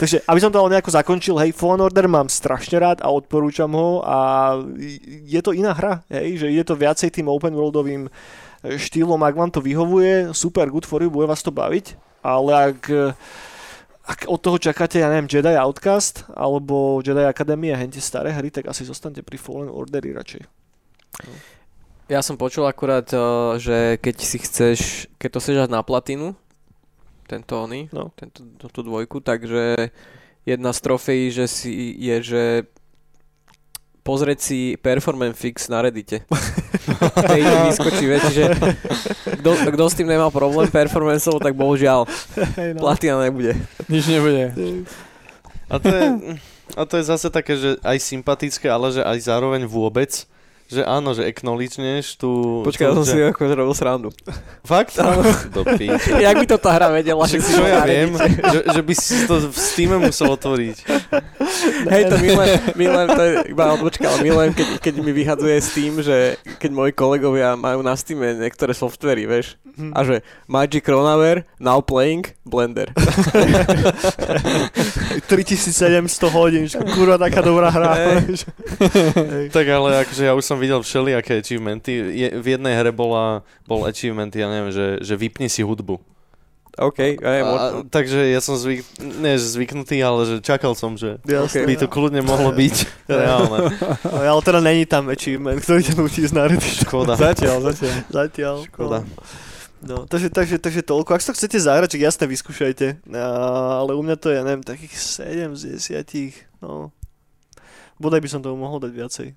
[0.00, 3.68] takže aby som to ale nejako zakončil, hej, Fallen Order mám strašne rád a odporúčam
[3.76, 4.56] ho a
[5.28, 8.08] je to iná hra, hej, že je to viacej tým open worldovým
[8.64, 12.80] štýlom, ak vám to vyhovuje, super, good for you, bude vás to baviť, ale ak
[14.10, 18.50] ak od toho čakáte, ja neviem, Jedi Outcast alebo Jedi Academy a hente staré hry,
[18.50, 20.42] tak asi zostaňte pri Fallen Ordery radšej.
[21.30, 21.32] No.
[22.10, 23.22] Ja som počul akurát, eh,
[23.62, 24.78] že keď si chceš,
[25.14, 26.34] keď to chceš na platinu,
[27.30, 28.10] tento oný, no.
[28.18, 29.94] tento, tú dvojku, takže
[30.42, 31.70] jedna z trofejí, že si,
[32.02, 32.42] je, že
[34.02, 36.26] pozrieť si performance fix na Reddite.
[37.30, 38.50] Hej, vyskočí, viete, že
[39.70, 42.10] kto, s tým nemá problém performanceov, tak bohužiaľ
[42.74, 42.80] no.
[42.82, 43.54] platina nebude.
[43.86, 44.50] Nič nebude.
[45.70, 46.06] A to, je,
[46.74, 50.26] a to je zase také, že aj sympatické, ale že aj zároveň vôbec
[50.70, 52.62] že áno, že acknowledgeneš tu...
[52.62, 53.10] Počkaj, ja som že...
[53.10, 54.08] si ako robil srandu.
[54.62, 54.94] Fakt?
[55.02, 55.26] Áno.
[55.54, 57.26] Do Jak by to tá hra vedela?
[57.26, 60.78] Že čo ja viem, že, že, by si to v Steam musel otvoriť.
[61.92, 65.98] Hej, to milujem, milujem, to je iba odbočka, ale milujem, keď, keď mi vyhadzuje Steam,
[65.98, 69.90] že keď moji kolegovia majú na Steam niektoré softvery, vieš, hm.
[69.90, 72.94] a že Magic Runaware, now playing, Blender.
[75.26, 77.90] 3700 hodín, kurva taká dobrá hra.
[77.96, 79.50] Hey.
[79.50, 81.92] tak ale akože ja už som videl všelijaké achievementy.
[82.12, 85.98] Je, v jednej hre bola, bol achievement, ja neviem, že, že vypni si hudbu.
[86.78, 91.18] OK, aj, A, takže ja som zvyk, nie, že zvyknutý, ale že čakal som, že
[91.26, 91.66] Jasné.
[91.66, 92.76] by to kľudne mohlo byť
[93.10, 93.74] reálne.
[94.06, 96.86] No, ale teda není tam achievement, ktorý ťa nutí Reddit.
[96.86, 97.18] Škoda.
[97.18, 97.94] Zatiaľ, zatiaľ.
[98.08, 98.56] Zatiaľ.
[98.70, 98.98] Škoda.
[99.80, 101.16] No, takže, takže, takže toľko.
[101.16, 103.02] Ak si to chcete zahrať, tak jasne vyskúšajte.
[103.12, 103.24] A,
[103.82, 106.62] ale u mňa to je, ja neviem, takých 7 z 10.
[106.62, 106.94] No.
[108.00, 109.28] Bodaj by som tomu mohol dať viacej.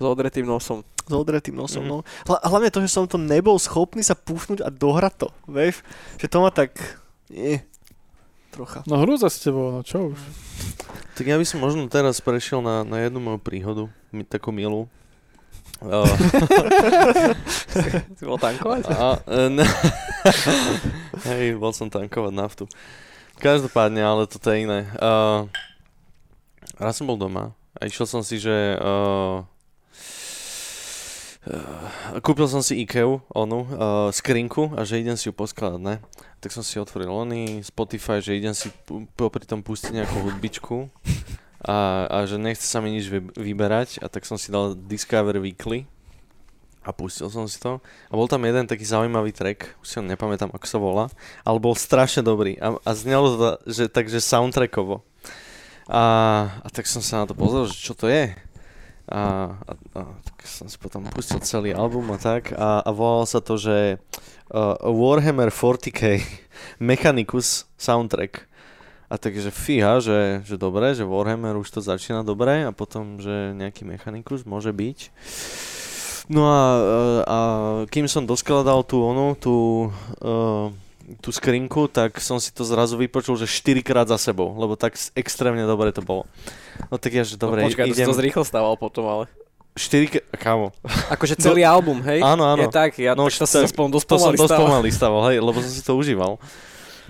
[0.00, 0.80] S odretým nosom.
[1.04, 1.86] S odretým nosom, Mhm.
[1.86, 1.96] no.
[2.24, 5.84] Hla, hlavne to, že som to nebol schopný sa púfnuť a dohrať to, vieš?
[6.16, 6.70] Že to ma tak...
[7.28, 7.62] Nie.
[8.50, 8.82] Trocha.
[8.82, 10.18] No hrúza s tebou, no čo už.
[11.14, 14.88] Tak ja by som možno teraz prešiel na, na jednu moju príhodu, mi, takú milú.
[15.78, 16.00] Uh,
[18.16, 18.82] Si bol tankovať?
[18.88, 19.64] a, ne,
[21.28, 22.64] hej, bol som tankovať naftu.
[23.36, 24.88] Každopádne, ale toto je iné.
[24.96, 25.44] Uh,
[26.76, 29.40] raz som bol doma a išiel som si, že uh,
[32.20, 35.96] kúpil som si Ikeu, onu, uh, skrinku a že idem si ju poskladať, ne?
[36.44, 38.68] Tak som si otvoril oný Spotify, že idem si
[39.16, 40.92] popri tom pustiť nejakú hudbičku
[41.64, 45.40] a, a že nechce sa mi nič vy- vyberať a tak som si dal Discover
[45.40, 45.88] Weekly
[46.84, 50.04] a pustil som si to a bol tam jeden taký zaujímavý track, už si ho
[50.04, 51.04] nepamätám ako sa volá,
[51.44, 55.04] ale bol strašne dobrý a, a znelo to, že, takže soundtrackovo.
[55.90, 56.02] A,
[56.62, 58.30] a tak som sa na to pozrel, že čo to je.
[59.10, 63.26] A, a, a tak som si potom pustil celý album a tak a, a volalo
[63.26, 63.98] sa to, že
[64.54, 66.22] uh, Warhammer 40k
[66.78, 68.46] Mechanicus soundtrack.
[69.10, 73.50] A takže fíha, že, že dobre, že Warhammer už to začína dobre a potom, že
[73.58, 74.98] nejaký Mechanicus môže byť.
[76.30, 76.62] No a,
[77.26, 77.38] a
[77.90, 79.90] kým som doskladal tú onu, tú,
[80.22, 80.70] uh,
[81.18, 84.94] tú skrinku, tak som si to zrazu vypočul, že 4 krát za sebou, lebo tak
[85.18, 86.30] extrémne dobre to bolo.
[86.86, 88.08] No tak ja, že dobre, no, počkaj, to si idem...
[88.08, 89.24] to zrýchlo stával potom, ale...
[89.74, 90.74] 4 k- Kámo,
[91.14, 92.22] Akože celý album, hej?
[92.22, 92.62] áno, áno.
[92.62, 94.90] Je tak, ja No, no, tak to tak- som aspoň dosť to som dosť pomaly
[94.90, 96.38] staval, hej, lebo som si to užíval.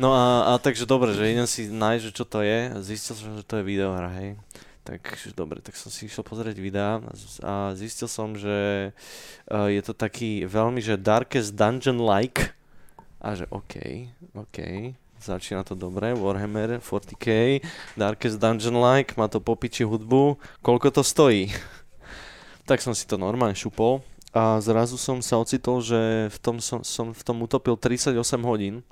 [0.01, 2.73] No a, a takže dobre, že idem si nájsť, že čo to je.
[2.73, 4.33] A Zistil som, že to je videohra, hej.
[4.81, 7.05] Takže dobre, tak som si išiel pozrieť videá
[7.45, 12.57] a zistil som, že uh, je to taký veľmi, že Darkest Dungeon-like.
[13.21, 14.59] A že OK, OK,
[15.21, 17.61] začína to dobre, Warhammer 40k,
[17.93, 21.53] Darkest Dungeon-like, má to popiči hudbu, koľko to stojí?
[22.69, 24.01] tak som si to normálne šupol
[24.33, 28.17] a zrazu som sa ocitol, že v tom som, som v tom utopil 38
[28.47, 28.87] hodín.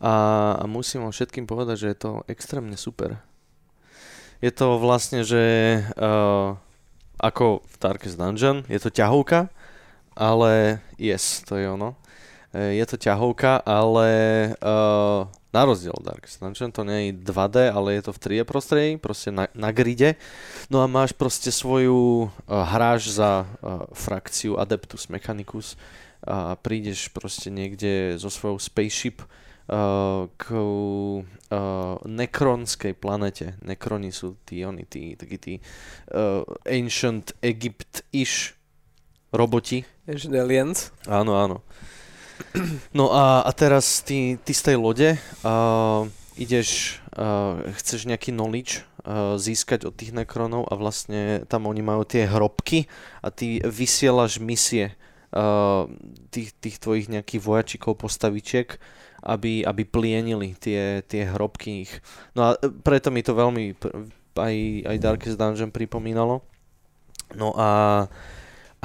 [0.00, 3.20] A, a musím vám všetkým povedať, že je to extrémne super.
[4.40, 5.42] Je to vlastne, že
[5.96, 6.54] uh,
[7.20, 9.52] ako v Darkest Dungeon, je to ťahovka,
[10.14, 11.98] ale yes, to je ono.
[12.56, 14.08] E, Je to ťahovka, ale
[14.64, 18.42] uh, na rozdiel od Darkest Dungeon to nie je 2D, ale je to v 3D
[18.48, 20.16] prostredí, proste na, na gride.
[20.72, 25.76] No a máš proste svoju, uh, hráš za uh, frakciu Adeptus Mechanicus
[26.24, 31.22] a prídeš proste niekde so svojou spaceship uh, k uh,
[32.02, 33.54] nekronskej planete.
[33.62, 38.56] Nekroni sú tí, oni, tí, takí tí uh, ancient Egypt-ish
[39.30, 39.84] roboti.
[40.08, 40.90] Vieš, Aliens.
[41.04, 41.62] Áno, áno.
[42.96, 45.08] No a, a teraz ty, ty z tej lode
[45.44, 51.84] uh, ideš, uh, chceš nejaký knowledge uh, získať od tých nekronov a vlastne tam oni
[51.84, 52.88] majú tie hrobky
[53.20, 54.96] a ty vysielaš misie
[55.32, 55.88] uh,
[56.32, 58.76] tých, tých tvojich nejakých vojačikov, postavičiek,
[59.26, 61.92] aby, aby plienili tie, tie hrobky ich.
[62.36, 63.76] No a preto mi to veľmi
[64.36, 64.54] aj,
[64.86, 66.44] aj Darkest Dungeon pripomínalo.
[67.34, 67.68] No a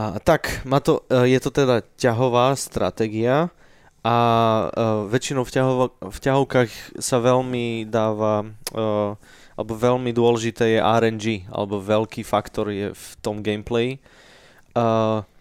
[0.02, 3.54] a tak, má to, e, je to teda ťahová stratégia
[4.02, 4.18] a
[4.66, 9.14] uh, väčšinou v, ťahova, v ťahovkách sa veľmi dáva, uh,
[9.54, 14.02] alebo veľmi dôležité je RNG, alebo veľký faktor je v tom gameplay.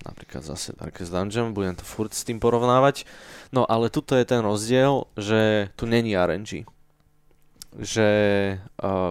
[0.04, 3.08] Napríklad zase Darkest Dungeon, budem to furt s tým porovnávať.
[3.48, 6.68] No ale tuto je ten rozdiel, že tu není RNG.
[7.78, 8.08] Že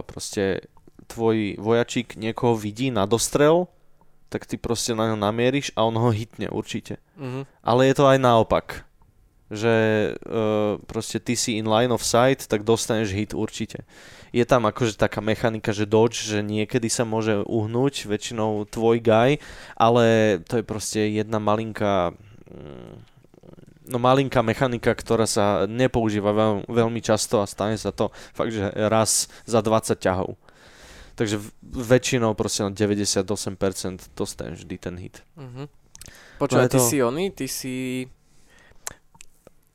[0.04, 0.68] proste
[1.08, 3.66] tvoj vojačík niekoho vidí na dostrel,
[4.30, 7.02] tak ty proste na ňo namieríš a on ho hitne určite.
[7.18, 7.44] Mhm.
[7.66, 8.86] Ale je to aj naopak.
[9.50, 9.74] Že
[10.14, 13.82] uh, proste ty si in line of sight, tak dostaneš hit určite.
[14.30, 19.42] Je tam akože taká mechanika, že dodge, že niekedy sa môže uhnúť, väčšinou tvoj guy,
[19.74, 22.14] ale to je proste jedna malinká
[22.46, 23.10] mm,
[23.90, 28.70] no malinká mechanika, ktorá sa nepoužíva veľ, veľmi často a stane sa to fakt, že
[28.86, 30.38] raz za 20 ťahov.
[31.20, 33.28] Takže väčšinou proste na 98%
[34.10, 35.20] dostaneš vždy ten hit.
[35.36, 35.68] Mhm.
[36.38, 37.74] Počúvaj, No ty to- si oný, ty si...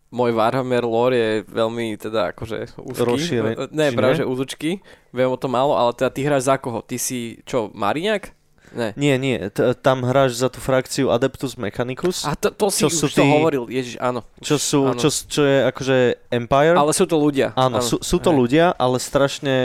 [0.10, 3.04] Môj Warhammer lore je veľmi teda akože úzky.
[3.04, 4.80] Rozšíre- Ne, práve že úzučky.
[5.12, 6.80] Viem o tom málo, ale teda ty hráš za koho?
[6.80, 8.32] Ty si čo, Mariňak?
[8.72, 8.96] Ne.
[8.96, 12.88] Nie, nie, t- tam hráš za tú frakciu Adeptus Mechanicus, A to, to si Čo
[12.88, 14.24] už sú to tí- hovoril, Ježiš, áno.
[14.40, 14.98] čo, sú, áno.
[14.98, 15.98] čo, čo je akože
[16.30, 16.74] Empire.
[16.74, 17.52] Ale sú to ľudia.
[17.54, 18.38] Áno, sú, sú to Hej.
[18.38, 19.56] ľudia, ale strašne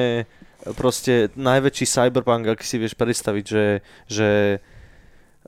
[0.76, 3.64] proste najväčší cyberpunk, ak si vieš predstaviť, že...
[4.06, 4.28] že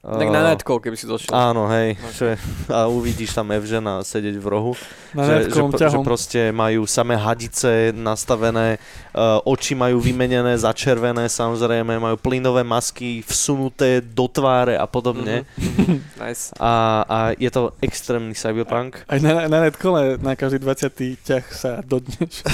[0.02, 1.30] Tak uh, na netkov, keby si došiel.
[1.30, 2.10] Áno, hej, Ok.
[2.18, 2.28] že,
[2.66, 4.74] a uvidíš tam Evžena sedieť v rohu.
[5.14, 6.02] Na že, že, netkom že ťahom.
[6.02, 8.82] proste majú samé hadice nastavené,
[9.14, 15.46] uh, oči majú vymenené, začervené samozrejme, majú plynové masky vsunuté do tváre a podobne.
[15.54, 15.94] Mhm.
[16.24, 16.50] nice.
[16.58, 19.06] A, a je to extrémny cyberpunk.
[19.06, 21.22] Aj na, na netkole na každý 20.
[21.22, 22.42] ťah sa dodneš.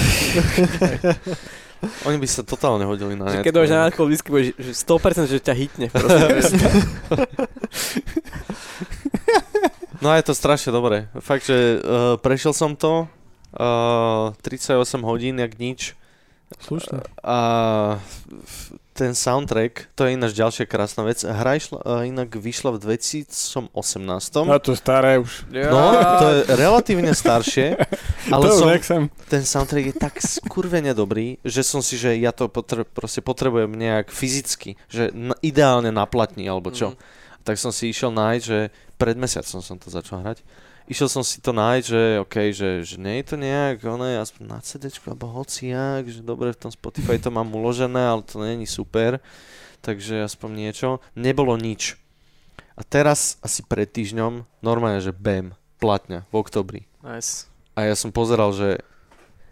[2.07, 3.45] Oni by sa totálne hodili na Že net.
[3.47, 5.87] keď dojdeš na netkov, vždy budeš že 100% že ťa hitne.
[5.91, 6.65] Proste.
[9.99, 11.11] No a je to strašne dobré.
[11.19, 13.11] Fakt, že uh, prešiel som to,
[13.55, 15.95] uh, 38 hodín, jak nič.
[16.63, 17.03] Slušne.
[17.19, 17.37] A
[18.99, 21.23] ten soundtrack, to je ináč ďalšia krásna vec.
[21.23, 23.71] Hra išla, uh, inak vyšla v 2018.
[24.43, 25.47] No to je staré už.
[25.47, 25.79] No,
[26.19, 27.79] to je relatívne staršie,
[28.35, 32.51] ale to som, ten soundtrack je tak skurvene dobrý, že som si, že ja to
[32.51, 36.91] potre, proste potrebujem nejak fyzicky, že n- ideálne naplatní alebo čo.
[36.91, 36.99] Mhm.
[37.47, 38.59] Tak som si išiel nájsť, že
[38.99, 40.43] pred mesiacom som to začal hrať.
[40.89, 44.17] Išiel som si to nájsť, že OK, že, že nie je to nejak, ono je
[44.17, 48.41] aspoň na CD alebo hociak, že dobre v tom Spotify to mám uložené, ale to
[48.41, 49.21] není super,
[49.85, 50.97] takže aspoň niečo.
[51.13, 51.93] Nebolo nič.
[52.73, 56.81] A teraz asi pred týždňom, normálne, že BAM, platňa v oktobri.
[57.05, 57.45] Nice.
[57.77, 58.81] A ja som pozeral, že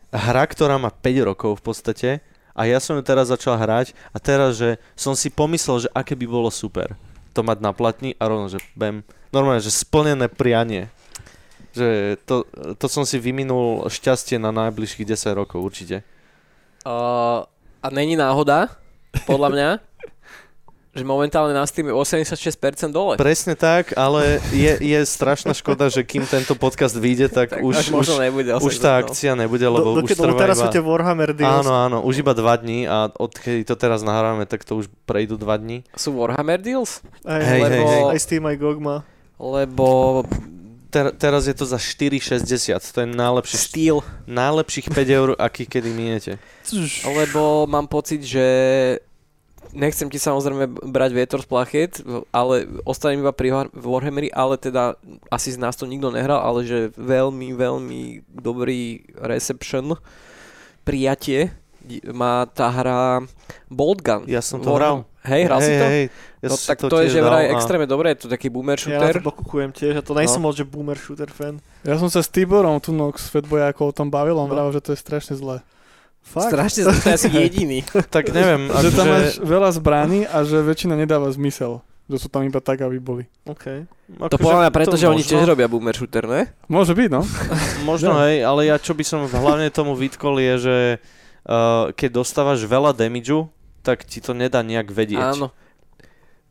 [0.10, 2.10] hra, ktorá má 5 rokov v podstate,
[2.58, 6.18] a ja som ju teraz začal hrať a teraz, že som si pomyslel, že aké
[6.18, 6.98] by bolo super
[7.38, 10.90] to mať na platni a rovno, že bam, normálne, že splnené prianie.
[11.78, 11.90] Že
[12.26, 12.36] to,
[12.74, 16.02] to som si vyminul šťastie na najbližších 10 rokov určite.
[16.82, 17.46] Uh,
[17.84, 18.74] a není náhoda,
[19.30, 19.70] podľa mňa,
[20.98, 23.22] že momentálne na Steam je 86% dole.
[23.22, 27.94] Presne tak, ale je, je strašná škoda, že kým tento podcast vyjde, tak, tak už,
[27.94, 29.00] už, nebude už 80, tá no.
[29.06, 30.64] akcia nebude, lebo do, už dokedy, lebo trvá teraz iba...
[30.66, 31.60] sú tie Warhammer deals.
[31.62, 35.38] Áno, áno, už iba dva dní a odkedy to teraz nahrávame, tak to už prejdú
[35.38, 35.86] dva dní.
[35.94, 37.06] Sú Warhammer deals?
[37.22, 38.04] Aj, Hej, lebo hej, hej.
[38.16, 38.98] aj Steam, aj GOG má.
[39.38, 40.26] Lebo
[40.88, 43.98] Ter, teraz je to za 4,60, to je najlepší, Steel.
[44.24, 46.40] najlepších 5 eur, aký kedy minete.
[47.04, 48.46] Lebo mám pocit, že
[49.76, 51.92] nechcem ti samozrejme brať vietor z plachet,
[52.32, 54.96] ale ostanem iba pri War- Warhammeri, ale teda
[55.28, 60.00] asi z nás to nikto nehral, ale že veľmi, veľmi dobrý reception,
[60.88, 61.52] prijatie
[62.12, 63.28] má tá hra
[63.68, 64.24] Bolt Gun.
[64.28, 65.17] Ja som to Warham- hral.
[65.28, 65.86] Hej, hral si hej, to?
[65.86, 66.04] Hej,
[66.38, 68.48] ja no si tak to, je tiež že vraj a- extrémne dobré, je to taký
[68.48, 69.14] boomer Ja shooter.
[69.14, 71.60] to pokukujem tiež, a to nejsem moc, že boomer shooter fan.
[71.82, 74.54] Ja som sa s Tiborom tu no, s Fatboyákov o tom bavil, on No.
[74.54, 75.60] vravel, že to je strašne zlé.
[76.22, 76.52] Fakt?
[76.52, 77.80] Strašne, to je asi jediný.
[78.16, 79.44] Tak neviem, že tam máš akože...
[79.44, 81.80] veľa zbraní a že väčšina nedáva zmysel.
[82.08, 83.28] Že sú tam iba tak, aby boli.
[83.44, 83.84] OK.
[84.32, 86.48] To podľa mňa preto, že oni tiež robia boomer shooter, ne?
[86.66, 87.20] Môže byť, no.
[87.90, 88.32] Možno Ja.
[88.32, 90.76] hej, ale ja čo by som hlavne tomu vytkol je, že
[91.44, 93.52] uh, keď dostávaš veľa damageu,
[93.88, 95.40] tak ti to nedá nejak vedieť.
[95.40, 95.56] Áno.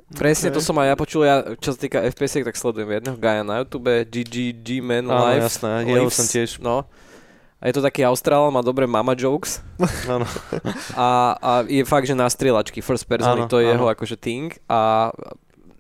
[0.08, 0.64] Presne to Ok.
[0.64, 3.90] som aj ja počul, ja, čo sa týka FPS, tak sledujem jedného gaja na YouTube,
[4.06, 5.42] GGG Man Áno, Life.
[5.44, 6.50] jasné, jeho Lives, som tiež.
[6.58, 6.86] No.
[7.58, 9.64] A je to taký Austrál, má dobré mama jokes
[10.06, 10.22] Áno.
[10.94, 14.54] a, a je fakt, že na strieľačky, first person, Áno, to je jeho akože thing
[14.66, 15.10] a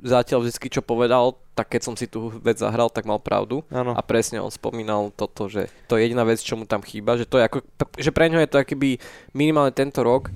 [0.02, 3.62] zatiaľ vždycky čo povedal, tak keď som si tú vec zahral, tak mal pravdu.
[3.68, 3.92] Áno.
[3.92, 7.24] A presne on spomínal toto, že to je jediná vec, čo mu tam chýba, že
[7.24, 7.58] to je ako,
[7.94, 8.90] že pre ňo je to akoby
[9.32, 10.34] minimálne tento rok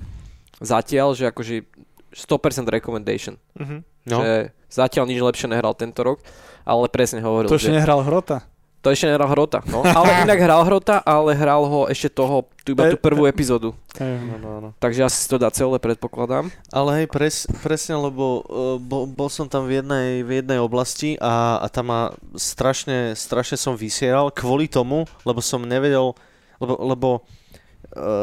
[0.61, 1.65] zatiaľ, že akože
[2.13, 3.35] 100% recommendation.
[3.57, 3.77] Mhm.
[4.01, 4.17] No.
[4.21, 6.25] Že zatiaľ nič lepšie nehral tento rok,
[6.65, 8.41] ale presne hovoril, To ešte že nehral Hrota.
[8.81, 9.61] to ešte nehral Hrota.
[9.69, 9.85] No.
[9.97, 13.77] Ale inak hral Hrota, ale hral ho ešte toho, tú, iba tú prvú epizódu.
[13.93, 14.17] Hej.
[14.41, 14.69] Áno, áno.
[14.81, 16.49] Takže asi si to dá celé, predpokladám.
[16.73, 21.13] Ale hej, pres, presne, lebo uh, bol, bol som tam v jednej, v jednej oblasti
[21.21, 22.01] a, a tam ma
[22.33, 26.17] strašne, strašne som vysieral kvôli tomu, lebo som nevedel,
[26.57, 27.40] lebo, lebo uh,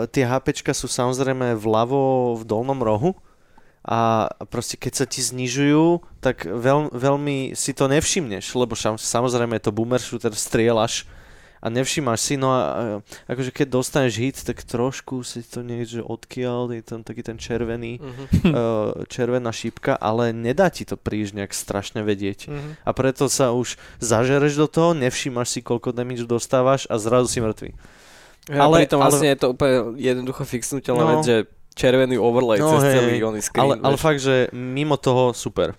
[0.09, 3.13] tie HPčka sú samozrejme vľavo v dolnom rohu
[3.85, 9.57] a proste keď sa ti znižujú, tak veľ, veľmi si to nevšimneš, lebo šam, samozrejme
[9.57, 11.09] je to boomer shooter, strieľaš
[11.59, 12.63] a nevšimáš si, no a
[13.27, 17.99] akože keď dostaneš hit, tak trošku si to niekde odkiaľ, je tam taký ten červený,
[17.99, 18.25] Mhm.
[18.47, 22.47] uh, červená šípka, ale nedá ti to príliš nejak strašne vedieť.
[22.47, 22.71] Mhm.
[22.87, 27.43] A preto sa už zažereš do toho, nevšímaš si, koľko damage dostávaš a zrazu si
[27.43, 27.75] mŕtvy.
[28.49, 31.11] Ale, Ale- pritom ale- vlastne je to úplne jednoducho fixnutelná No.
[31.15, 31.37] vec, že
[31.77, 33.63] červený overlay No, cez hej, celý oný screen.
[33.63, 35.79] Ale, ale fakt, že mimo toho super.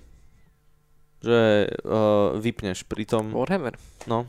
[1.20, 3.76] Že uh, vypneš pri tom, Warhammer.
[4.08, 4.24] no,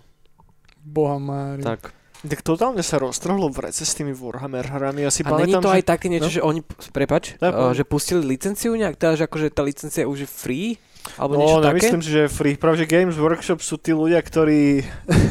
[0.80, 1.62] Boha Mári.
[1.62, 1.94] tak.
[2.20, 5.00] Tak totálne sa roztrhlo v rece s tými Warhammer hrami.
[5.00, 5.76] Ja si a není pamätám, to že...
[5.80, 6.36] aj také niečo, no?
[6.36, 6.60] že oni,
[6.92, 10.68] prepač, Ja, uh, že pustili licenciu nejak, teda, že akože tá licencia už je free?
[11.16, 11.68] Alebo No, niečo také?
[11.70, 12.54] nemyslím si, že free.
[12.54, 14.84] Práve, že Games Workshop sú tí ľudia, ktorí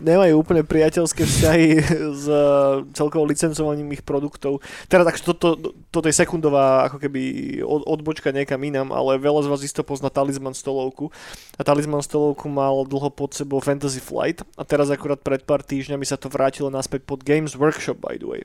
[0.00, 1.68] nemajú úplne priateľské vzťahy
[2.14, 4.60] s uh, celkovou licencovaním ich produktov.
[4.86, 7.22] Teda tak, toto, toto je sekundová ako keby
[7.62, 11.10] od, odbočka niekam inam, ale veľa z vás isto pozná Talisman stolovku.
[11.56, 16.04] A Talisman stolovku mal dlho pod sebou Fantasy Flight a teraz akurát pred pár týždňami
[16.04, 18.42] sa to vrátilo naspäť pod Games Workshop, by the way.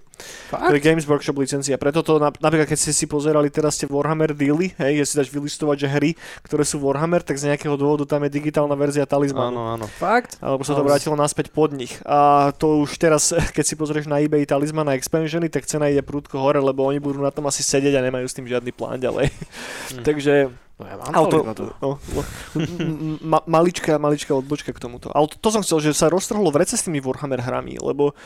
[0.50, 0.86] To je Fakt?
[0.86, 1.78] Games Workshop licencia.
[1.78, 5.16] Preto to nap- napríklad, keď ste si pozerali teraz tie Warhammer dealy, hej, keď si
[5.16, 6.12] dáš vylistovať, že hry,
[6.44, 9.56] ktoré sú Warhammer, tak z nejakého dôvodu tam je digitálna verzia talizmanu.
[9.56, 9.86] Áno, áno.
[9.88, 10.36] Fakt?
[10.44, 11.96] Alebo sa to vrátilo naspäť pod nich.
[12.04, 16.04] A to už teraz, keď si pozrieš na eBay talizman a expansiony, tak cena ide
[16.04, 19.00] prúdko hore, lebo oni budú na tom asi sedieť a nemajú s tým žiadny plán
[19.00, 19.32] ďalej.
[19.32, 20.04] Hm.
[20.08, 21.90] Takže No ja mám ale to, no, no,
[23.22, 25.14] ma, maličká, maličká odbočka k tomuto.
[25.14, 28.18] Ale to, to som chcel, že sa roztrhlo v rece s tými Warhammer hrami, lebo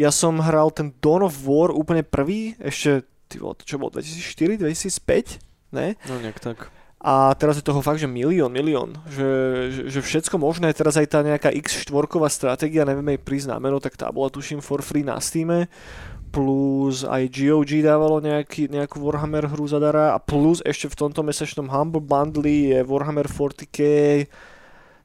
[0.00, 4.00] ja som hral ten Dawn of War úplne prvý, ešte, ty vole, to čo bolo,
[4.00, 6.00] 2004, 2005, ne?
[6.08, 6.72] No nejak tak.
[7.00, 8.92] A teraz je toho fakt, že milión, milión.
[9.08, 9.28] Že,
[9.72, 10.68] že, že všetko možné.
[10.76, 11.88] Teraz aj tá nejaká X4
[12.28, 15.64] stratégia, neviem jej prísť meno, tak tá bola tuším for free na Steam.
[16.28, 20.12] Plus aj GOG dávalo nejaký, nejakú Warhammer hru zadara.
[20.12, 23.78] A plus ešte v tomto mesačnom Humble Bundle je Warhammer 40k.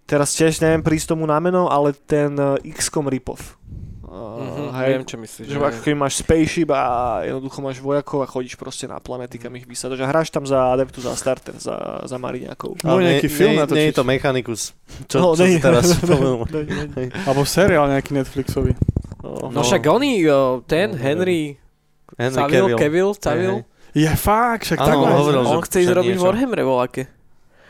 [0.03, 3.55] Teraz tiež neviem prísť tomu na meno, ale ten eh, XCOM ripoff.
[4.15, 5.45] Uh, Mhm, hej, viem, čo myslíš.
[5.45, 6.83] že keď máš spaceship a
[7.21, 10.71] jednoducho máš vojakov a chodíš proste na planety, kam ich vysadáš a hráš tam za
[10.71, 12.79] adeptu, za starter, za, za mariňákov.
[12.81, 13.75] No, nejaký film nie, natočiť.
[13.75, 14.61] Nie je to Mechanicus.
[15.05, 15.51] Čo, No, čo nie.
[15.51, 16.47] si teraz spomenul.
[16.47, 17.03] Ne, ne, ne.
[17.21, 18.71] Alebo seriál nejaký Netflixový.
[19.19, 20.23] No, No však oni,
[20.63, 21.59] ten No, Henry,
[22.15, 22.39] Henry
[22.71, 23.11] Cavill.
[23.17, 23.63] Cavill, hej.
[23.95, 26.15] Je fakt, však tak on hovoril, on chce ísť robiť.
[26.17, 27.03] Warhammer voľaké.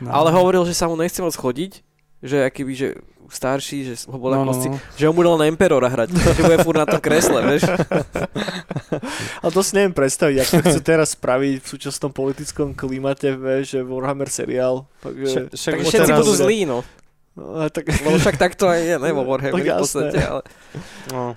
[0.02, 0.10] No.
[0.12, 1.82] Ale hovoril, že sa mu nechce moc chodiť,
[2.22, 2.88] že akýby, že
[3.28, 4.78] starší, že ho bol No, no, no, no.
[4.94, 7.66] že bude len Emperora hrať, že bude furt na tom kresle, vieš.
[9.42, 13.76] Ale to si neviem predstaviť, ako to chce teraz spraviť v súčasnom politickom klimate, vieš,
[13.76, 14.86] že Warhammer seriál.
[15.02, 16.80] Takže, Však- už všetci teraz- budú zlí, no.
[17.36, 20.42] no, tak, Lebo však takto aj je, ne, vo Warhammer Tak v podstate, ale...
[21.12, 21.36] No.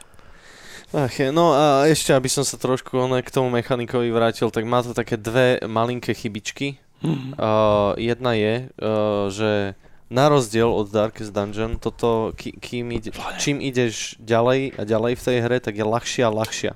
[0.89, 1.29] Ach, je.
[1.29, 4.97] no a ešte, aby som sa trošku one, k tomu mechanikovi vrátil, tak má to
[4.97, 6.81] také dve malinké chybičky.
[6.99, 7.37] Mhm.
[7.39, 9.77] Uh, jedna je, uh, že
[10.09, 15.25] na rozdiel od Darkest Dungeon, toto, ký, kým ide, čím ideš ďalej a ďalej v
[15.25, 16.73] tej hre, tak je ľahšia a ľahšia.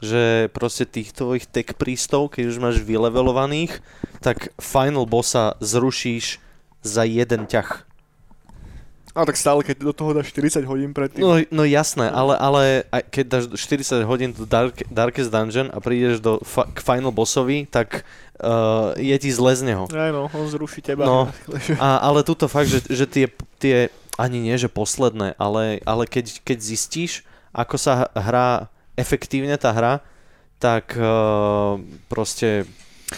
[0.00, 3.82] Že proste tých tvojich tech prístov, keď už máš vylevelovaných,
[4.24, 6.38] tak final bossa zrušíš
[6.80, 7.84] za jeden ťah.
[9.10, 11.20] a tak stále, keď do toho dáš 40 hodín predtým.
[11.20, 12.62] No, no jasné, ale, ale
[13.10, 17.66] keď dáš 40 hodín do Dark, Darkest Dungeon a prídeš do fa- k final bossovi,
[17.66, 18.06] tak
[18.40, 18.50] uh,
[18.94, 19.84] je ti zle z neho.
[19.86, 21.04] Aj no, on zruší teba.
[21.04, 21.28] No.
[21.76, 23.26] A, ale tuto fakt, že, že tie,
[23.56, 23.76] tie,
[24.16, 30.00] ani nie že posledné, ale, ale keď, keď zistíš, ako sa hrá efektívne tá hra,
[30.56, 32.68] tak uh, proste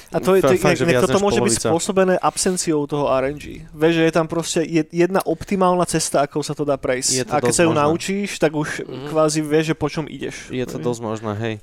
[0.08, 1.68] A to je, to, Fakt, že je, viac toto môže byť polovica.
[1.68, 3.68] spôsobené absenciou toho RNG.
[3.68, 7.10] Vieš, že je tam proste jed- jedna optimálna cesta, ako sa to dá prejsť.
[7.12, 7.82] Je to a keď sa ju možné.
[7.82, 9.10] naučíš, tak už Mhm.
[9.10, 10.48] kvázi vieš, že po čom ideš.
[10.48, 11.54] je to dosť možné, hej.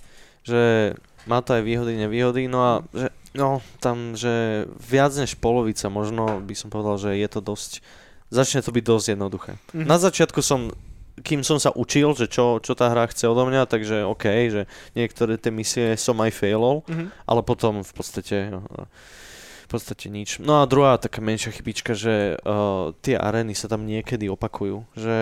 [0.42, 0.62] Že
[1.26, 6.42] má to aj výhody, nevýhody, no a že, no, tam, že viac než polovica, možno
[6.42, 7.72] by som povedal, že je to dosť,
[8.30, 9.52] začne to byť dosť jednoduché.
[9.74, 9.86] Mhm.
[9.86, 10.74] Na začiatku som,
[11.20, 14.62] kým som sa učil, že čo, čo tá hra chce odo mňa, takže OK, že
[14.96, 17.12] niektoré tie misie som aj failol, Mhm.
[17.28, 18.64] ale potom v podstate no,
[19.70, 20.42] v podstate nič.
[20.42, 25.18] No a druhá taká menšia chybička, že uh, tie arény sa tam niekedy opakujú, že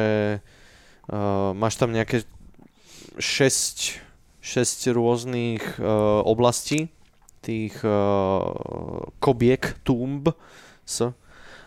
[1.12, 2.24] uh, máš tam nejaké
[3.20, 4.00] 6,
[4.40, 6.88] 6 rôznych uh, oblastí,
[7.48, 10.28] tých uh, kobiek, túmb,
[10.84, 11.08] s,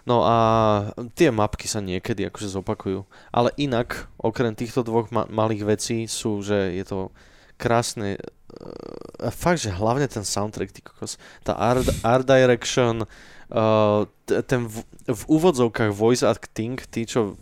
[0.09, 0.37] No a
[1.15, 3.05] tie mapky sa niekedy akože zopakujú.
[3.31, 6.99] Ale inak, okrem týchto dvoch ma- malých vecí sú, že je to
[7.61, 8.17] krásne.
[8.49, 11.21] Uh, fakt, že hlavne ten soundtrack, ty kokos.
[11.45, 13.05] Tá art, art direction,
[13.53, 17.37] uh, t- ten v, v úvodzovkách voice acting, tí, čo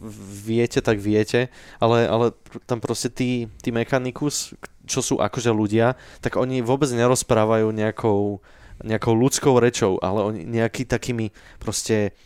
[0.44, 2.26] viete, tak viete, ale, ale
[2.66, 4.52] tam proste tí, tí mechanikus,
[4.88, 8.40] čo sú akože ľudia, tak oni vôbec nerozprávajú nejakou,
[8.82, 11.30] nejakou ľudskou rečou, ale oni nejaký takými
[11.60, 12.16] proste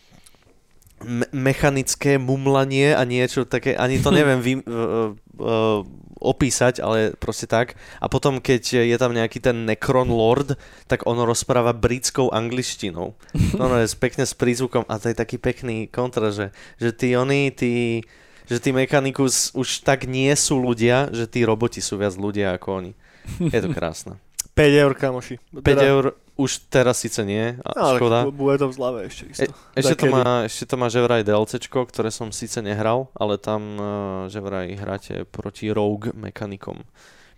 [1.05, 5.83] me- mechanické mumlanie a niečo také, ani to neviem vy, uh, uh,
[6.23, 7.75] opísať, ale proste tak.
[7.99, 10.55] A potom, keď je tam nejaký ten Necron Lord,
[10.87, 13.19] tak on rozpráva britskou angličtinou.
[13.59, 17.19] No, no, je pekne s prízvukom a to je taký pekný kontra, že, že tí
[17.19, 18.07] oni, tí,
[18.47, 22.69] že tí mechanikus už tak nie sú ľudia, že tí roboti sú viac ľudia ako
[22.79, 22.93] oni.
[23.39, 24.17] Je to krásne.
[24.53, 25.41] 5 eur, kamoši.
[25.55, 26.05] 5 eur,
[26.37, 28.29] už teraz síce nie, a No, škoda.
[28.29, 29.49] bu- bude to v zlave ešte isto.
[29.49, 33.41] E, ešte, to má, ešte to má že vraj DLCčko, ktoré som síce nehral, ale
[33.41, 33.85] tam uh,
[34.29, 36.85] že vraj hráte proti rogue mechanikom.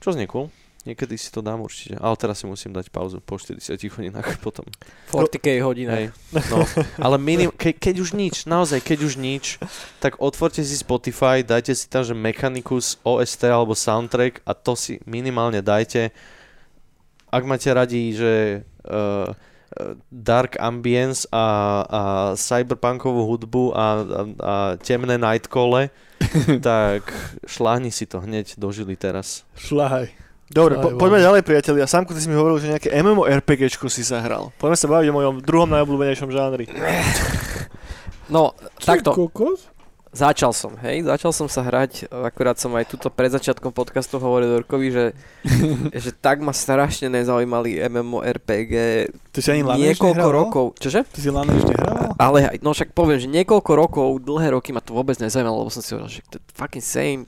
[0.02, 0.50] Čo znie cool.
[0.84, 1.96] Niekedy si to dám určite.
[1.96, 4.68] Ale teraz si musím dať pauzu po 40 hodinách potom.
[5.08, 5.96] 40k hodina.
[5.96, 6.12] Hej.
[6.52, 6.60] No,
[7.00, 9.56] ale minim, ke, keď už nič, naozaj, keď už nič,
[9.96, 15.00] tak otvorte si Spotify, dajte si tam, že Mechanicus, OST alebo soundtrack a to si
[15.08, 16.12] minimálne dajte.
[17.32, 19.32] Ak máte radi, že uh,
[20.12, 21.46] dark ambience a,
[21.82, 22.02] a
[22.36, 23.86] cyberpunkovú hudbu a, a,
[24.38, 25.90] a temné nightcole,
[26.62, 27.08] tak
[27.48, 29.42] šláhni si to hneď dožili teraz.
[29.58, 30.23] Šľahaj.
[30.52, 31.88] Dobre, po, poďme ďalej, priatelia.
[31.88, 34.52] Samko, ty si mi hovoril, že nejaké MMORPGčko si zahral.
[34.60, 36.68] Poďme sa baviť o mojom druhom najobľúbenejšom žánri.
[38.24, 39.12] No, takto.
[39.12, 39.68] Kokos?
[40.14, 44.62] Začal som, hej, začal som sa hrať, akurát som aj tuto pred začiatkom podcastu hovoril
[44.62, 45.06] Dorkovi, že,
[46.06, 48.72] že tak ma strašne nezaujímali MMORPG
[49.34, 51.02] Ty si ani niekoľko rokov, čože?
[51.02, 52.14] Ty si Lanež nehrával?
[52.14, 55.74] Ale aj, no však poviem, že niekoľko rokov, dlhé roky ma to vôbec nezaujímalo, lebo
[55.74, 57.22] som si hovoril, že to je fucking same.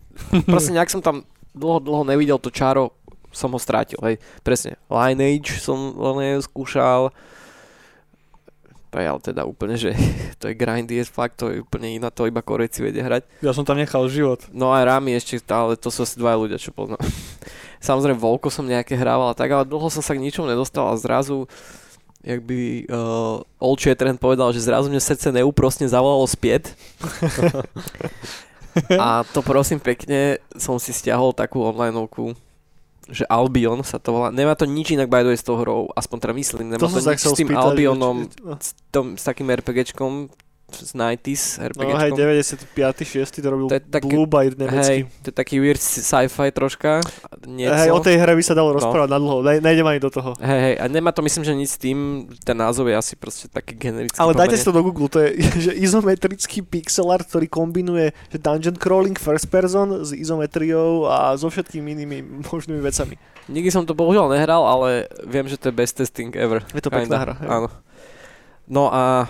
[0.50, 2.94] Proste nejak som tam dlho, dlho nevidel to čaro,
[3.30, 4.18] som ho strátil, hej.
[4.42, 7.14] Presne, Lineage som len skúšal,
[8.98, 9.94] je ale teda úplne, že
[10.42, 13.22] to je grindy as fuck, to je úplne iná, to iba Korejci vedia hrať.
[13.38, 14.42] Ja som tam nechal život.
[14.50, 16.98] No aj Rami ešte, ale to sú asi dva ľudia, čo poznám.
[17.78, 20.98] Samozrejme Volko som nejaké hrával a tak, ale dlho som sa k ničomu nedostal a
[20.98, 21.46] zrazu
[22.20, 26.76] jak by uh, Old Shatterhand povedal, že zrazu mne srdce neúprosne zavolalo späť.
[28.98, 32.34] a to prosím pekne som si stiahol takú onlineovku,
[33.10, 34.28] že Albion sa to volá.
[34.30, 36.90] Nemá to nič inak by the way s tou hrou, aspoň teda myslím, nemá To
[36.90, 37.64] to, nič s tým spýtať.
[37.64, 38.54] Albionom, no.
[38.56, 40.30] s, tom, s takým RPGčkom,
[40.72, 41.98] z 90s No RPGčkom.
[41.98, 43.04] hej, 95.
[43.04, 43.38] 6.
[43.38, 44.78] to robil To je taký- Blue Byte nemecký.
[44.80, 47.02] Hej, to je taký weird sci-fi troška.
[47.42, 47.74] Nieco.
[47.74, 48.76] Hej, o tej hre by sa dalo No.
[48.76, 50.34] rozprávať na dlho, ne, nejdem ani do toho.
[50.36, 51.98] Hej, hej, a nemá to myslím, že nič s tým,
[52.40, 54.16] ten názov je asi proste taký generický.
[54.16, 55.28] Ale dajte si to do Google, to je
[55.66, 61.46] že izometrický pixel art, ktorý kombinuje že dungeon crawling first person s izometriou a so
[61.46, 63.18] všetkými inými možnými vecami.
[63.46, 64.88] Nikdy som to bohužiaľ nehral, ale
[65.24, 66.62] viem, že to je best testing ever.
[66.70, 67.34] Je to pekná hra.
[67.36, 67.48] hej.
[67.48, 67.68] Áno.
[68.64, 69.26] No a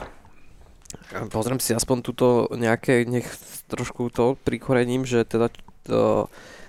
[1.29, 3.27] pozriem si aspoň túto nejaké, nech
[3.67, 5.49] trošku to prikorením, že teda
[5.85, 6.27] to,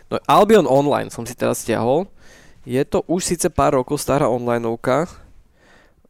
[0.07, 2.05] no Albion Online som si teraz stiahol.
[2.61, 5.09] Je to už síce pár rokov stará onlineovka.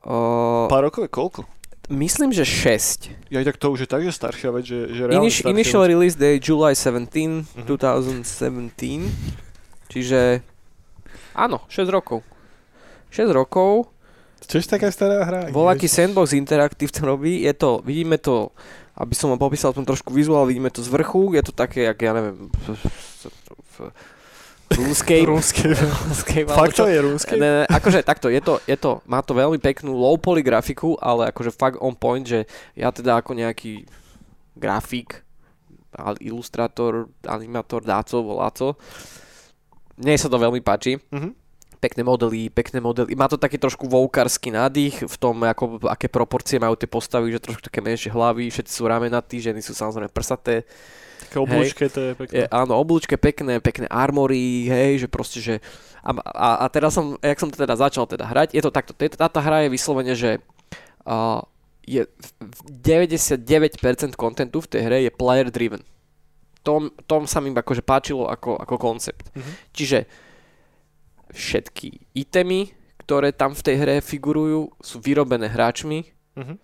[0.01, 1.41] Uh, Pár rokov je koľko?
[1.87, 3.11] myslím, že 6.
[3.27, 5.91] Ja tak to už je tak, že staršia vec, že, že reálne staršia initial vec.
[5.91, 7.67] release day July 17, Mhm.
[7.67, 9.11] 2017.
[9.87, 10.39] Čiže
[11.33, 12.23] áno, 6 rokov.
[13.11, 13.91] 6 rokov.
[14.41, 15.41] Čo je taká stará hra?
[15.53, 17.45] Voľaký Sandbox Interactive to robí.
[17.45, 18.51] Je to, vidíme to,
[18.97, 21.37] aby som vám popísal tom trošku vizuál, vidíme to z vrchu.
[21.37, 22.49] Je to také, jak ja neviem,
[24.71, 25.27] RuneScape.
[25.27, 25.75] RuneScape.
[26.03, 27.39] RuneScape Fakt to je RuneScape?
[27.39, 30.95] Ne, ne, akože takto, je to, je to, má to veľmi peknú low poly grafiku,
[30.99, 33.83] ale akože fakt on point, že ja teda ako nejaký
[34.55, 35.23] grafik,
[36.23, 38.79] ilustrátor, animátor, dáco, voláco,
[39.99, 40.95] mne sa to veľmi páči.
[41.11, 41.40] Mhm.
[41.81, 43.17] Pekné modely, pekné modely.
[43.17, 47.41] Má to taký trošku voukarský nádych v tom, ako, aké proporcie majú tie postavy, že
[47.41, 50.61] trošku také menšie hlavy, všetci sú ramenatí, ženy sú samozrejme prsaté.
[51.25, 52.35] Také oblúčke, to je pekné.
[52.37, 55.57] Je, áno, oblúčke pekné, pekné armory, hej, že proste, že...
[56.05, 59.17] A, a, a teraz som, jak som teda začal teda hrať, je to takto, tý-
[59.17, 60.37] táto hra je vyslovene, že
[61.05, 61.41] uh,
[61.81, 63.41] je v 99%
[64.13, 65.81] kontentu v tej hre je player driven.
[66.61, 69.33] Tom, tom sa mi akože páčilo ako, ako koncept.
[69.33, 69.51] Mhm.
[69.73, 69.97] Čiže
[71.33, 72.71] všetky itemy,
[73.03, 76.07] ktoré tam v tej hre figurujú, sú vyrobené hráčmi.
[76.37, 76.55] Mhm.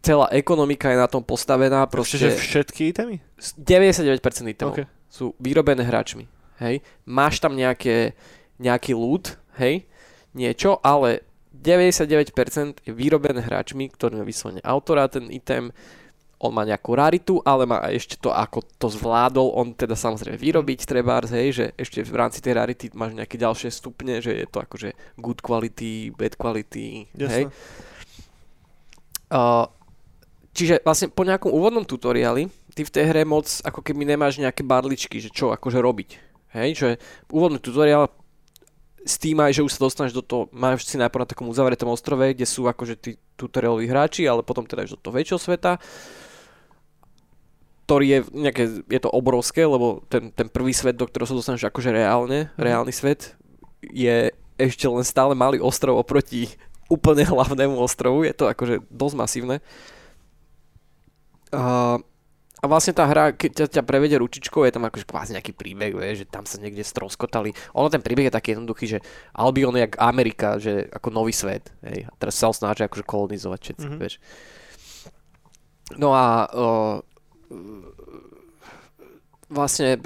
[0.00, 2.32] Celá ekonomika je na tom postavená, Proste, proste...
[2.32, 3.20] že všetky itemy?
[3.36, 4.16] 99%
[4.48, 4.88] itemov Okay.
[5.12, 6.24] sú vyrobené hráčmi.
[6.56, 6.80] Hej?
[7.04, 8.16] Máš tam nejaké,
[8.56, 9.84] nejaký loot, hej?
[10.32, 11.20] Niečo, ale
[11.52, 12.32] 99%
[12.88, 15.68] je vyrobené hráčmi, ktorým je vyslovene autora ten item,
[16.40, 20.88] on má nejakú raritu, ale má ešte to, ako to zvládol, on teda samozrejme vyrobiť
[20.88, 24.64] trebárs, hej, že ešte v rámci tej rarity máš nejaké ďalšie stupne, že je to
[24.64, 27.44] akože good quality, bad quality, hej.
[27.44, 27.52] Jasné.
[29.30, 29.68] Uh,
[30.56, 34.64] čiže vlastne po nejakom úvodnom tutoriáli ty v tej hre moc ako keby nemáš nejaké
[34.64, 36.10] barličky, že čo akože robiť.
[36.50, 36.88] Hej, že
[37.30, 38.10] úvodný tutoriál
[39.06, 41.88] s tým aj, že už sa dostaneš do toho, máš si najprv na takom uzavretom
[41.88, 45.80] ostrove, kde sú akože tí tutorialoví hráči, ale potom teda až do toho väčšieho sveta,
[47.90, 51.66] ktorý je, nejaké, je to obrovské, lebo ten, ten prvý svet, do ktorého sa dostaneš
[51.66, 53.34] akože reálne, reálny svet,
[53.82, 54.30] je
[54.62, 56.54] ešte len stále malý ostrov oproti
[56.94, 59.56] úplne hlavnému ostrovu, je to akože dosť masívne.
[61.50, 61.98] A,
[62.62, 65.90] a vlastne tá hra, keď ťa, ťa prevede ručičkou, je tam akože kvázi nejaký príbeh,
[65.90, 67.50] vie, že tam sa niekde stroskotali.
[67.74, 68.98] Ono ten príbeh je taký jednoduchý, že
[69.34, 71.74] Albion je jak Amerika, že ako nový svet.
[71.82, 72.06] Hej.
[72.06, 73.98] A teraz sa ho snažia akože kolonizovať všetci, mm-hmm.
[73.98, 74.22] vieš.
[75.98, 77.09] No a uh,
[79.50, 79.98] vlastne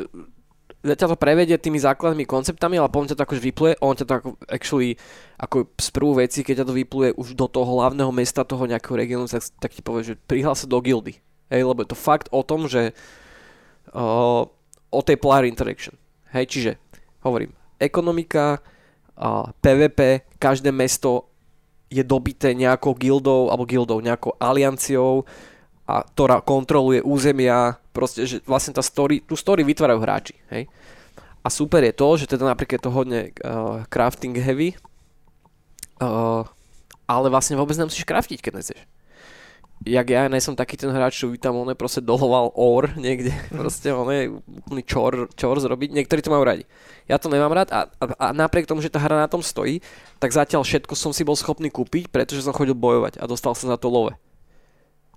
[0.84, 4.14] ťa to prevedie tými základnými konceptami, ale potom ťa to akože vypluje, on ťa to
[4.20, 5.00] ako actually
[5.40, 8.96] ako z prvú veci, keď ťa to vypluje už do toho hlavného mesta toho nejakého
[8.96, 11.24] regiónu, tak, tak ti povie, že prihlás sa do gildy.
[11.48, 12.92] Hej, lebo je to fakt o tom, že
[13.96, 14.44] uh,
[14.92, 15.96] o tej player interaction.
[16.36, 16.72] Hej, čiže
[17.24, 18.60] hovorím, ekonomika,
[19.16, 21.32] uh, PvP, každé mesto
[21.88, 25.24] je dobité nejakou gildou, alebo gildou, nejakou alianciou,
[25.84, 30.68] a ktorá kontroluje územia, proste, že vlastne tá story, tú story vytvárajú hráči, hej.
[31.44, 34.72] A super je to, že teda napríklad to hodne uh, crafting heavy,
[36.00, 36.40] uh,
[37.04, 38.80] ale vlastne vôbec nemusíš craftiť, keď nechceš
[39.84, 43.92] jak ja som taký ten hráč, čo by tam on proste doloval or niekde, proste
[43.92, 46.64] on je úplný čor, čor zrobiť, niektorí to majú radi.
[47.04, 49.84] Ja to nemám rád a, a, a napriek tomu, že tá hra na tom stojí,
[50.16, 53.68] tak zatiaľ všetko som si bol schopný kúpiť, pretože som chodil bojovať a dostal som
[53.68, 54.16] za to love.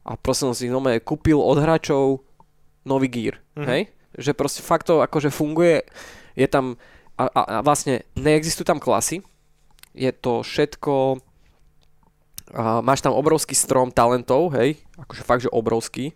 [0.08, 2.24] A proste som si nome kúpil od hráčov
[2.88, 3.68] nový gear, mm-hmm.
[3.68, 3.82] hej?
[4.16, 5.84] Že proste fakt to akože funguje,
[6.40, 6.80] je tam
[7.20, 9.20] a, a, a vlastne neexistujú tam klasy,
[9.92, 11.20] je to všetko
[12.48, 16.16] Uh, máš tam obrovský strom talentov, hej, akože fakt, že obrovský,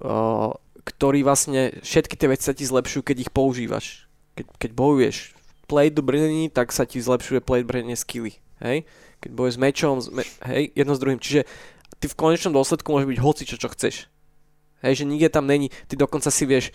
[0.00, 4.08] uh, ktorý vlastne všetky tie veci sa ti zlepšujú, keď ich používaš.
[4.32, 5.36] Keď, keď bojuješ
[5.68, 8.88] plate do brnení, tak sa ti zlepšuje plate brnenie skilly, hej.
[9.20, 11.20] Keď bojuješ s mečom, me, hej, jedno s druhým.
[11.20, 11.44] Čiže
[12.00, 14.08] ty v konečnom dôsledku môže byť hoci čo, čo chceš.
[14.80, 16.72] Hej, že nikde tam není, ty dokonca si vieš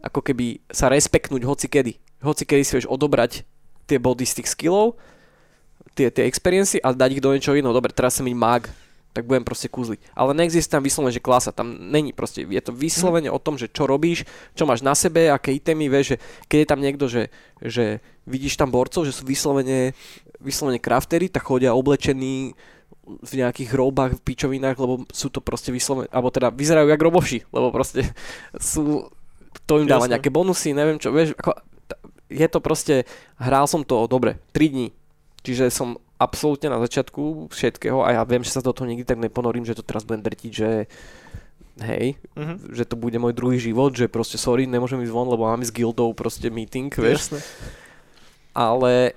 [0.00, 2.00] ako keby sa respektnúť hoci kedy.
[2.24, 3.44] Hoci kedy si vieš odobrať
[3.84, 4.96] tie body z tých skillov
[5.96, 7.72] tie, tie experiency a dať ich do niečoho iného.
[7.72, 8.68] Dobre, teraz som byť mag,
[9.16, 10.12] tak budem proste kúzliť.
[10.12, 13.72] Ale neexistuje tam vyslovene, že klasa, tam není proste, je to vyslovene o tom, že
[13.72, 16.16] čo robíš, čo máš na sebe, aké itemy, vieš, že
[16.52, 17.22] keď je tam niekto, že,
[17.64, 19.96] že vidíš tam borcov, že sú vyslovene,
[20.36, 22.52] vyslovene craftery, tak chodia oblečení
[23.06, 27.38] v nejakých robách, v pičovinách, lebo sú to proste vyslovene, alebo teda vyzerajú jak roboši,
[27.54, 28.10] lebo proste
[28.58, 29.06] sú,
[29.64, 30.18] to im dáva Jasne.
[30.18, 31.54] nejaké bonusy, neviem čo, vieš, ako,
[32.26, 32.94] je to proste,
[33.38, 34.88] hral som to, dobre, 3 dní,
[35.46, 39.22] Čiže som absolútne na začiatku všetkého a ja viem, že sa do toho nikdy tak
[39.22, 40.90] neponorím, že to teraz budem drtiť, že
[41.86, 42.56] hej, uh-huh.
[42.74, 45.70] že to bude môj druhý život, že proste sorry, nemôžem ísť von, lebo máme s
[45.70, 47.30] guildou proste meeting, vieš.
[47.30, 47.40] Jasne.
[48.58, 49.14] Ale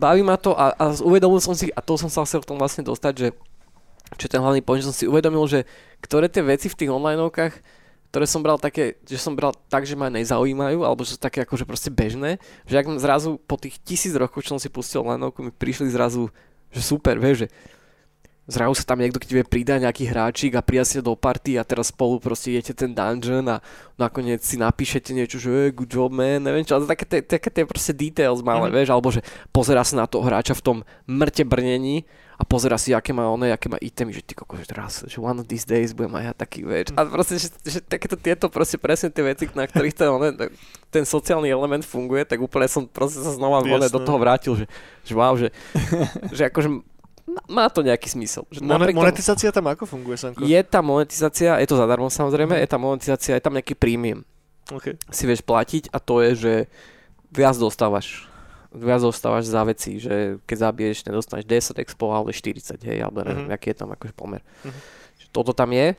[0.00, 2.56] baví ma to a, a uvedomil som si, a to som sa chcel v tom
[2.56, 3.28] vlastne dostať, že
[4.16, 5.68] čo ten hlavný point, že som si uvedomil, že
[6.00, 7.80] ktoré tie veci v tých onlineovkách
[8.10, 11.46] ktoré som bral také, že som bral tak, že ma nezaujímajú, alebo že sú také
[11.46, 15.46] akože proste bežné, že ak zrazu po tých tisíc rokoch, čo som si pustil lanovku,
[15.46, 16.26] mi prišli zrazu,
[16.74, 17.48] že super, vieš, že
[18.50, 21.64] zrazu sa tam niekto, keď vie pridať nejaký hráčik a pridá si do party a
[21.64, 23.62] teraz spolu proste idete ten dungeon a
[23.94, 27.48] nakoniec si napíšete niečo, že hey, good job man, neviem čo, ale také, také, také
[27.48, 28.76] tie proste details malé, mm-hmm.
[28.76, 29.22] vieš, alebo že
[29.54, 30.76] pozera sa na toho hráča v tom
[31.06, 32.04] mŕte brnení
[32.40, 35.20] a pozera si, aké má ono, aké má itemy, že ty koko, že teraz, že
[35.20, 36.96] one of these days budem aj ja taký, vieš.
[36.96, 40.32] A proste, že, že takéto tieto proste presne tie veci, na ktorých ten, one,
[40.88, 44.64] ten sociálny element funguje, tak úplne som proste sa znova one, do toho vrátil, že,
[45.04, 45.52] že wow, že,
[46.36, 46.89] že akože
[47.50, 48.46] má to nejaký zmysel.
[48.50, 50.42] Že Mon- monetizácia tam ako funguje, Sanko?
[50.46, 52.62] Je tam monetizácia, je to zadarmo samozrejme, mm.
[52.62, 54.24] je tam monetizácia, je tam nejaký prímiem.
[54.70, 54.94] Okay.
[55.10, 56.52] Si vieš platiť a to je, že
[57.30, 58.30] viac dostávaš
[58.70, 63.50] viac dostávaš za veci, že keď zabiješ, nedostaneš 10 expo, ale 40, hej, alebo neviem,
[63.50, 63.56] mm-hmm.
[63.58, 64.46] aký je tam akože pomer.
[64.62, 64.82] Mm-hmm.
[65.34, 65.98] Toto tam je.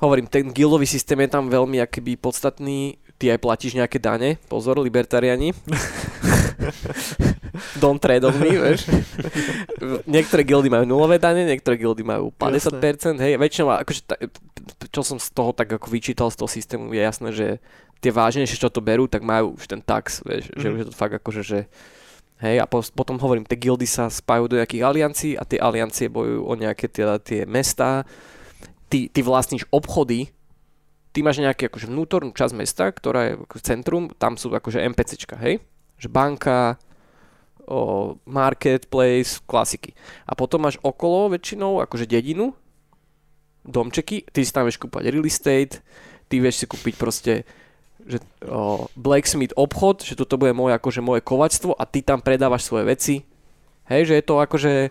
[0.00, 4.80] Hovorím, ten guildový systém je tam veľmi akýby podstatný, ty aj platíš nejaké dane, pozor,
[4.80, 5.52] libertariani.
[7.76, 8.88] Don't trade on me, vieš.
[10.08, 13.10] niektoré guildy majú nulové dane, niektoré guildy majú 50%, jasné.
[13.20, 14.00] hej, väčšinou, akože,
[14.88, 17.46] čo som z toho tak ako vyčítal z toho systému, je jasné, že
[18.02, 20.58] tie vážnejšie, čo to berú, tak majú už ten tax, vieš, mm.
[20.58, 20.72] že mhm.
[20.72, 21.58] už je to fakt akože, že
[22.42, 26.10] hej, a po, potom hovorím, tie guildy sa spájajú do nejakých aliancií a tie aliancie
[26.10, 28.02] bojujú o nejaké teda tie mesta,
[28.90, 30.34] ty, ty vlastníš obchody,
[31.14, 35.38] ty máš nejaký akože vnútornú časť mesta, ktorá je ako centrum, tam sú akože NPCčka,
[35.38, 35.62] hej,
[36.00, 36.82] že banka,
[37.72, 39.96] o, marketplace, klasiky.
[40.28, 42.52] A potom máš okolo väčšinou akože dedinu,
[43.64, 45.80] domčeky, ty si tam vieš kúpať real estate,
[46.28, 47.48] ty vieš si kúpiť proste
[48.02, 48.18] že
[48.50, 52.84] o, blacksmith obchod, že toto bude moje, akože moje kovačstvo a ty tam predávaš svoje
[52.90, 53.14] veci.
[53.86, 54.90] Hej, že je to akože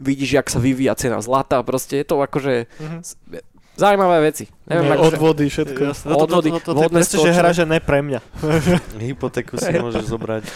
[0.00, 3.00] vidíš, jak sa vyvíja cena zlata, proste je to akože mm-hmm.
[3.76, 4.48] zaujímavé veci.
[4.70, 5.80] Neviem, akože, odvody, všetko.
[5.84, 8.20] Jasne, odvody, to, to, to, to, to, že hra, že ne pre mňa.
[9.04, 10.48] Hypotéku si môžeš zobrať.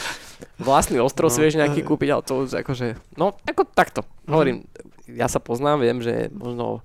[0.59, 4.01] Vlastný ostrov no, si vieš nejaký kúpiť, ale to už akože, no ako takto.
[4.27, 4.65] Hovorím,
[5.11, 6.81] ja sa poznám, viem, že možno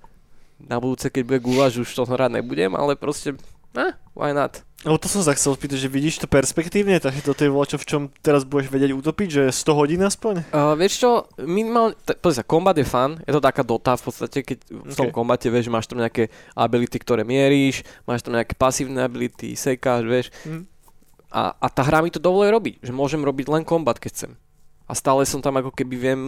[0.58, 3.38] na budúce, keď bude gulaš, už to hrať nebudem, ale proste,
[3.78, 4.66] eh, why not?
[4.86, 7.86] Lebo to som sa chcel spýtať, že vidíš to perspektívne, takže toto je čo, v
[7.90, 10.46] čom teraz budeš vedieť utopiť, že 100 hodín aspoň?
[10.54, 14.06] Uh, vieš čo, minimálne, t- pozri sa, kombat je fun, je to taká dota v
[14.06, 15.18] podstate, keď v tom Okay.
[15.18, 20.28] kombate vieš, máš tam nejaké ability, ktoré mieríš, máš tam nejaké pasívne ability, sekáš, vieš,
[20.46, 20.70] Hm.
[21.28, 24.32] A, a tá hra mi to dovoluje robiť, že môžem robiť len kombat, keď chcem.
[24.88, 26.22] A stále som tam ako keby viem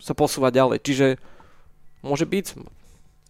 [0.00, 1.06] sa posúvať ďalej, čiže
[2.00, 2.56] môže byť.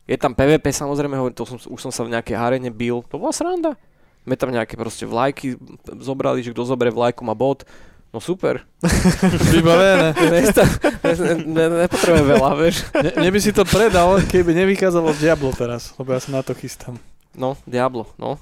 [0.06, 3.34] Je tam PvP samozrejme, to som, už som sa v nejakej arene bil, to bola
[3.34, 3.74] sranda.
[4.22, 5.58] My tam nejaké proste vlajky
[5.98, 7.66] zobrali, že kto zoberie vlajku má bod.
[8.11, 8.66] No super.
[9.54, 10.14] Vybavené.
[10.34, 10.66] Nesta-
[11.02, 12.76] ne, ne, nepotrebujem veľa, vieš.
[12.98, 16.50] Ne, mne by si to predal, keby nevykázalo Diablo teraz, lebo ja sa na to
[16.58, 16.98] chystám.
[17.38, 18.34] No, Diablo, no.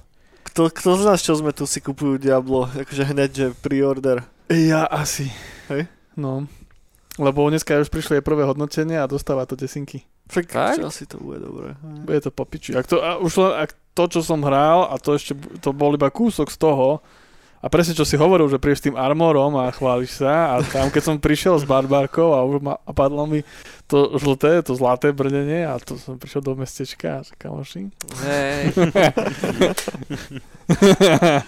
[0.48, 2.66] Kto, kto z nás, čo sme tu, si kupujú Diablo?
[2.72, 4.24] Akože hneď, že pre-order.
[4.48, 5.28] Ja asi.
[5.68, 5.86] Hej?
[6.16, 6.48] No.
[7.20, 10.08] Lebo dneska už prišli aj prvé hodnotenie a dostáva to desinky.
[10.28, 11.76] Však asi to bude dobré.
[11.80, 12.76] Bude to popiči.
[12.76, 15.92] Ak to, a už len, ak to, čo som hral, a to ešte, to bol
[15.96, 17.00] iba kúsok z toho,
[17.58, 20.94] a presne čo si hovoril, že prídeš s tým armorom a chváliš sa a tam
[20.94, 23.42] keď som prišiel s barbárkou a už ma, a padlo mi
[23.90, 27.90] to žlté, to zlaté brnenie a to som prišiel do mestečka a že kamoši.
[28.22, 28.62] Hej.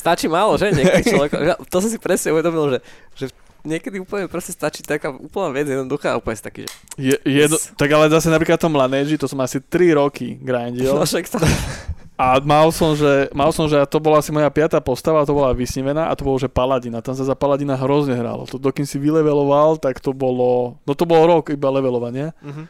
[0.00, 0.72] Stačí málo, že?
[0.72, 1.30] Niekedy človek,
[1.68, 2.78] to som si presne uvedomil, že,
[3.12, 3.26] že
[3.68, 7.60] niekedy úplne proste stačí taká úplná vec jednoduchá a úplne si taký, že Je, jedno,
[7.60, 7.76] Yes.
[7.76, 11.36] tak ale zase napríklad tom Laneži, to som asi 3 roky grindil no však to,
[12.20, 15.56] a mal som, že, mal som, že to bola asi moja piatá postava, to bola
[15.56, 17.00] vysnívená a to bolo, že Paladina.
[17.00, 18.44] Tam sa za Paladina hrozne hralo.
[18.44, 22.36] To dokým si vyleveloval, tak to bolo, no to bol rok iba levelovanie.
[22.44, 22.68] Mhm.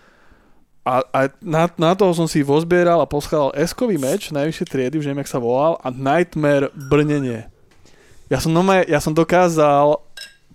[0.87, 5.11] A, a na, na toho som si vozbieral a poschádal eskový meč najvyššie triedy, už
[5.11, 7.51] neviem, jak sa volal, a Nightmare brnenie.
[8.31, 9.99] Ja som, normálne, ja som dokázal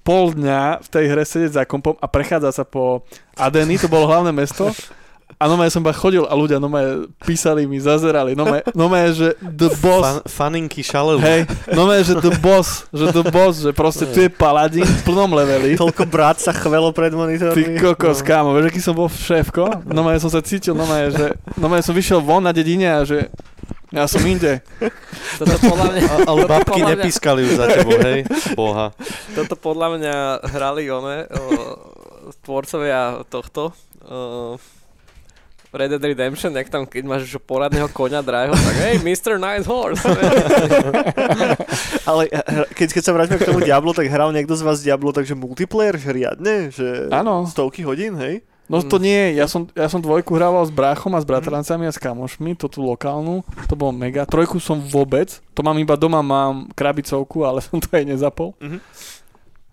[0.08, 3.04] pol dňa v tej hre sedieť za kompom a prechádzať sa po
[3.36, 4.72] Adeny, to bolo hlavné mesto.
[5.36, 8.34] A normálne som iba chodil a ľudia normálne písali mi, zazerali.
[8.34, 10.00] Normálne, normálne že the boss.
[10.00, 11.20] Fan, faninky šaleli.
[11.20, 15.28] Hej, normálne, že the boss, že the boss, že proste tu je paladín v plnom
[15.28, 15.76] leveli.
[15.76, 17.52] Toľko brát sa chvelo pred monitormi.
[17.52, 18.26] Ty kokos, No.
[18.26, 19.84] kámo, vieš, aký som bol šéfko?
[19.86, 23.28] Normálne som sa cítil, normálne, že normálne som vyšiel von na dedine a že
[23.92, 24.64] ja som inde.
[25.36, 28.24] toto podľa mňa, A, ale babky podľa mňa- nepískali už za tebou, hej?
[28.56, 28.96] Boha.
[29.34, 30.16] Toto podľa mňa
[30.48, 31.42] hrali one, o,
[32.42, 34.56] tvorcovia tohto, o,
[35.76, 39.36] Red Dead Redemption, jak tam, keď máš už poradného koňa drahého, tak hej, Mr.
[39.36, 40.08] Nice Horse.
[42.10, 45.12] Ale eh, keď, keď sa vráťme k tomu Diablo, tak hral niekto z vás Diablo,
[45.12, 46.72] takže multiplayer, že riadne?
[46.72, 47.44] Že Áno.
[47.46, 48.42] Stovky hodín, hej?
[48.66, 51.94] No to nie, ja som, ja som dvojku hrával s bráchom a s bratrancami a
[51.94, 54.26] s kamošmi, to tú lokálnu, to bolo mega.
[54.26, 58.58] Trojku som vôbec, to mám iba doma, mám krabicovku, ale som to aj nezapol.
[58.58, 58.82] Mhm.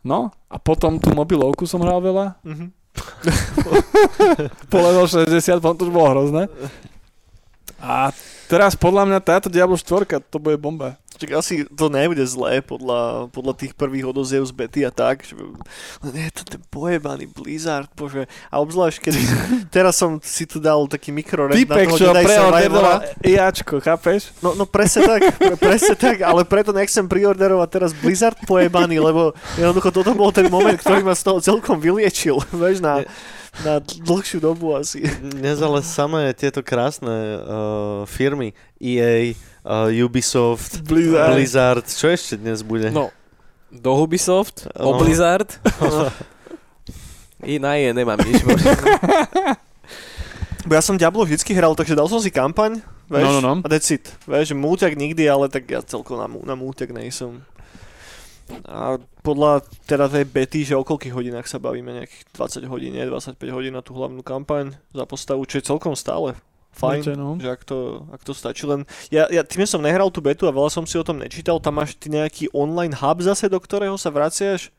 [0.03, 2.82] No, a potom tú mobilovku som hral veľa, Mhm.
[4.73, 6.43] po level 60, potom to už bolo hrozné.
[7.83, 8.15] A
[8.47, 11.02] teraz podľa mňa táto Diablo 4, to bude bomba.
[11.23, 15.23] Čiže asi to nebude zlé podľa, podľa tých prvých odoziev z bety a tak.
[15.23, 15.55] Že,
[16.03, 18.27] len je to ten pojebaný Blizzard, bože.
[18.51, 19.15] A obzvlášť, keď
[19.77, 22.99] teraz som si tu dal taký mikro Typek, na toho čo preorderoval.
[23.23, 24.35] IAčko, chápeš?
[24.43, 29.31] No, no presne tak, pre, presne tak, ale preto nechcem priorderovať teraz Blizzard pojebaný, lebo
[29.55, 33.07] jednoducho toto bol ten moment, ktorý ma z toho celkom vyliečil, vieš, na,
[33.63, 35.07] na dlhšiu dobu asi.
[35.23, 41.35] Dnes ale samé tieto krásne uh, firmy EA, uh, Ubisoft, Blizzard.
[41.35, 42.91] Blizzard, čo ešte dnes bude?
[42.91, 43.11] No,
[43.71, 44.95] do Ubisoft, No.
[44.95, 45.49] o Blizzard.
[47.43, 48.39] I na je nemám nič.
[50.63, 52.79] Bo ja som Diablo vždycky hral, takže dal som si kampaň,
[53.11, 53.53] vieš, No, no, no.
[53.63, 54.15] a that's it.
[54.31, 57.43] Vieš, že múťak nikdy, ale tak ja celkom na, na múťak nejsom.
[58.63, 58.95] A
[59.27, 62.23] podľa teda tej bety, že o koľkých hodinách sa bavíme, nejakých
[62.63, 66.39] 20 hodín, nie 25 hodín na tú hlavnú kampaň za postavu, čo je celkom stále
[66.73, 67.01] fajn.
[67.01, 67.37] Viete, no.
[67.37, 68.83] Že ak to, ak to stačí len...
[69.09, 71.79] Ja, ja tým, som nehral tú betu a veľa som si o tom nečítal, tam
[71.79, 74.73] máš ty nejaký online hub zase, do ktorého sa vraciaš?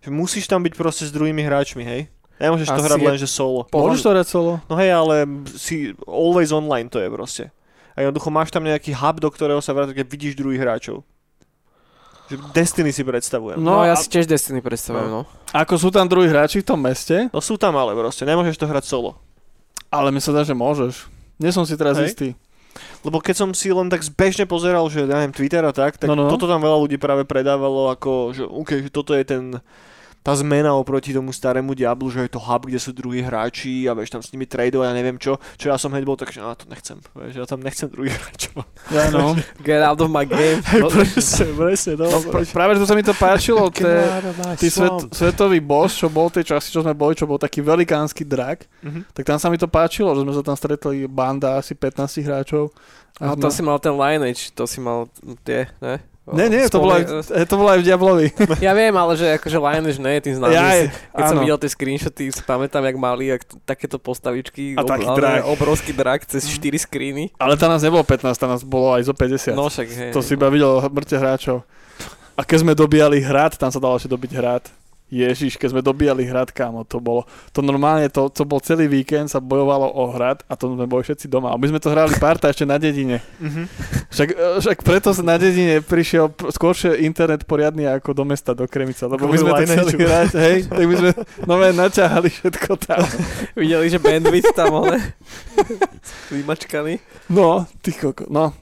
[0.00, 2.08] Že musíš tam byť proste s druhými hráčmi, hej?
[2.40, 3.60] Nemôžeš to Asi hrať je- len, že solo.
[3.68, 4.52] Môžeš to hrať solo?
[4.64, 7.44] No hej, ale si always online to je proste.
[7.92, 11.04] A jednoducho máš tam nejaký hub, do ktorého sa vrátiš, keď vidíš druhých hráčov.
[12.30, 13.58] Že Destiny si predstavujem.
[13.58, 15.26] No, No ja a- si tiež Destiny predstavujem, no.
[15.50, 18.70] Ako sú tam druhí hráči v tom meste, No sú tam ale proste, nemôžeš to
[18.70, 19.18] hrať solo.
[19.90, 21.10] Ale mi sa dá, že môžeš.
[21.36, 22.14] Nie som si teraz Hej.
[22.14, 22.28] istý.
[23.02, 26.06] Lebo keď som si len tak zbežne pozeral, že ja neviem, Twitter a tak, tak
[26.06, 26.30] No, no.
[26.30, 29.58] toto tam veľa ľudí práve predávalo ako, že OK, že toto je ten
[30.20, 33.96] tá zmena oproti tomu starému Diablu, že je to hub, kde sú druhí hráči a
[33.96, 36.44] vieš tam s nimi tradovať a neviem čo, čo ja som hneď bol tak, že
[36.44, 38.60] ja to nechcem, vieš, ja tam nechcem druhých hráčov.
[38.90, 39.38] Ja no.
[39.62, 40.60] Get out of my game.
[40.76, 43.88] No, presne, presne, no, no pr- práve, že to sa mi to páčilo, te,
[44.60, 48.26] ty svet, svetový boss, čo bol tej časti, čo sme boli, čo bol taký velikánsky
[48.26, 49.14] drak, mm-hmm.
[49.16, 52.74] tak tam sa mi to páčilo, že sme sa tam stretli banda asi 15 hráčov.
[53.20, 55.08] A, a to si mal ten lineage, to si mal
[55.44, 56.09] tie, ne?
[56.30, 57.04] Nie, nie, to bolo, aj,
[57.48, 58.26] to bolo aj v Diablovi.
[58.66, 60.52] Ja viem, ale že akože Lineage nie je tým známy.
[60.54, 61.30] Ja, si, keď áno.
[61.32, 64.78] som videl tie screenshoty, si pamätám, jak mali jak takéto postavičky.
[64.78, 65.48] A ob, taký drak.
[65.48, 67.34] Obrovský drak cez 4 screeny.
[67.34, 69.56] Ale tam nás nebolo 15, tam nás bolo aj zo 50.
[69.56, 70.10] No však, hej.
[70.14, 71.66] To si iba videl mŕte hráčov.
[72.38, 74.64] A keď sme dobíjali hrad, tam sa dalo ešte dobiť hrad.
[75.10, 79.26] Ježiš, keď sme dobíjali hrad, kámo, to bolo, to normálne, to, to bol celý víkend,
[79.26, 81.50] sa bojovalo o hrad a to sme boli všetci doma.
[81.50, 83.18] A my sme to hrali parta ešte na dedine.
[83.42, 83.64] Mm-hmm.
[84.14, 84.28] Však,
[84.62, 89.26] však preto sa na dedine prišiel skôršie internet poriadny ako do mesta, do Kremica, lebo
[89.26, 91.10] my sme to chceli hrať, hej, tak my sme
[91.42, 93.02] nové naťahali všetko tam.
[93.58, 95.18] Videli, že bandwidth tam, ale
[96.34, 97.02] vymačkaný.
[97.26, 98.54] No, ty koko, no,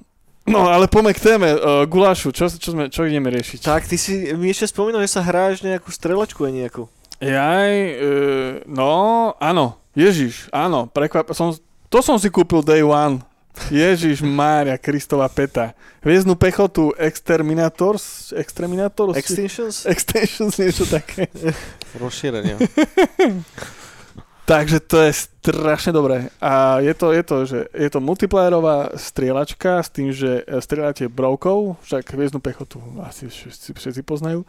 [0.48, 1.48] No, ale poďme k téme.
[1.54, 3.62] Uh, gulášu, čo, čo, sme, čo ideme riešiť?
[3.62, 6.88] Tak, ty si mi ešte spomínal, že sa hráš nejakú strelačku a nejakú.
[7.20, 9.76] Jaj, uh, no, áno.
[9.92, 10.86] Ježiš, áno.
[10.88, 11.52] Prekvap, som,
[11.90, 13.20] to som si kúpil day one.
[13.66, 15.74] Ježiš Mária, Kristova peta.
[16.06, 19.18] Hviezdnu pechotu Exterminators, Exterminators?
[19.18, 19.82] Extensions?
[19.82, 21.26] Extensions, niečo také.
[22.02, 22.54] Rozšírenie.
[24.48, 26.32] Takže to je strašne dobré.
[26.40, 31.76] A je to, je to, že je to multiplayerová strieľačka s tým, že strieľate brovkov,
[31.84, 34.48] však hviezdnu pechotu asi všetci, všetci poznajú.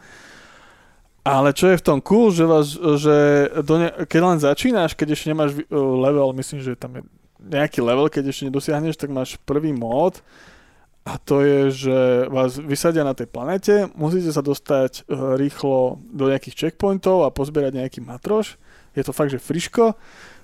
[1.20, 3.16] Ale čo je v tom cool, že, vás, že
[3.60, 7.02] do ne, keď len začínaš, keď ešte nemáš level, myslím, že tam je
[7.36, 10.24] nejaký level, keď ešte nedosiahneš, tak máš prvý mód
[11.04, 11.98] a to je, že
[12.32, 17.84] vás vysadia na tej planete, musíte sa dostať e, rýchlo do nejakých checkpointov a pozbierať
[17.84, 18.56] nejaký matroš
[18.94, 19.94] je to fakt, že friško,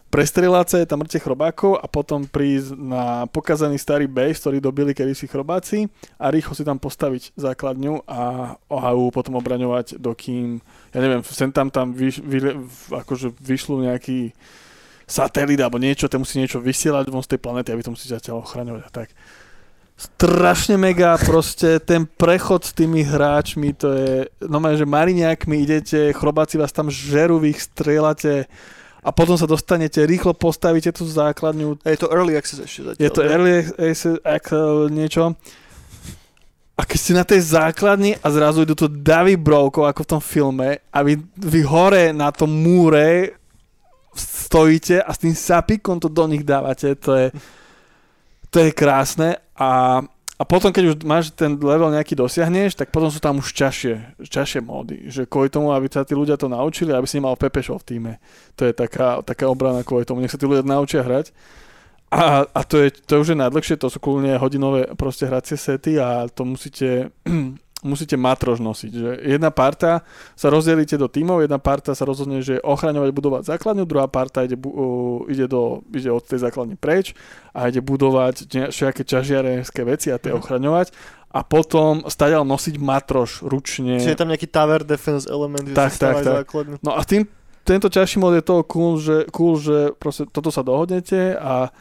[0.06, 5.90] prestrieľať tam mŕte chrobákov a potom prísť na pokazaný starý base, ktorý dobili kedysi chrobáci
[6.16, 10.62] a rýchlo si tam postaviť základňu a OHU potom obraňovať, dokým,
[10.94, 12.54] ja neviem, sem tam tam vyš, vy,
[12.94, 14.30] akože vyšlo nejaký
[15.06, 18.14] satelit alebo niečo, ten musí niečo vysielať von z tej planety a vy to musíte
[18.14, 19.08] zatiaľ ochraňovať a tak.
[19.96, 26.60] Strašne mega, proste ten prechod s tými hráčmi, to je, no že mariňákmi idete, chrobáci
[26.60, 28.44] vás tam žerú, vy ich strieľate
[29.00, 31.80] a potom sa dostanete, rýchlo postavíte tú základňu.
[31.86, 33.04] A je to early access ešte zatiaľ.
[33.06, 34.18] Je to early access
[34.92, 35.32] niečo.
[36.76, 40.20] A keď ste na tej základni a zrazu idú tu davy brovkov, ako v tom
[40.20, 43.32] filme, a vy, vy hore na tom múre
[44.12, 47.26] stojíte a s tým sapikom to do nich dávate, to je
[48.50, 50.02] to je krásne a,
[50.36, 54.20] a potom, keď už máš ten level nejaký dosiahneš, tak potom sú tam už čašie,
[54.20, 57.80] čašie módy, že kvôli tomu, aby sa tí ľudia to naučili, aby si nemal Pepešov
[57.82, 58.12] v týme.
[58.60, 61.32] To je taká, taká obrana kvôli tomu, nech sa tí ľudia naučia hrať.
[62.12, 65.98] A, a to, je, to už je najdlhšie, to sú kľudne hodinové proste hracie sety
[65.98, 67.10] a to musíte
[67.86, 68.92] musíte matrož nosiť.
[68.92, 70.02] Že jedna parta
[70.34, 74.58] sa rozdelíte do tímov, jedna parta sa rozhodne, že ochraňovať, budovať základňu, druhá parta ide,
[74.58, 77.14] uh, ide, do, ide od tej základne preč
[77.54, 80.38] a ide budovať nejaké čažiarenské veci a tie mm.
[80.42, 80.90] ochraňovať
[81.36, 84.00] a potom stadiaľ nosiť matrož ručne.
[84.00, 86.24] Čiže je tam nejaký tower defense element, tak, že tak, tak.
[86.42, 86.76] základňu.
[86.80, 87.28] No a tým,
[87.66, 91.74] tento ťažší mod je toho cool, že, cool, že proste toto sa dohodnete a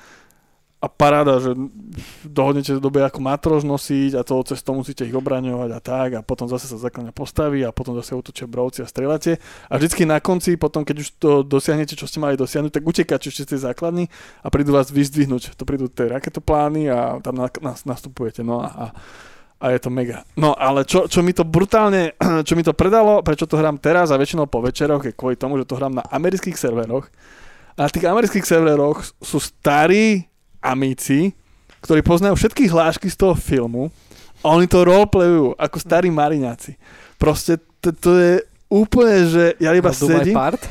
[0.86, 1.58] a paráda, že
[2.22, 6.22] dohodnete dobe ako matrož nosiť a to cez to musíte ich obraňovať a tak a
[6.22, 10.22] potom zase sa základňa postaví a potom zase utočia brovci a strelate a vždycky na
[10.22, 13.60] konci, potom keď už to dosiahnete, čo ste mali dosiahnuť, tak utekáte ešte z tej
[13.66, 14.06] základny
[14.46, 15.58] a prídu vás vyzdvihnúť.
[15.58, 18.46] To prídu tie raketoplány a tam na, na, nastupujete.
[18.46, 18.94] No a
[19.56, 20.28] a je to mega.
[20.36, 22.14] No ale čo, čo mi to brutálne,
[22.48, 25.56] čo mi to predalo, prečo to hrám teraz a väčšinou po večeroch je kvôli tomu,
[25.56, 27.08] že to hrám na amerických serveroch
[27.76, 30.28] a na tých amerických serveroch sú starí
[30.66, 31.38] amici,
[31.86, 33.93] ktorí poznajú všetky hlášky z toho filmu
[34.41, 36.82] a oni to roleplayujú ako starí mariňáci.
[37.22, 38.34] Proste to, to je
[38.74, 40.34] úplne, že ja iba sedím...
[40.34, 40.66] Part?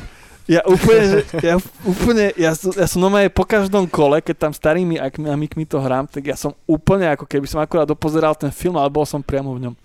[0.45, 5.65] Ja úplne, ja úplne, ja, ja som normálne po každom kole, keď tam starými amikmi
[5.65, 9.09] to hrám, tak ja som úplne ako keby som akurát dopozeral ten film, ale bol
[9.09, 9.75] som priamo v ňom.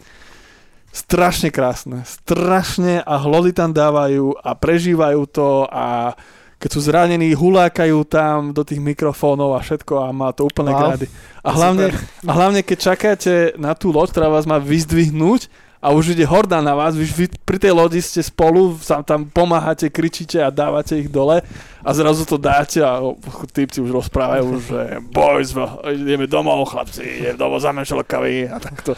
[0.93, 6.13] Strašne krásne, strašne a hlody tam dávajú a prežívajú to a
[6.61, 10.93] keď sú zranení, hulákajú tam do tých mikrofónov a všetko a má to úplne wow.
[10.93, 11.09] grády.
[11.41, 11.89] A hlavne,
[12.21, 15.49] a hlavne, keď čakáte na tú loď, ktorá vás má vyzdvihnúť
[15.81, 19.25] a už ide horda na vás, vy, vy pri tej lodi ste spolu, sa tam
[19.25, 21.41] pomáhate, kričíte a dávate ich dole
[21.81, 23.01] a zrazu to dáte a
[23.49, 25.57] typci už rozprávajú, že boys,
[25.89, 28.93] ideme domov, chlapci, ideme domov za a takto.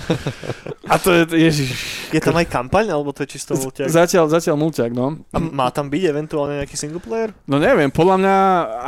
[0.91, 1.71] A to je, ježiš.
[2.11, 3.87] Je tam aj kampaň, alebo to je čisto multiak?
[3.87, 5.23] Zatiaľ, zatiaľ multiak, no.
[5.31, 7.31] A má tam byť eventuálne nejaký single player?
[7.47, 8.37] No neviem, podľa mňa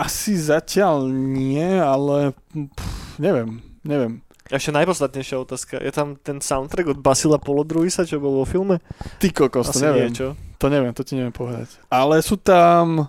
[0.02, 4.23] asi zatiaľ nie, ale pff, neviem, neviem.
[4.52, 5.80] Ešte najpodstatnejšia otázka.
[5.80, 8.76] Je tam ten soundtrack od Basila Polodruisa, čo bol vo filme?
[9.16, 10.12] Ty kokos, to neviem.
[10.12, 10.28] Nie, čo?
[10.60, 11.80] To neviem, to ti neviem povedať.
[11.88, 13.08] Ale sú tam...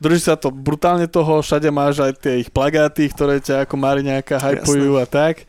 [0.00, 4.36] Drží sa to brutálne toho, všade máš aj tie ich plagáty, ktoré ťa ako nejaká
[4.40, 5.44] hypujú a tak.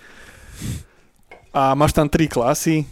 [1.55, 2.83] A máš tam tri klasy.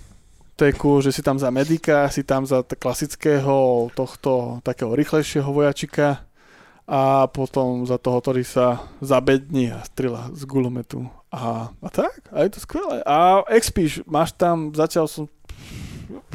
[0.56, 5.52] To je cool, že si tam za medika, si tam za klasického tohto takého rýchlejšieho
[5.52, 6.24] vojačika
[6.84, 11.08] a potom za toho, ktorý sa zabední a strila z gulometu.
[11.32, 13.00] A, a tak, a je to skvelé.
[13.08, 15.26] A XP, máš tam, zatiaľ som...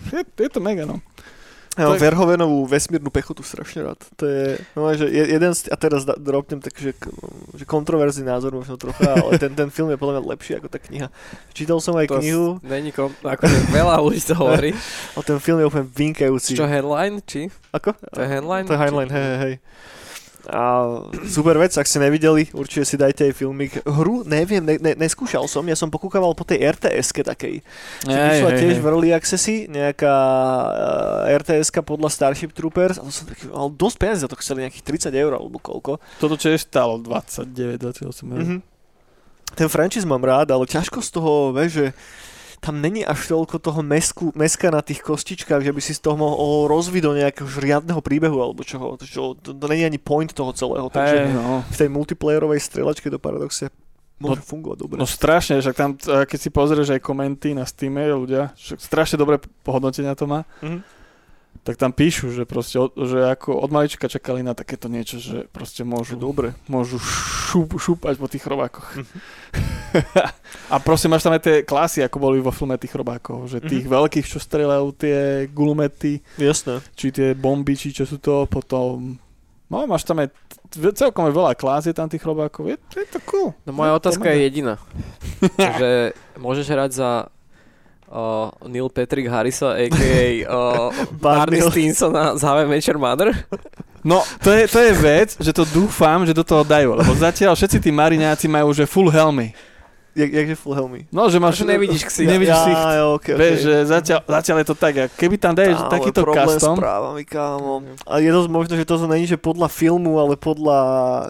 [0.09, 1.05] Je, je to mega, no.
[1.79, 4.03] Ja mám Verhovenovú vesmírnu pechotu strašne rád.
[4.19, 6.91] To je, no, že jeden z, a teraz dropnem tak, že,
[7.55, 10.83] že kontroverzný názor možno trocha, ale ten, ten film je podľa mňa lepší ako tá
[10.83, 11.07] kniha.
[11.55, 12.59] Čítal som aj to knihu.
[12.67, 14.75] Není kom, ako veľa ľudí to hovorí.
[15.19, 16.59] o ten film je úplne vynikajúci.
[16.59, 17.47] Čo headline, či?
[17.71, 17.95] Ako?
[17.95, 18.67] To je headline?
[18.67, 19.55] To je headline, hej, hej, hej.
[20.49, 23.85] A super vec, ak ste nevideli, určite si dajte aj filmik.
[23.85, 27.61] Hru neviem, ne, ne, neskúšal som, ja som pokúkaval po tej RTS-ke takej.
[28.09, 30.17] Čo vyšla tiež v Early Accessy, nejaká
[30.73, 34.41] uh, eh, RTS-ka podľa Starship Troopers, a to som taký, mal dosť peniazí za to
[34.41, 36.01] chceli nejakých 30 eur alebo koľko.
[36.17, 38.41] Toto je stalo 29, 28 eur.
[38.41, 38.61] Mm-hmm.
[39.53, 41.87] Ten franchise mám rád, ale ťažko z toho, vieš, že
[42.59, 46.19] tam není až toľko toho mesku, meska na tých kostičkách, že by si z toho
[46.19, 48.99] mohol rozviť do nejakého riadneho príbehu alebo čoho.
[48.99, 50.91] Čo, to, to není ani point toho celého.
[50.91, 51.63] Takže hey, no.
[51.63, 53.71] v tej multiplayerovej strelačke do paradoxe
[54.19, 54.97] môže no, fungovať dobre.
[54.99, 59.39] No strašne, však tam, keď si pozrieš aj komenty na Steam, ľudia, však strašne dobré
[59.63, 60.43] pohodnotenia to má.
[60.59, 60.98] Mm-hmm
[61.69, 65.85] tak tam píšu, že proste, že ako od malička čakali na takéto niečo, že proste
[65.85, 69.05] môžu, dobre, môžu šúp, šúpať po tých robákoch.
[70.73, 73.85] a proste máš tam aj tie klasy, ako boli vo filme tých robákov, že tých
[73.85, 74.01] mm-hmm.
[74.01, 76.81] veľkých, čo strelajú tie gulumety, Jasné.
[76.97, 79.21] či tie bomby, či čo sú to, potom
[79.69, 80.33] No, máš tam aj
[80.97, 82.73] celkom veľa klás je tam tých robákov.
[82.73, 83.53] Je, je to cool.
[83.69, 84.81] No moja otázka je jediná.
[85.81, 87.29] že môžeš hrať za
[88.11, 90.49] uh, Neil Patrick Harrisa, a.k.a.
[90.49, 90.91] Uh,
[91.23, 93.33] Barney Stinsona z Met Your Mother?
[94.05, 97.59] No, to je, to je vec, že to dúfam, že do toho dajú, lebo zatiaľ
[97.59, 99.53] všetci tí mariňáci majú že full helmy.
[100.19, 101.07] Jak, jakže full helmy?
[101.15, 101.63] No, že máš...
[101.63, 102.27] nevidíš ksicht.
[102.27, 102.75] Nevidíš ksicht.
[102.75, 103.35] Ja, okay, okay.
[103.39, 106.75] Vieš, že zatiaľ, zatiaľ je to tak, a keby tam daješ Tam takýto custom...
[106.75, 107.87] s právami, kámo.
[108.03, 110.81] A je to možno, že to není, že podľa filmu, ale podľa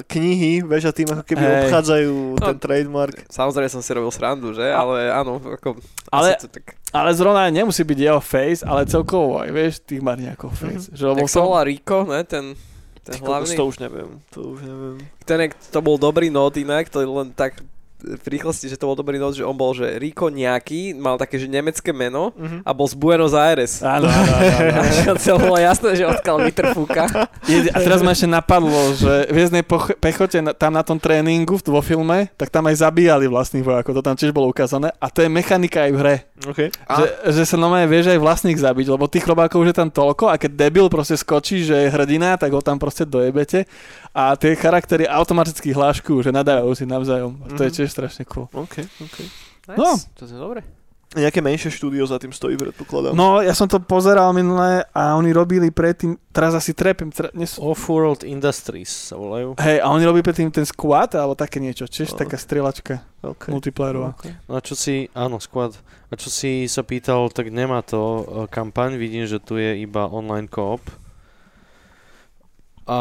[0.09, 1.56] knihy, vieš, a tým ako keby hey.
[1.69, 3.16] obchádzajú no, ten trademark.
[3.28, 4.65] Samozrejme som si robil srandu, že?
[4.73, 5.77] Ale áno, ako...
[6.09, 6.81] Ale, to tak...
[6.89, 10.89] ale zrovna nemusí byť jeho face, ale celkovo aj, vieš, tých maniakov face.
[10.89, 10.97] Mm-hmm.
[10.97, 11.44] Že, tak som...
[11.60, 12.56] Rico, ne, ten
[13.09, 13.56] ten hlavný...
[13.56, 14.97] To už neviem, to už neviem.
[15.24, 17.56] Ten, to bol dobrý not inak, to je len tak
[17.99, 21.35] v rýchlosti, že to bol dobrý noc, že on bol, že Rico nejaký, mal také,
[21.35, 22.62] že nemecké meno uh-huh.
[22.62, 23.83] a bol z Buenos Aires.
[23.83, 25.19] Áno, áno, áno.
[25.19, 27.11] to bolo jasné, že odkiaľ vytrfúka.
[27.75, 29.65] A teraz ma ešte napadlo, že v Vieznej
[29.99, 34.15] pechote tam na tom tréningu vo filme, tak tam aj zabíjali vlastných vojakov, to tam
[34.15, 36.16] tiež bolo ukázané a to je mechanika aj v hre.
[36.47, 36.70] Okay.
[36.70, 40.31] Že, že sa normálne vieš aj vlastných zabiť, lebo tých robákov už je tam toľko
[40.31, 43.66] a keď debil proste skočí, že je hrdina, tak ho tam proste dojebete
[44.15, 47.35] a tie charaktery automaticky hlášku, že nadávajú si navzájom.
[47.35, 47.56] Mm-hmm.
[47.59, 47.77] To je mhm.
[47.82, 48.47] tiež strašne cool.
[48.55, 49.19] OK, OK.
[49.69, 49.78] Nice.
[49.78, 49.90] No.
[49.98, 50.77] To je dobre.
[51.09, 53.16] Nejaké menšie štúdio za tým stojí, predpokladám.
[53.16, 57.09] No, ja som to pozeral minulé a oni robili predtým, teraz asi trepím.
[57.09, 57.56] Tre, nes...
[57.56, 59.56] Off-World Industries sa volajú.
[59.56, 62.20] Hej, a oni robili predtým ten Squad alebo také niečo, čiže oh.
[62.20, 63.48] taká strieľačka okay.
[63.48, 64.20] multiplayerová.
[64.20, 64.36] Okay.
[64.52, 65.80] No a čo si, áno, Squad.
[66.12, 70.05] A čo si sa pýtal, tak nemá to uh, kampaň, vidím, že tu je iba
[70.12, 70.85] online koop.
[72.85, 73.01] A,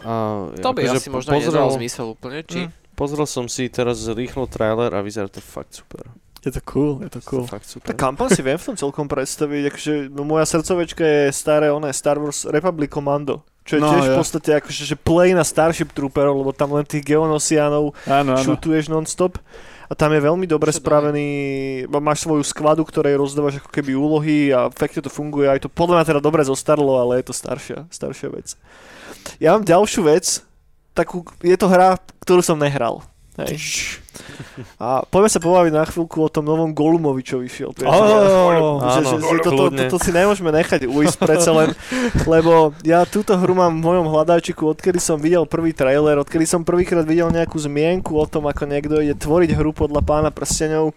[0.00, 0.12] a
[0.60, 2.68] to by akože asi možno pozrel, zmysel úplne, či?
[2.68, 6.08] Mm, pozrel som si teraz rýchlo trailer a vyzerá to fakt super.
[6.42, 7.46] Je to cool, je to cool.
[7.46, 7.86] Fakt super.
[7.86, 11.94] Tak kampaň si viem v tom celkom predstaviť, akože no, moja srdcovečka je staré, ona
[11.94, 13.46] je Star Wars Republic Commando.
[13.62, 14.10] Čo je no, tiež ja.
[14.10, 17.94] v podstate akože, že play na Starship Trooperov, lebo tam len tých geonosianov
[18.42, 19.38] šutuješ non-stop.
[19.86, 21.26] A tam je veľmi dobre spravený,
[22.00, 25.46] máš svoju skladu, ktorej rozdávaš ako keby úlohy a pekne to funguje.
[25.46, 28.56] Aj to podľa mňa teda dobre zostarlo, ale je to staršia, staršia vec.
[29.36, 30.42] Ja mám ďalšiu vec,
[30.96, 33.04] takú, je to hra, ktorú som nehral.
[33.32, 33.56] Hej.
[34.76, 37.72] A poďme sa pobaviť na chvíľku o tom novom Golumovi, čo vyšiel.
[37.88, 41.72] Oh, že, že, že toto, toto si nemôžeme nechať ujsť predsa len,
[42.28, 46.60] lebo ja túto hru mám v mojom hľadáčiku, odkedy som videl prvý trailer, odkedy som
[46.60, 50.92] prvýkrát videl nejakú zmienku o tom, ako niekto ide tvoriť hru podľa pána prstenov.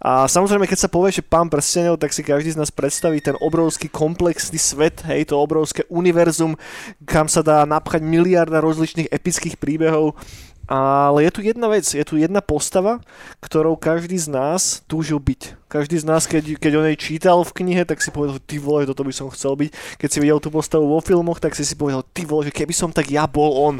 [0.00, 3.36] A samozrejme, keď sa povie, že pán prstenov, tak si každý z nás predstaví ten
[3.44, 6.56] obrovský komplexný svet, hej, to obrovské univerzum,
[7.04, 10.16] kam sa dá napchať miliarda rozličných epických príbehov
[10.64, 13.04] ale je tu jedna vec, je tu jedna postava,
[13.44, 15.60] ktorou každý z nás túžil byť.
[15.68, 18.86] Každý z nás, keď, keď o nej čítal v knihe, tak si povedal, ty vole,
[18.86, 20.00] toto by som chcel byť.
[20.00, 22.70] Keď si videl tú postavu vo filmoch, tak si si povedal, ty vole, že keby
[22.70, 23.74] som tak ja bol on.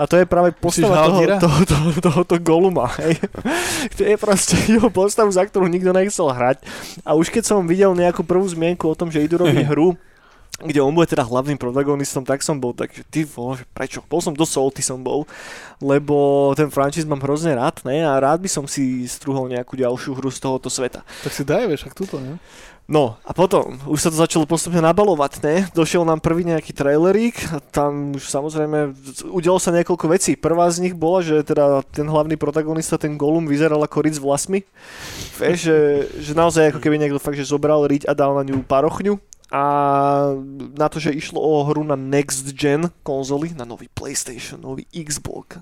[0.00, 2.88] A to je práve postava toho, toho, toho, tohoto Goluma.
[2.98, 3.20] Hej.
[3.96, 6.64] To je proste jeho postavu, za ktorú nikto nechcel hrať.
[7.04, 9.96] A už keď som videl nejakú prvú zmienku o tom, že idú robiť hru,
[10.60, 14.04] kde on bude teda hlavným protagonistom, tak som bol tak, že ty vole, prečo?
[14.06, 15.24] Bol som dosť salty som bol,
[15.80, 18.04] lebo ten franchise mám hrozne rád, ne?
[18.04, 21.00] A rád by som si strúhol nejakú ďalšiu hru z tohoto sveta.
[21.24, 22.36] Tak si daj, vieš, ak túto, ne?
[22.90, 25.56] No a potom, už sa to začalo postupne nabalovať, ne?
[25.70, 28.98] Došiel nám prvý nejaký trailerík a tam už samozrejme
[29.30, 30.34] udialo sa niekoľko vecí.
[30.34, 34.24] Prvá z nich bola, že teda ten hlavný protagonista, ten Golum, vyzeral ako riť s
[34.26, 34.66] vlasmi.
[35.38, 35.78] Vieš, že,
[36.18, 39.62] že naozaj ako keby niekto fakt, že zobral riť a dal na ňu parochňu a
[40.78, 45.58] na to, že išlo o hru na next gen konzoly, na nový PlayStation, nový Xbox,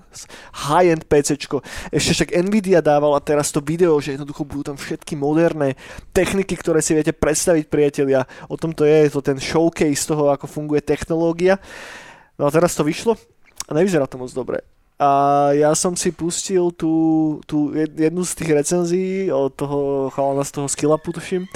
[0.53, 1.41] high-end PC.
[1.89, 5.73] Ešte však Nvidia dávala teraz to video, že jednoducho budú tam všetky moderné
[6.13, 8.29] techniky, ktoré si viete predstaviť, priatelia.
[8.45, 11.57] O tom to je, je to ten showcase toho, ako funguje technológia.
[12.37, 13.17] No a teraz to vyšlo
[13.65, 14.61] a nevyzerá to moc dobre.
[15.01, 20.59] A ja som si pustil tú, tú jednu z tých recenzií od toho chalana z
[20.59, 21.47] toho Skillapu, tuším,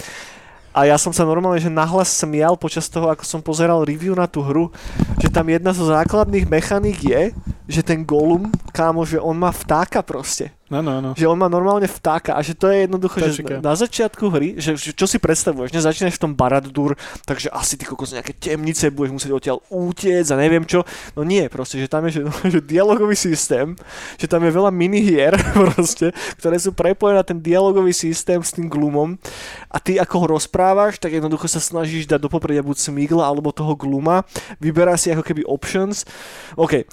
[0.74, 4.26] a ja som sa normálne, že nahlas smial počas toho, ako som pozeral review na
[4.26, 4.74] tú hru,
[5.22, 7.22] že tam jedna zo základných mechaník je,
[7.70, 10.50] že ten Golum, kámo, že on má vtáka proste.
[10.74, 11.10] Áno, áno.
[11.14, 13.62] Že on má normálne vtáka a že to je jednoducho, Tačika.
[13.62, 16.98] že na začiatku hry, že, že čo si predstavuješ, nezačínaš v tom Barad-dur,
[17.30, 20.82] takže asi ty kokos nejaké temnice budeš musieť odtiaľ utiec a neviem čo.
[21.14, 22.22] No nie, proste, že tam je že,
[22.58, 23.78] že dialogový systém,
[24.18, 25.38] že tam je veľa minihier
[25.70, 26.10] proste,
[26.42, 29.16] ktoré sú prepojené na ten dialogový systém s tým glumom
[29.70, 33.54] a ty ako ho rozprávaš, tak jednoducho sa snažíš dať do popredia buď Smigla alebo
[33.54, 34.26] toho gluma,
[34.58, 36.08] vyberáš si ako keby options.
[36.58, 36.88] OK,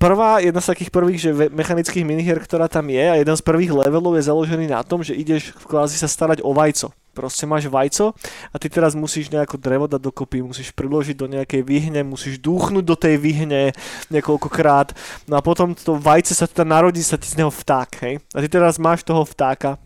[0.00, 3.76] prvá, jedna z takých prvých že mechanických minihier, ktorá tam je a jeden z prvých
[3.76, 6.96] levelov je založený na tom, že ideš kvázi sa starať o vajco.
[7.12, 8.16] Proste máš vajco
[8.48, 12.84] a ty teraz musíš nejako drevo dať dokopy, musíš priložiť do nejakej výhne, musíš dúchnuť
[12.86, 13.76] do tej výhne
[14.08, 14.96] niekoľkokrát.
[15.28, 18.14] No a potom to vajce sa teda narodí, sa ti z neho vták, hej?
[18.32, 19.76] A ty teraz máš toho vtáka,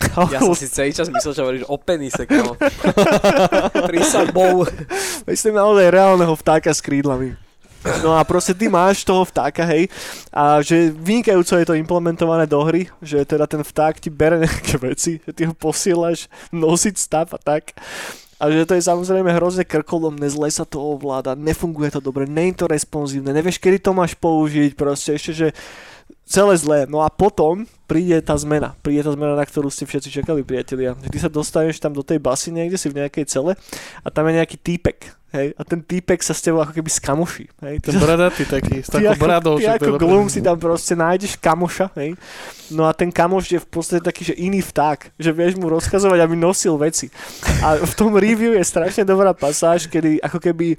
[0.32, 2.56] ja som si celý čas myslel, že hovoríš o penise, kamo.
[3.90, 4.64] Prísabou.
[5.28, 7.49] Myslím naozaj reálneho vtáka s krídlami.
[8.04, 9.88] No a proste ty máš toho vtáka, hej,
[10.28, 14.76] a že vynikajúco je to implementované do hry, že teda ten vták ti bere nejaké
[14.76, 17.72] veci, že ty ho posielaš nosiť stav a tak.
[18.40, 22.52] A že to je samozrejme hrozne krkolomné, zle sa to ovláda, nefunguje to dobre, nie
[22.52, 25.48] je to responsívne, nevieš, kedy to máš použiť, proste ešte, že
[26.26, 26.78] celé zlé.
[26.86, 28.78] No a potom príde tá zmena.
[28.80, 30.94] Príde tá zmena, na ktorú ste všetci čakali, priatelia.
[30.94, 33.52] Ty sa dostaneš tam do tej basy niekde si v nejakej cele
[34.04, 35.20] a tam je nejaký týpek.
[35.30, 37.46] Hej, a ten týpek sa s tebou ako keby skamoší.
[37.62, 37.86] Hej.
[37.86, 39.62] Ten bradatý taký, s takou bradou.
[39.62, 41.86] Ty ako glum si tam proste nájdeš kamoša.
[42.02, 42.18] Hej.
[42.74, 45.14] No a ten kamoš je v podstate taký, že iný vták.
[45.14, 47.14] Že vieš mu rozkazovať, aby nosil veci.
[47.62, 50.74] A v tom review je strašne dobrá pasáž, kedy ako keby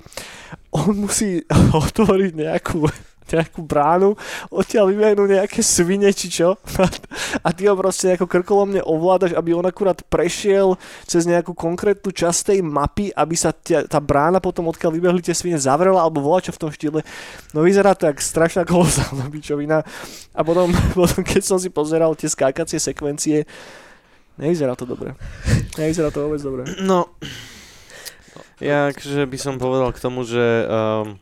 [0.76, 1.48] on musí
[1.88, 2.92] otvoriť nejakú
[3.30, 4.18] nejakú bránu,
[4.50, 6.58] odtiaľ vybehnú nejaké svine či čo
[7.46, 10.76] a ty ho proste nejako krkolomne ovládaš, aby on akurát prešiel
[11.06, 15.36] cez nejakú konkrétnu časť tej mapy, aby sa tia, tá brána potom odkiaľ vybehli tie
[15.38, 17.06] svine zavrela alebo volá čo v tom štýle.
[17.56, 19.86] No vyzerá to jak strašná kolosálna bičovina
[20.36, 23.48] a potom, potom keď som si pozeral tie skákacie sekvencie,
[24.36, 25.16] nevyzerá to dobre.
[25.78, 26.64] Nevyzerá to vôbec dobre.
[26.82, 27.08] No,
[28.62, 31.18] ja akože by som povedal k tomu, že um,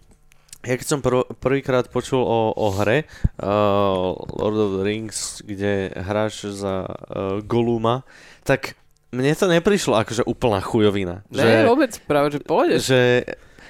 [0.59, 3.07] ja keď som prv, prvýkrát počul o, o hre
[3.39, 8.03] uh, Lord of the Rings, kde hráš za uh, Goluma,
[8.43, 8.75] tak
[9.15, 11.25] mne to neprišlo akože úplná chujovina.
[11.31, 12.91] Ne, že, vôbec, práve, že pôjdeš.
[12.91, 13.01] Že,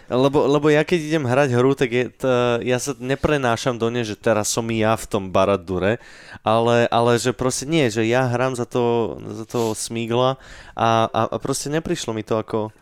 [0.09, 4.01] lebo, lebo ja keď idem hrať hru, tak je to, ja sa neprenášam do nej,
[4.01, 6.01] že teraz som ja v tom Baradure,
[6.41, 10.41] ale, ale že proste nie, že ja hrám za to, za to Smigla
[10.73, 12.73] a, a, a proste neprišlo mi to ako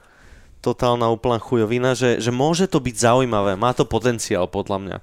[0.62, 4.98] totálna úplná chujovina, že, že môže to byť zaujímavé, má to potenciál podľa mňa.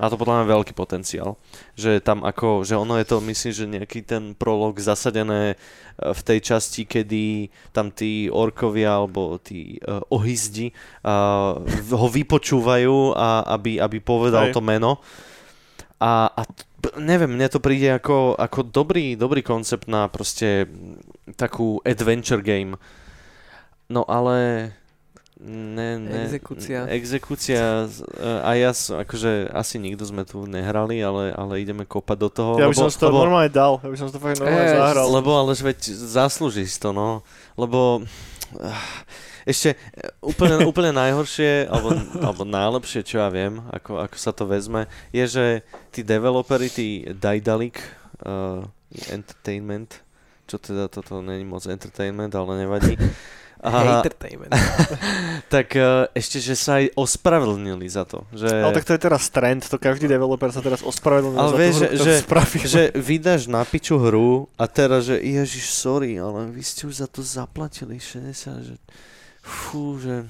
[0.00, 1.36] Má to podľa mňa veľký potenciál.
[1.76, 5.56] Že tam ako, že ono je to, myslím, že nejaký ten prolog zasadené e,
[6.00, 10.72] v tej časti, kedy tam tí orkovia alebo tí uh, ohizdi
[11.04, 11.60] uh,
[11.92, 14.54] ho vypočúvajú, a, aby, aby povedal Aj.
[14.56, 15.04] to meno.
[16.00, 16.42] A, a
[16.96, 20.64] neviem, mne to príde ako, ako dobrý, dobrý koncept na proste
[21.36, 22.80] takú adventure game.
[23.92, 24.70] No ale
[25.40, 26.84] Ne, ne, exekúcia.
[26.92, 27.88] Exekúcia
[28.44, 32.52] a ja som, akože asi nikto sme tu nehrali, ale, ale ideme kopať do toho.
[32.60, 34.76] Ja by lebo, som to lebo, normálne dal, ja by som to fakt normálne e,
[34.76, 35.08] zahral.
[35.08, 37.24] Lebo ale veď zaslúži si to, no.
[37.56, 38.04] Lebo
[39.48, 39.80] ešte
[40.20, 45.24] úplne, úplne najhoršie, alebo, alebo najlepšie, čo ja viem, ako, ako sa to vezme, je,
[45.24, 45.46] že
[45.94, 47.80] tí developery, tí Daedalic
[48.28, 48.60] uh,
[49.08, 50.04] Entertainment,
[50.50, 52.98] čo teda toto není moc entertainment, ale nevadí,
[53.60, 54.00] Aha.
[54.00, 54.52] Entertainment.
[55.54, 58.24] tak uh, ešte, že sa aj ospravedlnili za to.
[58.32, 58.48] Že...
[58.48, 61.74] Ale tak to je teraz trend, to každý developer sa teraz ospravedlnil ale za vieš,
[61.76, 66.64] to, že, že, že vydáš na piču hru a teraz, že ježiš, sorry, ale vy
[66.64, 68.76] ste už za to zaplatili 60, že
[69.44, 70.24] fú, že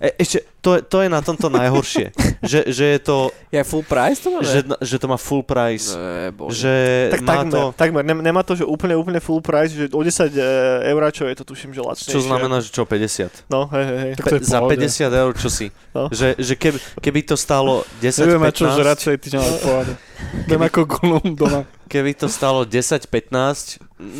[0.00, 2.10] E, ešte, to, to je na tomto najhoršie.
[2.50, 3.30] že, že je to...
[3.54, 4.40] Je full price to má?
[4.42, 5.94] Že, že to má full price.
[5.94, 6.72] Ne, že
[7.14, 7.62] tak má takmer, to...
[7.78, 8.02] takmer.
[8.02, 10.40] Nemá to, že úplne, úplne full price, že o 10 e,
[10.90, 12.12] eur, čo je to tuším, že lacnejšie.
[12.12, 13.46] Čo znamená, že čo, 50?
[13.48, 14.12] No, hej, hej, hej.
[14.18, 15.66] Pe- za 50 eur, čo si?
[15.94, 16.10] No.
[16.10, 18.26] Že, že keby, keby to stálo 10-15...
[18.26, 19.92] Neviem, čo, že radšej ty máš pohode.
[20.50, 21.62] Viem ako gulum doma.
[21.86, 23.78] Keby to stálo 10-15,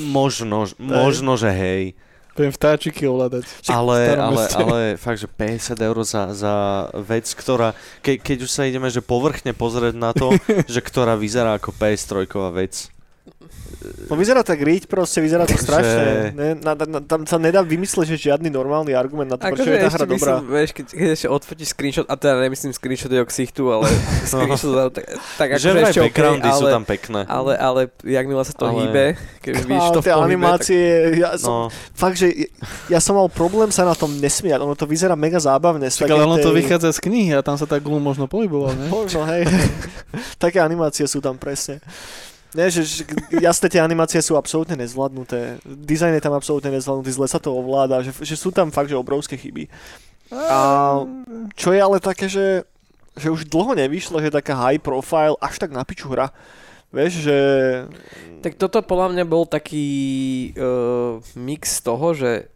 [0.09, 1.85] možno, možno, že hej.
[2.37, 3.49] Viem vtáčiky ovládať.
[3.73, 6.55] Ale, ale, ale fakt, že 50 eur za, za
[6.93, 7.73] vec, ktorá,
[8.05, 10.37] ke, keď už sa ideme že povrchne pozrieť na to,
[10.73, 12.93] že ktorá vyzerá ako PS3 vec,
[14.07, 16.33] No vyzerá tak riť, proste vyzerá to strašne.
[16.35, 19.83] Ne, na, na, tam sa nedá vymyslieť, že žiadny normálny argument na to, prečo je
[19.83, 20.33] tá hra dobrá.
[20.39, 23.87] Myslím, vieš, keď, keď ešte odfotíš screenshot, a teda nemyslím screenshot jeho ksichtu, ale
[24.31, 25.05] screenshot, tak,
[25.39, 27.21] tak že akože ešte backgroundy okay, sú tam pekné.
[27.27, 28.75] Ale, ale jak milé sa to ale...
[28.87, 29.05] hýbe,
[29.43, 31.19] keď vidíš to v pohybe, animácie, tak...
[31.19, 31.61] ja som, no.
[31.95, 32.29] fakt, že
[32.87, 35.91] ja som mal problém sa na tom nesmiať, ono to vyzerá mega zábavne.
[35.91, 36.45] Čak, ale ono tej...
[36.47, 38.87] to vychádza z knihy a tam sa tak možno pohyboval, ne?
[38.91, 39.47] Možno, hej.
[40.43, 41.83] Také animácie sú tam presne.
[42.57, 43.03] Nie, že, že
[43.37, 45.61] jasné, tie animácie sú absolútne nezvládnuté.
[45.63, 48.97] Dizajn je tam absolútne nezvládnutý, zle sa to ovláda, že, že sú tam fakt, že
[48.97, 49.69] obrovské chyby.
[50.33, 51.05] A
[51.55, 52.65] čo je ale také, že,
[53.15, 56.33] že už dlho nevyšlo, že taká high profile až tak na piču hra.
[56.91, 57.39] Vieš, že...
[58.41, 59.87] Tak toto podľa mňa bol taký
[60.57, 62.49] uh, mix toho, že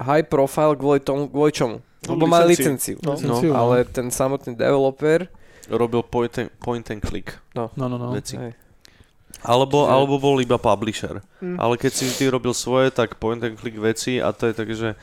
[0.00, 1.84] high profile kvôli tomu, kvôli čomu?
[2.08, 2.96] No, Lebo mali licenciu.
[3.04, 3.16] No.
[3.20, 5.28] No, ale ten samotný developer
[5.68, 7.36] robil point and, point and click.
[7.56, 7.96] No, no, no.
[7.96, 8.12] no.
[8.12, 8.36] Veci.
[8.36, 8.63] Hej.
[9.42, 9.90] Alebo, že...
[9.90, 11.24] alebo bol iba publisher.
[11.42, 11.58] Mm.
[11.58, 14.68] Ale keď si ty robil svoje, tak point and click veci a to je tak,
[14.70, 14.94] že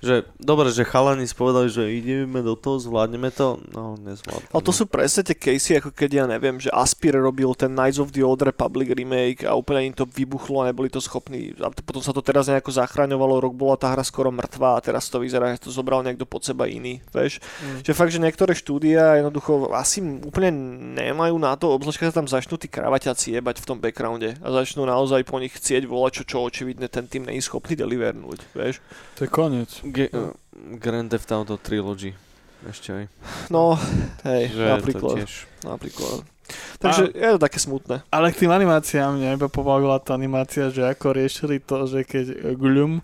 [0.00, 4.52] že dobre, že chalani spovedali, že ideme do toho, zvládneme to, no nezvládneme.
[4.52, 8.00] Ale to sú presne tie casey, ako keď ja neviem, že Aspire robil ten Knights
[8.00, 11.56] of the Old Republic remake a úplne im to vybuchlo a neboli to schopní.
[11.60, 15.08] A potom sa to teraz nejako zachraňovalo, rok bola tá hra skoro mŕtva a teraz
[15.08, 17.00] to vyzerá, že to zobral niekto pod seba iný.
[17.10, 17.40] Vieš?
[17.40, 17.80] Mm.
[17.84, 20.52] Že fakt, že niektoré štúdia jednoducho asi úplne
[20.96, 24.48] nemajú na to, obzvlášť keď sa tam začnú tí kravaťaci jebať v tom backgrounde a
[24.52, 28.52] začnú naozaj po nich chcieť volať, čo, čo očividne ten tým není schopný delivernúť.
[28.52, 28.80] Vieš?
[29.16, 29.70] To je koniec.
[29.96, 30.36] G- uh,
[30.76, 32.12] Grand Theft Auto Trilogy.
[32.66, 33.04] Ešte aj.
[33.48, 33.76] No,
[34.26, 35.16] hej, že napríklad.
[35.22, 35.32] Tiež...
[35.64, 36.24] napríklad.
[36.78, 38.06] Takže a, je to také smutné.
[38.12, 42.54] Ale k tým animáciám mňa iba pobavila tá animácia, že ako riešili to, že keď
[42.54, 43.02] Gloom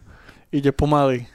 [0.55, 1.27] ide pomaly,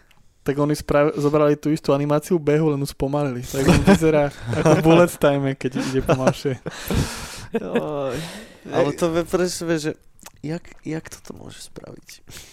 [0.47, 3.43] tak oni sprav- zobrali tú istú animáciu behu, len už spomalili.
[3.43, 6.55] Tak on vyzerá ako bullet time, keď ide pomalšie.
[8.67, 9.91] Ale to je presne, že
[10.43, 12.07] jak, jak toto môže spraviť?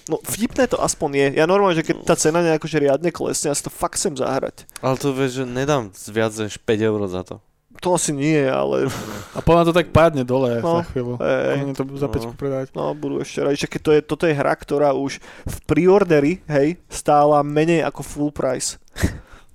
[0.09, 1.27] No vtipné to aspoň je.
[1.41, 4.17] Ja normálne, že keď tá cena nejako že riadne klesne, ja si to fakt chcem
[4.17, 4.69] zahrať.
[4.81, 7.37] Ale to vieš, že nedám viac než 5 eur za to.
[7.83, 8.87] To asi nie, ale...
[9.35, 11.19] A podľa to tak padne dole no, za chvíľu.
[11.19, 12.33] Ej, to budú za no.
[12.33, 12.71] predávať.
[12.71, 13.59] No, budú ešte radi.
[13.59, 18.31] Keď to je, toto je hra, ktorá už v preorderi, hej, stála menej ako full
[18.31, 18.79] price.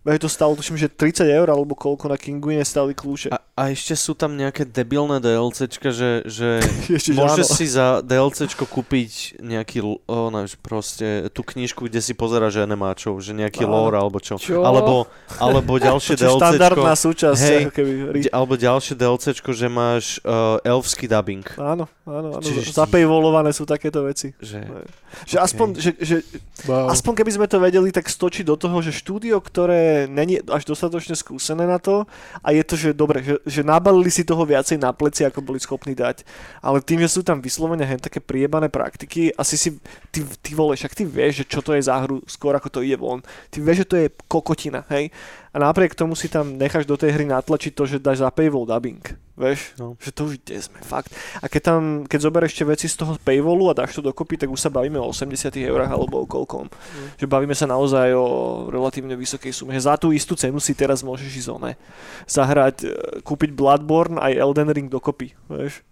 [0.04, 3.36] Veď to stalo, tuším, že 30 eur alebo koľko na Kinguine stali kľúče.
[3.36, 6.64] A, a ešte sú tam nejaké debilné DLCčka, že, že
[7.20, 13.20] môžeš si za DLCčko kúpiť nejaký, oh, neviem, proste tú knižku, kde si pozeráš animáčov,
[13.20, 13.76] že nejaký áno.
[13.76, 14.40] lore alebo čo.
[14.40, 14.64] čo?
[14.64, 16.40] Alebo, alebo ďalšie DLCčko.
[16.40, 17.40] štandardná súčasť.
[17.44, 17.92] Hej, keby...
[18.32, 21.44] Alebo ďalšie DLCčko, že máš uh, elfský dubbing.
[21.60, 22.46] Áno, áno, áno.
[22.46, 22.72] Čiže...
[22.72, 24.32] Zapejvolované sú takéto veci.
[24.40, 24.88] Že,
[25.28, 25.44] že okay.
[25.44, 26.18] aspoň, že, že,
[26.64, 26.96] wow.
[26.96, 31.20] aspoň keby sme to vedeli, tak stočí do toho, že štúdio, ktoré není až dostatočne
[31.20, 32.08] skúsené na to
[32.40, 35.60] a je to, že dobre, že, že nabalili si toho viacej na pleci, ako boli
[35.60, 36.24] schopní dať.
[36.62, 39.70] Ale tým, že sú tam vyslovene hen také priebané praktiky, asi si,
[40.14, 42.80] ty, ty vole, však ty vieš, že čo to je za hru, skôr ako to
[42.86, 43.26] ide von.
[43.50, 45.10] Ty vieš, že to je kokotina, hej?
[45.54, 48.70] a napriek tomu si tam necháš do tej hry natlačiť to, že dáš za paywall
[48.70, 49.02] dubbing.
[49.40, 49.80] Vieš?
[49.80, 49.96] No.
[50.04, 51.16] Že to už kde sme, fakt.
[51.40, 54.52] A keď tam, keď zoberieš ešte veci z toho paywallu a dáš to dokopy, tak
[54.52, 56.68] už sa bavíme o 80 eurách alebo o koľkom.
[56.68, 57.08] Mm.
[57.16, 58.28] Že bavíme sa naozaj o
[58.68, 59.72] relatívne vysokej sume.
[59.72, 61.80] Že za tú istú cenu si teraz môžeš ísť one.
[62.28, 62.88] Zahrať, e,
[63.24, 65.32] kúpiť Bloodborne aj Elden Ring dokopy.
[65.48, 65.88] Vieš?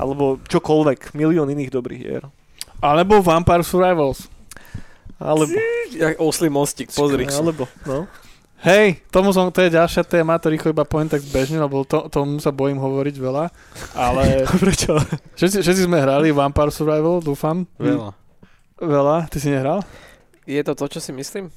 [0.00, 2.24] Alebo čokoľvek, milión iných dobrých hier.
[2.80, 4.24] Alebo Vampire Survivals.
[5.20, 5.52] Alebo,
[5.96, 7.24] Jak oslý mostík, pozri.
[7.28, 8.08] alebo, no.
[8.58, 12.08] Hej, tomu som, to je ďalšia téma, to rýchlo iba poviem tak zbežne, lebo to,
[12.08, 13.44] tomu sa bojím hovoriť veľa,
[13.92, 14.96] ale Prečo?
[15.36, 17.68] všetci, všetci sme hrali Vampire Survival, dúfam.
[17.76, 18.16] Veľa.
[18.76, 19.84] Veľa, ty si nehral?
[20.44, 21.52] Je to to, čo si myslím?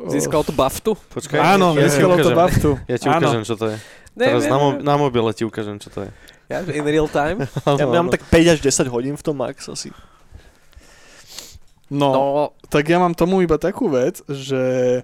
[0.00, 0.96] Získal tú baftu?
[1.12, 2.70] Počkaj, Áno, ja, získalo ti to baftu.
[2.88, 3.20] Ja ti Áno.
[3.20, 3.76] ukážem, čo to je.
[4.14, 6.10] Teraz na, mo- na mobile ti ukážem, čo to je.
[6.48, 7.44] Ja, in real time?
[7.76, 9.92] Ja mám tak 5 až 10 hodín v tom max asi.
[11.88, 12.22] No, No,
[12.68, 15.00] tak ja mám tomu iba takú vec, že,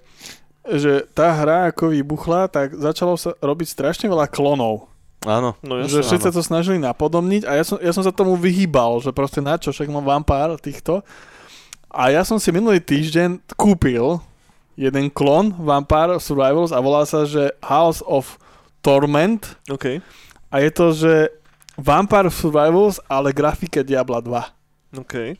[0.65, 4.89] že tá hra ako vybuchla, tak začalo sa robiť strašne veľa klonov.
[5.25, 5.57] Áno.
[5.65, 9.01] No že všetci sa to snažili napodobniť a ja som, ja som sa tomu vyhýbal,
[9.01, 11.01] že proste na čo, však mám vám pár týchto.
[11.89, 14.21] A ja som si minulý týždeň kúpil
[14.77, 18.37] jeden klon Vampire Survivals a volá sa, že House of
[18.85, 20.03] Torment OK,
[20.53, 21.15] a je to, že
[21.75, 25.03] Vampire Survivals, ale grafike Diabla 2.
[25.03, 25.35] OK.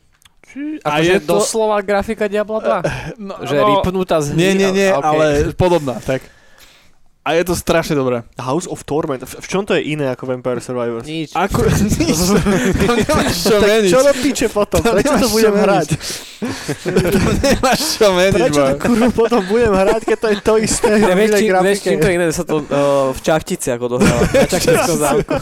[0.83, 2.81] A je to- doslova grafika Diabla 2?
[3.19, 4.37] No, že ripnutá z hry?
[4.37, 5.09] Nie, nie, nie, a- okay.
[5.09, 6.21] ale podobná, tak.
[7.25, 8.21] A je to strašne dobré.
[8.37, 9.25] House of Torment.
[9.25, 11.09] V, v čom to je iné ako Vampire Survivors?
[11.09, 11.33] Nič.
[11.33, 11.65] Ako...
[12.05, 12.13] Nič,
[12.85, 13.89] to nemáš čo tak meniť.
[13.89, 14.77] čo do piče potom?
[14.85, 15.87] To Prečo to budem hrať?
[16.85, 20.91] To nemáš čo meniť, Prečo to kurva potom budem hrať, keď to je to isté?
[21.01, 23.85] Ja, v vieš, inej či, vieš, čím to iné sa to uh, v Čachtici ako
[23.97, 24.21] dohráva.
[24.29, 25.33] Na Čachtickom zámku.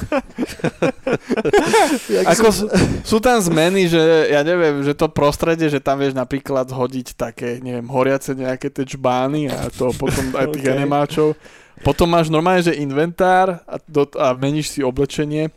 [2.23, 2.65] Ako sú,
[3.03, 3.99] sú tam zmeny, že
[4.31, 8.87] ja neviem, že to prostredie, že tam vieš napríklad hodiť také, neviem, horiace nejaké tie
[8.87, 10.71] čbány a to potom aj tých Ok.
[10.71, 11.35] animáčov.
[11.83, 15.51] Potom máš normálne, že inventár a, do, a meníš si oblečenie,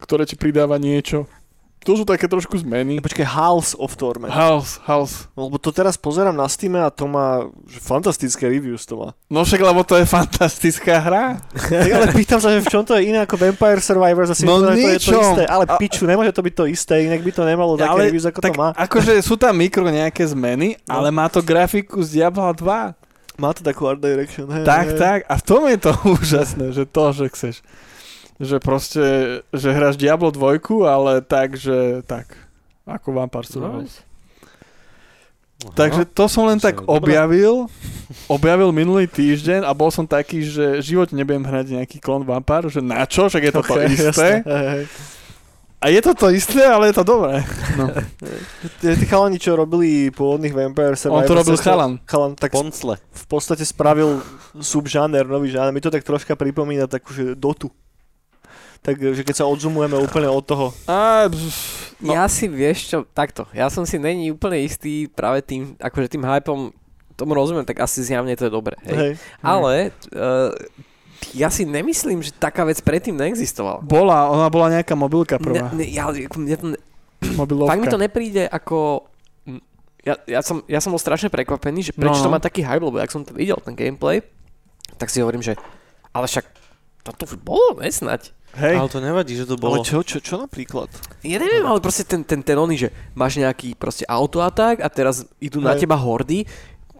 [0.00, 1.28] ktoré ti pridáva niečo.
[1.78, 2.98] To sú také trošku zmeny.
[2.98, 4.28] Počkaj, House of Torment.
[4.28, 5.30] House, house.
[5.32, 9.08] Lebo to teraz pozerám na Steam a to má že fantastické reviews to má.
[9.30, 11.24] No však, lebo to je fantastická hra.
[11.70, 14.58] Tak ale pýtam sa, že v čom to je iné ako Vampire Survivors, asi No
[14.58, 15.42] no, to je to isté.
[15.46, 18.26] Ale A- piču, nemôže to byť to isté, inak by to nemalo také Ale reviews,
[18.26, 18.68] ako tak to má.
[18.74, 20.98] akože sú tam mikro nejaké zmeny, No.
[20.98, 22.97] ale má to grafiku z Diabla 2.
[23.38, 24.50] Má to takú art direction.
[24.50, 24.98] Hej, Tak, hej.
[24.98, 25.18] tak.
[25.26, 27.56] A v tom je to úžasné, že to, že chceš.
[28.38, 29.04] Že proste,
[29.50, 32.34] že hráš Diablo 2, ale tak, že tak.
[32.82, 34.02] Ako Vampire Survivors.
[35.74, 37.66] Takže to som len To tak objavil,
[38.30, 42.70] objavil minulý týždeň a bol som taký, že v živote nebudem hrať nejaký klon Vampire,
[42.70, 44.06] že na čo, však je to to Ok, isté.
[44.06, 44.84] jasné, hej, hej.
[45.78, 47.38] A je to to isté, ale je to dobré.
[47.78, 47.86] No.
[48.82, 51.30] Tí tí chalani, čo robili pôvodných Vampire On Survivors.
[51.30, 51.92] to robil chalan.
[52.02, 52.98] Chalan, tak Poncle.
[52.98, 54.18] v podstate spravil
[54.58, 55.70] subžáner, nový žáner.
[55.70, 57.70] Mi to tak troška pripomína takú, že Dotu.
[58.82, 60.66] Takže keď sa odzumujeme úplne od toho.
[60.86, 61.26] A,
[61.98, 66.10] no, Ja si vieš čo, takto, ja som si není úplne istý práve tým, akože
[66.10, 66.70] tým hypom,
[67.18, 68.94] tomu rozumiem, tak asi zjavne to je dobré, hej.
[68.94, 69.12] Hej.
[69.42, 70.54] Ale uh,
[71.34, 73.82] ja si nemyslím, že taká vec predtým neexistovala.
[73.82, 75.70] bola, ona bola nejaká mobilka prvá.
[75.74, 76.82] Ne, ne, ja, mne to, ne-
[77.34, 77.74] Mobilovka.
[77.74, 79.06] fakt mi to nepríde ako...
[80.06, 82.34] Ja, ja, som, ja som bol strašne prekvapený, že prečo No, to no.
[82.34, 84.22] má taký hype, lebo ak som to videl, ten gameplay,
[84.96, 85.58] tak si hovorím, že
[86.14, 86.46] ale však
[87.04, 88.32] toto už bolo, nesnať.
[88.56, 88.74] Hej.
[88.80, 89.84] Ale to nevadí, že to Ale bolo.
[89.84, 90.88] čo, čo, čo napríklad?
[91.20, 95.28] Ja neviem, ale proste ten, ten, ten oný, že máš nejaký proste autoatak a teraz
[95.36, 95.84] idú na Hej.
[95.84, 96.48] teba hordy,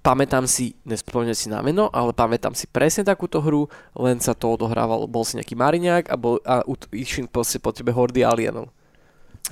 [0.09, 4.49] pamätám si, nespomínam si na meno, ale pamätám si presne takúto hru, len sa to
[4.57, 8.73] odohrával, bol si nejaký mariňák a, bol, a ut, išli proste po tebe hordy alienov.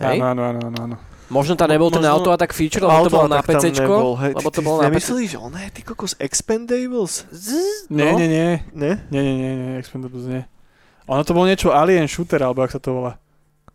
[0.01, 0.17] Hej?
[0.25, 0.97] Áno, áno, áno, áno.
[1.27, 4.33] Možno tam nebol ten Možno- autoatak feature, lebo to bolo na hej.
[4.39, 4.93] lebo Ty- to bolo na PC.
[4.95, 7.27] Nemyslíš, že on je ty kokos Expendables?
[7.91, 8.19] Nie, No.
[8.23, 8.49] nie, nie.
[8.73, 8.93] Ne?
[9.11, 10.47] Nie, nie, nie, nie, Expendables nie.
[11.11, 13.19] Ono to bol niečo Alien Shooter, alebo ak sa to volá.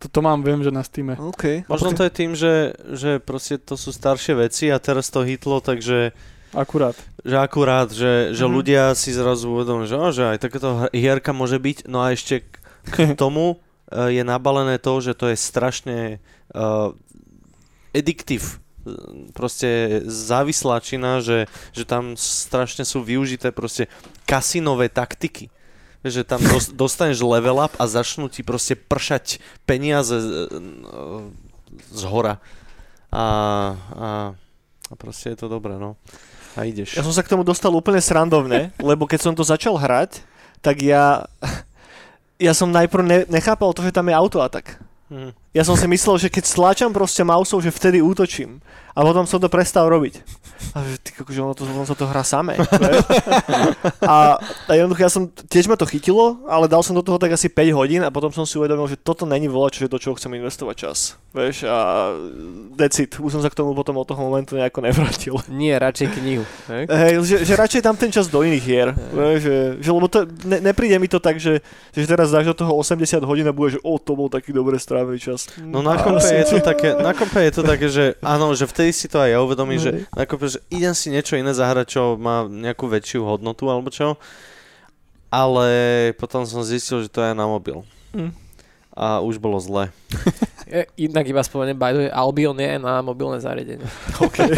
[0.00, 1.12] Toto mám, viem, že na Steam.
[1.14, 1.68] OK.
[1.70, 5.60] Možno to je tým, že, že proste to sú staršie veci a teraz to hitlo,
[5.62, 6.10] takže
[6.52, 6.92] Akurát.
[7.24, 8.52] že akurát, že, že Mhm.
[8.52, 12.52] ľudia si zrazu uvedomujú, že, že aj takéto hierka môže byť, no a ešte k,
[13.20, 13.56] tomu
[13.88, 15.98] eh, je nabalené to, že to je strašne
[16.52, 16.92] uh,
[17.92, 18.60] addictive
[19.30, 23.86] proste závislačina, že, že tam strašne sú využité proste
[24.26, 25.54] kasinové taktiky.
[26.02, 30.28] Že tam dos- dostaneš level up a začnú ti proste pršať peniaze z,
[31.94, 32.42] z hora.
[33.14, 33.24] A,
[33.94, 34.08] a,
[34.90, 35.94] a proste je to dobré, no.
[36.56, 36.96] A ideš.
[36.96, 40.24] Ja som sa k tomu dostal úplne srandovne, lebo keď som to začal hrať,
[40.60, 41.24] tak ja...
[42.42, 44.82] Ja som najprv ne, nechápal to, že tam je autoatak.
[45.12, 45.30] Mhm.
[45.54, 48.58] Ja som si myslel, že keď stláčam proste mouseov, že vtedy útočím.
[48.92, 50.20] A potom som to prestal robiť.
[50.76, 52.60] A že ty, že ono, to, ono sa to hrá samé.
[54.04, 57.32] a, a jednoducho ja som, tiež ma to chytilo, ale dal som do toho tak
[57.32, 59.98] asi 5 hodín a potom som si uvedomil, že toto není volať, čo je to,
[59.98, 60.98] čo chcem investovať čas.
[61.32, 62.12] Vieš, a
[62.76, 63.16] that's it.
[63.16, 65.34] Už som sa k tomu potom od toho momentu nejako nevrátil.
[65.48, 66.44] Nie, radšej knihu.
[66.68, 68.92] Hej, že, že, radšej tam ten čas do iných hier.
[68.92, 69.40] Hey.
[69.40, 71.64] Že, že, lebo to, ne, nepríde mi to tak, že,
[71.96, 74.76] že teraz dáš do toho 80 hodín a bude, že o, to bol taký dobre
[74.76, 75.48] strávený čas.
[75.56, 78.98] No na kompe, je to také, na kompe je to také, že áno, že vtedy
[78.98, 82.50] si to aj ja uvedomím, že kompe, že idem si niečo iné zahrať, čo má
[82.50, 84.18] nejakú väčšiu hodnotu alebo čo.
[85.30, 85.70] Ale
[86.18, 87.86] potom som zistil, že to je na mobil.
[88.10, 88.34] Mm.
[88.92, 89.94] A už bolo zle.
[90.98, 93.86] Inak iba spomeniem, by the way, Albion je na mobilné zariadenie.
[94.26, 94.50] OK.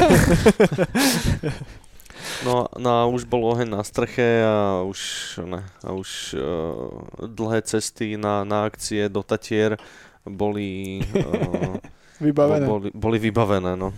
[2.49, 5.01] no, no a už bol oheň na streche a už,
[5.45, 9.77] ne, a už uh, dlhé cesty na, na akcie do Tatier
[10.25, 11.05] boli...
[11.13, 11.77] Uh,
[12.25, 12.67] vybavené.
[12.67, 13.93] Boli, boli vybavené, no.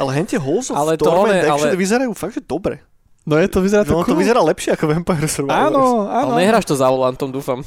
[0.00, 1.76] Ale hentie Halls of ale to Torment ale...
[1.78, 2.82] vyzerajú fakt, že dobre.
[3.28, 5.68] No je to vyzerá no, to, to vyzerá lepšie ako Vampire Survivors.
[5.68, 6.32] Áno, áno.
[6.32, 7.60] Ale nehráš to za volantom, dúfam.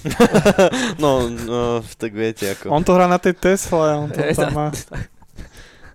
[1.03, 2.73] no, no, tak viete ako.
[2.73, 4.68] On to hrá na tej Tesla, on to tam má.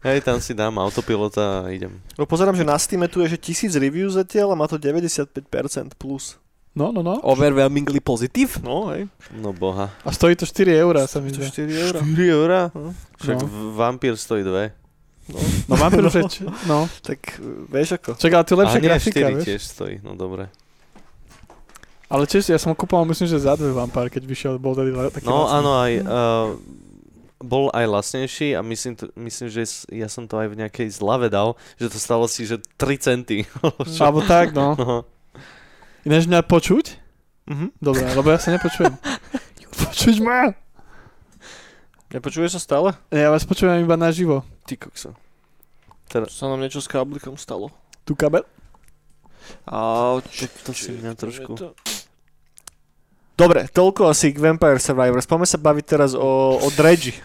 [0.06, 1.98] Hej, tam si dám autopilota a idem.
[2.14, 5.18] No pozerám, že na Steam tu je, že tisíc reviews zatiaľ a má to 95%
[5.98, 6.38] plus.
[6.76, 7.18] No, no, no.
[7.26, 8.62] Overwhelmingly pozitív?
[8.62, 9.10] No, hej.
[9.34, 9.90] No boha.
[10.06, 11.48] A stojí to 4 eurá, sa mi zdá.
[11.48, 11.98] 4 eurá.
[12.06, 12.60] 4 eurá?
[12.70, 12.94] No.
[13.18, 13.72] Však no.
[13.74, 14.85] vampír stojí 2.
[15.26, 16.22] No, no vampír už je,
[16.70, 16.86] no.
[17.02, 18.14] Tak vieš ako.
[18.14, 19.46] Čak, ale to je lepšia grafika, 4 vieš?
[19.46, 20.46] tiež stojí, no dobre.
[22.06, 25.26] Ale tiež, ja som kúpal, myslím, že za dve vampár, keď vyšiel, bol tady taký
[25.26, 26.54] No áno, aj, uh,
[27.42, 31.26] bol aj lacnejší a myslím, to, myslím, že ja som to aj v nejakej zlave
[31.26, 33.42] dal, že to stalo si, že 3 centy.
[33.98, 34.78] Alebo tak, no.
[34.78, 35.02] no.
[36.06, 37.02] Ináč mňa počuť?
[37.50, 37.66] Mhm.
[37.82, 38.94] Dobre, lebo ja sa nepočujem.
[39.76, 40.56] Počuť ma?
[42.14, 42.94] Nepočuje sa stále?
[43.10, 44.46] Ja vás počujem iba naživo.
[44.62, 45.10] Ty kokso.
[46.06, 47.74] Teraz sa nám niečo s káblikom stalo.
[48.06, 48.46] Tu kabel?
[49.66, 49.78] A
[50.30, 51.58] čo, to si mňa trošku...
[53.36, 55.28] Dobre, toľko asi k Vampire Survivors.
[55.28, 57.18] Poďme sa baviť teraz o, o Dredge.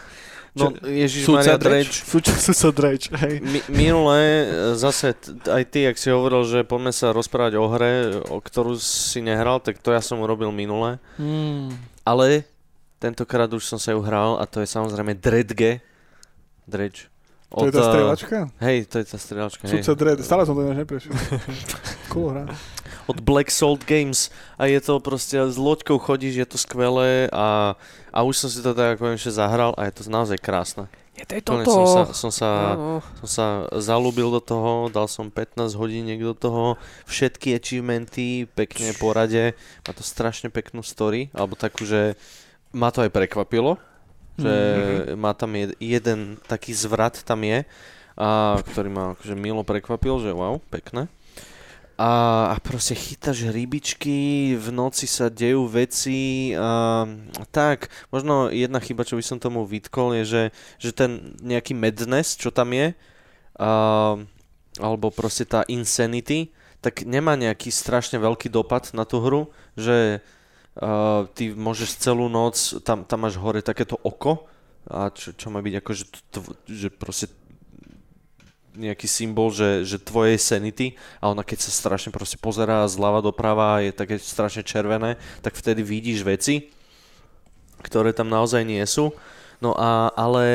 [0.51, 2.03] No, Ježiš Maria Dredge.
[2.03, 3.39] Súčasú Dredge, hej.
[3.39, 4.45] Mi, minule, e,
[4.75, 5.15] zase,
[5.47, 9.63] aj ty, ak si hovoril, že poďme sa rozprávať o hre, o ktorú si nehral,
[9.63, 10.99] tak to ja som urobil minule.
[11.15, 11.71] Hmm.
[12.03, 12.43] Ale
[13.01, 15.81] tentokrát už som sa ju hral a to je samozrejme Dredge.
[16.69, 17.09] Dredge.
[17.51, 18.37] Od, to je tá strieľačka?
[18.63, 19.63] Hej, to je tá strieľačka.
[19.67, 21.11] Sudca Dread, stále som to než neprešiel.
[22.13, 22.47] cool hra.
[23.11, 27.75] Od Black Salt Games a je to proste, s loďkou chodíš, je to skvelé a,
[28.15, 30.87] a už som si to tak konečne zahral a je to naozaj krásne.
[31.11, 31.67] Je to toto.
[31.67, 32.51] Som sa, som, sa,
[33.19, 33.47] som sa
[33.83, 40.07] zalúbil do toho, dal som 15 hodín do toho, všetky achievementy pekne porade, má to
[40.07, 42.15] strašne peknú story, alebo takú, že
[42.71, 43.75] ma to aj prekvapilo,
[44.39, 45.19] že mm-hmm.
[45.19, 47.67] má tam jed, jeden taký zvrat tam je,
[48.15, 51.11] a, ktorý ma akože milo prekvapil, že wow, pekné.
[52.01, 52.09] A,
[52.49, 57.05] a proste chytáš rybičky, v noci sa dejú veci a,
[57.53, 57.93] tak.
[58.09, 60.43] Možno jedna chyba, čo by som tomu vytkol, je, že,
[60.81, 62.97] že ten nejaký madness, čo tam je,
[63.59, 63.71] a,
[64.79, 70.25] alebo proste tá insanity, tak nemá nejaký strašne veľký dopad na tú hru, že
[70.79, 74.47] uh, ty môžeš celú noc, tam, tam máš hore takéto oko,
[74.89, 76.05] a čo, čo má byť ako, že,
[76.65, 77.29] že proste
[78.75, 83.77] nejaký symbol, že, že tvoje sanity a ona keď sa strašne proste pozerá zľava doprava
[83.77, 86.71] a je také strašne červené, tak vtedy vidíš veci,
[87.83, 89.11] ktoré tam naozaj nie sú.
[89.61, 90.45] No a, ale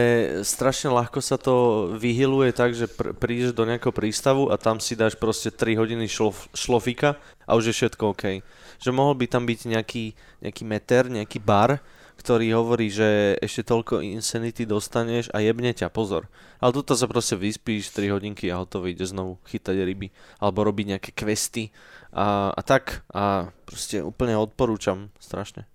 [0.43, 4.99] strašne ľahko sa to vyhyluje tak, že pr- prídeš do nejakého prístavu a tam si
[4.99, 7.15] dáš proste 3 hodiny šlof- šlofika
[7.47, 8.43] a už je všetko OK
[8.81, 10.05] že mohol by tam byť nejaký,
[10.45, 11.81] nejaký meter, nejaký bar,
[12.17, 16.33] ktorý hovorí, že ešte toľko insanity dostaneš a jebne ťa, pozor.
[16.59, 20.09] Ale tuto sa proste vyspíš 3 hodinky a hotovo ide znovu chytať ryby
[20.41, 21.71] alebo robiť nejaké questy
[22.17, 25.69] a, a tak a proste úplne odporúčam strašne.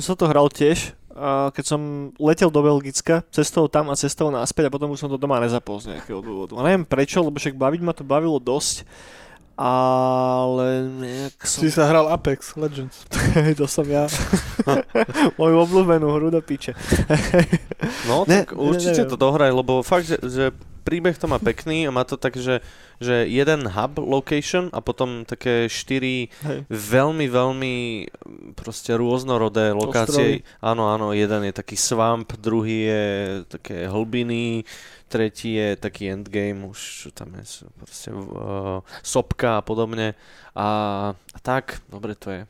[0.00, 0.97] Som to hral tiež,
[1.52, 1.80] keď som
[2.16, 5.82] letel do Belgicka, cestou tam a cestou naspäť a potom už som to doma nezapol
[5.82, 6.54] z nejakého dôvodu.
[6.58, 8.86] A neviem prečo, lebo však baviť ma to bavilo dosť
[9.58, 11.66] ale nejak som...
[11.66, 13.02] Si sa hral Apex Legends.
[13.58, 14.06] to som ja.
[15.38, 16.78] Moju obľúbenú hru do piče.
[18.06, 20.44] no, ne, tak určite ne, to dohraj, lebo fakt, že, že
[20.88, 22.64] príbeh to má pekný a má to tak, že,
[22.96, 26.64] že jeden hub location a potom také štyri Hej.
[26.72, 27.76] veľmi, veľmi
[28.56, 30.40] proste rôznorodé lokácie.
[30.40, 30.64] Ostrovy.
[30.64, 33.04] Áno, áno, jeden je taký swamp, druhý je
[33.52, 34.64] také hlbiny,
[35.12, 40.16] tretí je taký endgame, už tam je proste uh, sopka a podobne.
[40.56, 40.68] A,
[41.12, 42.42] a tak, dobre to je.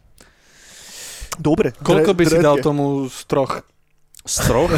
[1.38, 1.74] Dobre.
[1.82, 3.66] Koľko by dre, si dal tomu z troch?
[4.28, 4.68] Z troch?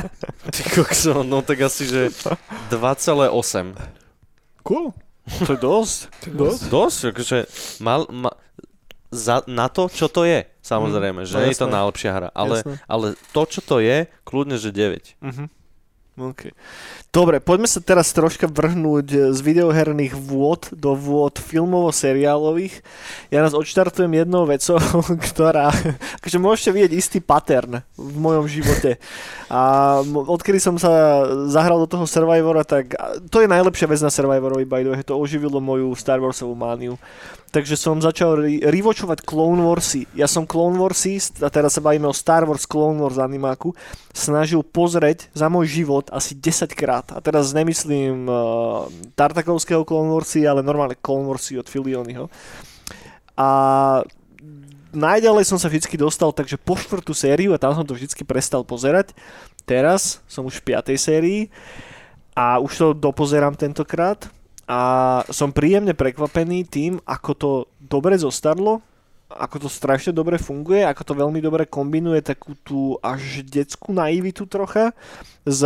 [0.54, 2.10] Ty kokso, no tak asi, že
[2.74, 3.30] 2,8.
[4.66, 4.90] Cool.
[5.46, 5.98] To je dosť.
[6.34, 6.60] Dosť.
[6.66, 7.38] Dosť, akože
[7.78, 8.34] mal, ma,
[9.14, 12.74] za, na to, čo to je, samozrejme, že no je to najlepšia hra, ale, Jasné.
[12.90, 15.14] ale to, čo to je, kľudne, že 9.
[15.22, 15.44] Mhm.
[16.18, 16.50] Okay.
[17.08, 22.84] Dobre, poďme sa teraz troška vrhnúť z videoherných vôd do vôd filmovo-seriálových.
[23.32, 24.76] Ja nás odštartujem jednou vecou,
[25.32, 25.72] ktorá,
[26.20, 29.00] akože môžete vidieť istý pattern v mojom živote.
[29.48, 32.92] A odkedy som sa zahral do toho Survivora, tak
[33.32, 37.00] to je najlepšia vec na Survivorovi, by the way, to oživilo moju Star Warsovú mániu.
[37.48, 40.04] Takže som začal rewatchovať Clone Warsy.
[40.12, 43.72] Ja som Clone Warsy, a teraz sa bavíme o Star Wars Clone Wars animáku,
[44.12, 46.97] snažil pozrieť za môj život asi 10 krát.
[47.06, 52.26] A teraz nemyslím uh, Tartakovského Clone Warsy, ale normálne Clone Warsy od Filionyho.
[53.38, 53.48] A
[54.90, 58.64] najďalej som sa vždy dostal, takže po štvrtú sériu a tam som to vždy prestal
[58.64, 59.12] pozerať.
[59.68, 61.40] Teraz som už v piatej sérii
[62.32, 64.26] a už to dopozerám tentokrát
[64.68, 64.80] a
[65.32, 67.50] som príjemne prekvapený tým, ako to
[67.80, 68.80] dobre zostarlo,
[69.28, 74.48] ako to strašne dobre funguje, ako to veľmi dobre kombinuje takú tú až detskú naivitu
[74.48, 74.96] trocha
[75.44, 75.60] s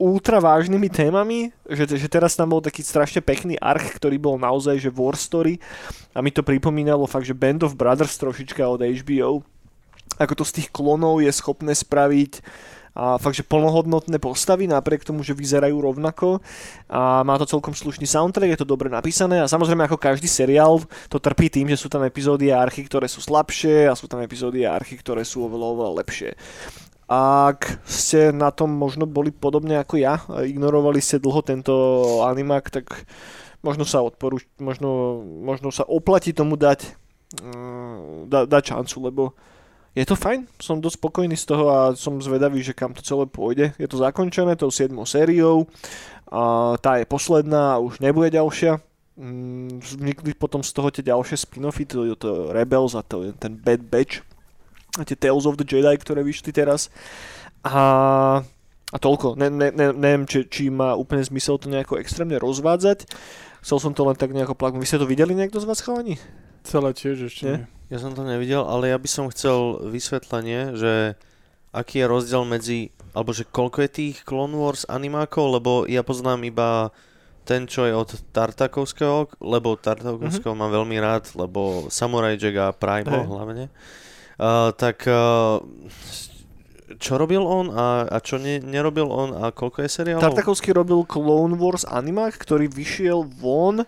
[0.00, 4.80] ultra vážnymi témami, že, že teraz tam bol taký strašne pekný arch, ktorý bol naozaj
[4.80, 5.60] že war story.
[6.16, 9.44] A mi to pripomínalo fakt, že Band of Brothers trošička od HBO,
[10.16, 12.40] ako to z tých klonov je schopné spraviť
[12.90, 16.42] a fakt, že plnohodnotné postavy, napriek tomu, že vyzerajú rovnako.
[16.90, 19.38] A má to celkom slušný soundtrack, je to dobre napísané.
[19.38, 23.06] A samozrejme ako každý seriál to trpí tým, že sú tam epizódy a archy, ktoré
[23.06, 26.30] sú slabšie a sú tam epizódy a archy, ktoré sú oveľa, oveľa lepšie.
[27.10, 31.74] Ak ste na tom možno boli podobne ako ja, ignorovali ste dlho tento
[32.22, 33.02] animák, tak
[33.66, 36.86] možno sa odporuč, možno, možno sa oplatí tomu dať,
[37.42, 39.22] mm, da, dať šancu, lebo
[39.98, 43.26] je to fajn, som dosť spokojný z toho a som zvedavý, že kam to celé
[43.26, 43.74] pôjde.
[43.74, 45.66] Je to zakončené tou 7 sériou,
[46.30, 48.78] a tá je posledná a už nebude ďalšia.
[49.18, 53.82] Mm, Vznikli potom z toho tie ďalšie spin-offy, to, to Rebels a to, ten Bad
[53.82, 54.22] Batch
[55.04, 56.88] tie Tales of the Jedi, ktoré vyšli teraz.
[57.60, 57.84] A,
[58.92, 59.36] a toľko.
[59.36, 63.06] Ne, ne, ne, neviem, či, či má úplne zmysel to nejako extrémne rozvádzať.
[63.60, 64.80] Chcel som to len tak nejako plaknúť.
[64.80, 66.16] Vy ste to videli niekto z vás, chalani?
[66.64, 67.56] Celé tiež ešte Nie?
[67.64, 67.66] nie.
[67.90, 71.18] Ja som to nevidel, ale ja by som chcel vysvetlenie, že
[71.74, 76.46] aký je rozdiel medzi, alebo že koľko je tých Clone Wars animákov, lebo ja poznám
[76.46, 76.94] iba
[77.42, 83.10] ten, čo je od Tartakovského, lebo Tartakovského mám veľmi rád, lebo Samurai Jack a Primo
[83.10, 83.26] Hej.
[83.26, 83.64] hlavne.
[84.40, 85.60] Uh, tak uh,
[86.96, 90.24] čo robil on a, a čo ne, nerobil on a koľko je seriálov?
[90.24, 93.84] Tartakovský robil Clone Wars animák, ktorý vyšiel von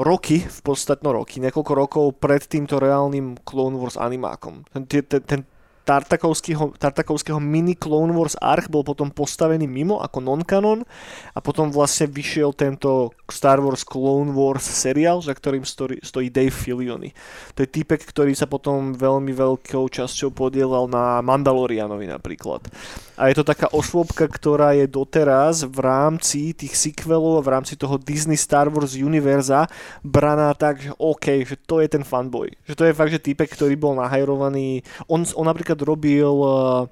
[0.00, 4.64] roky, v podstate no roky, niekoľko rokov pred týmto reálnym Clone Wars animákom.
[4.72, 5.40] Ten, ten, ten
[5.82, 10.86] Tartakovského, Tartakovského mini Clone Wars arch bol potom postavený mimo ako non-canon
[11.34, 16.54] a potom vlastne vyšiel tento Star Wars Clone Wars seriál, za ktorým stojí, stojí Dave
[16.54, 17.10] Filoni.
[17.58, 22.68] To je týpek, ktorý sa potom veľmi veľkou časťou podielal na Mandalorianovi napríklad.
[23.16, 27.96] A je to taká osôbka, ktorá je doteraz v rámci tých sequelov, v rámci toho
[27.96, 29.70] Disney Star Wars univerza
[30.02, 32.50] braná tak, že OK, že to je ten fanboy.
[32.66, 34.82] Že to je fakt, že týpek, ktorý bol nahajrovaný.
[35.06, 36.84] On, on napríklad robil uh,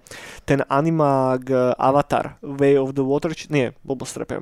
[0.49, 4.41] ten animák uh, Avatar, Way of the Water, či, nie, blbostrepem.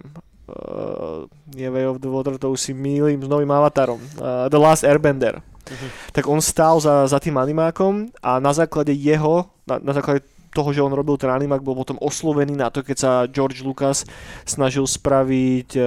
[0.48, 3.98] Uh, nie Way of the Water, to už si mýlim s novým avatarom.
[4.16, 5.42] Uh, the Last Airbender.
[5.68, 5.88] Mhm.
[6.12, 10.24] Tak on stál za, za tým animákom a na základe jeho, na, na základe
[10.58, 14.02] toho, že on robil ten animák, bol potom oslovený na to, keď sa George Lucas
[14.42, 15.82] snažil spraviť e,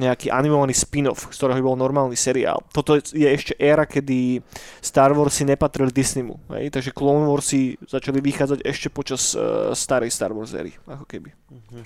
[0.00, 2.64] nejaký animovaný spin-off, z ktorého by bol normálny seriál.
[2.72, 4.40] Toto je ešte éra, kedy
[4.80, 6.40] Star Warsy nepatrili Disneymu.
[6.56, 6.72] Hej?
[6.72, 11.36] Takže Clone Warsy začali vychádzať ešte počas e, starej Star Wars éry, ako keby.
[11.52, 11.84] Mhm.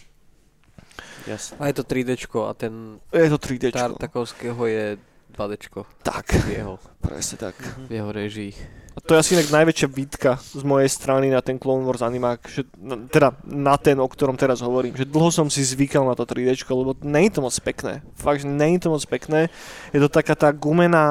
[1.28, 1.60] Jasne.
[1.60, 2.16] A je to 3D
[2.48, 3.76] a ten Je to 3D.
[3.76, 4.96] Tartakovského je
[5.36, 5.52] 2D
[6.00, 7.56] Tak, v jeho, presne tak.
[7.88, 8.79] v jeho režii.
[9.06, 12.62] To je asi inak najväčšia výtka z mojej strany na ten Clone Wars animák, že,
[13.10, 16.66] teda na ten, o ktorom teraz hovorím, že dlho som si zvykal na to 3D,
[16.70, 18.04] lebo nie je to moc pekné.
[18.14, 19.48] Fakt, že nie je to moc pekné.
[19.90, 21.06] Je to taká tá gumená,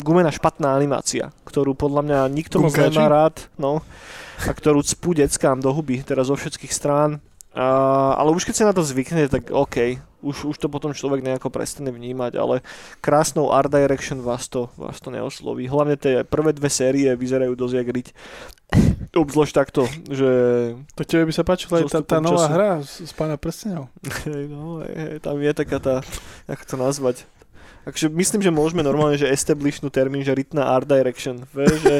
[0.00, 3.82] gumená špatná animácia, ktorú podľa mňa nikto moc nemá rád, no,
[4.42, 7.22] a ktorú cpú deckám do huby, teraz zo všetkých strán.
[7.52, 11.52] Ale už keď sa na to zvykne, tak OK, už, už to potom človek nejako
[11.52, 12.64] prestane vnímať, ale
[13.04, 15.68] krásnou art direction vás to, vás to neosloví.
[15.68, 18.08] Hlavne tie prvé dve série vyzerajú dosť jak riť.
[19.12, 20.30] Obzvlášť takto, že
[20.96, 22.54] To tebe by sa páčila aj tá, tá nová času.
[22.56, 23.92] hra z, z Pána prstenov.
[24.52, 24.80] no,
[25.20, 25.94] tam je taká tá,
[26.48, 27.16] ako to nazvať,
[27.82, 31.42] Akože myslím, že môžeme normálne, že establishnú termín, že rytná art direction.
[31.50, 31.96] Vieš, že,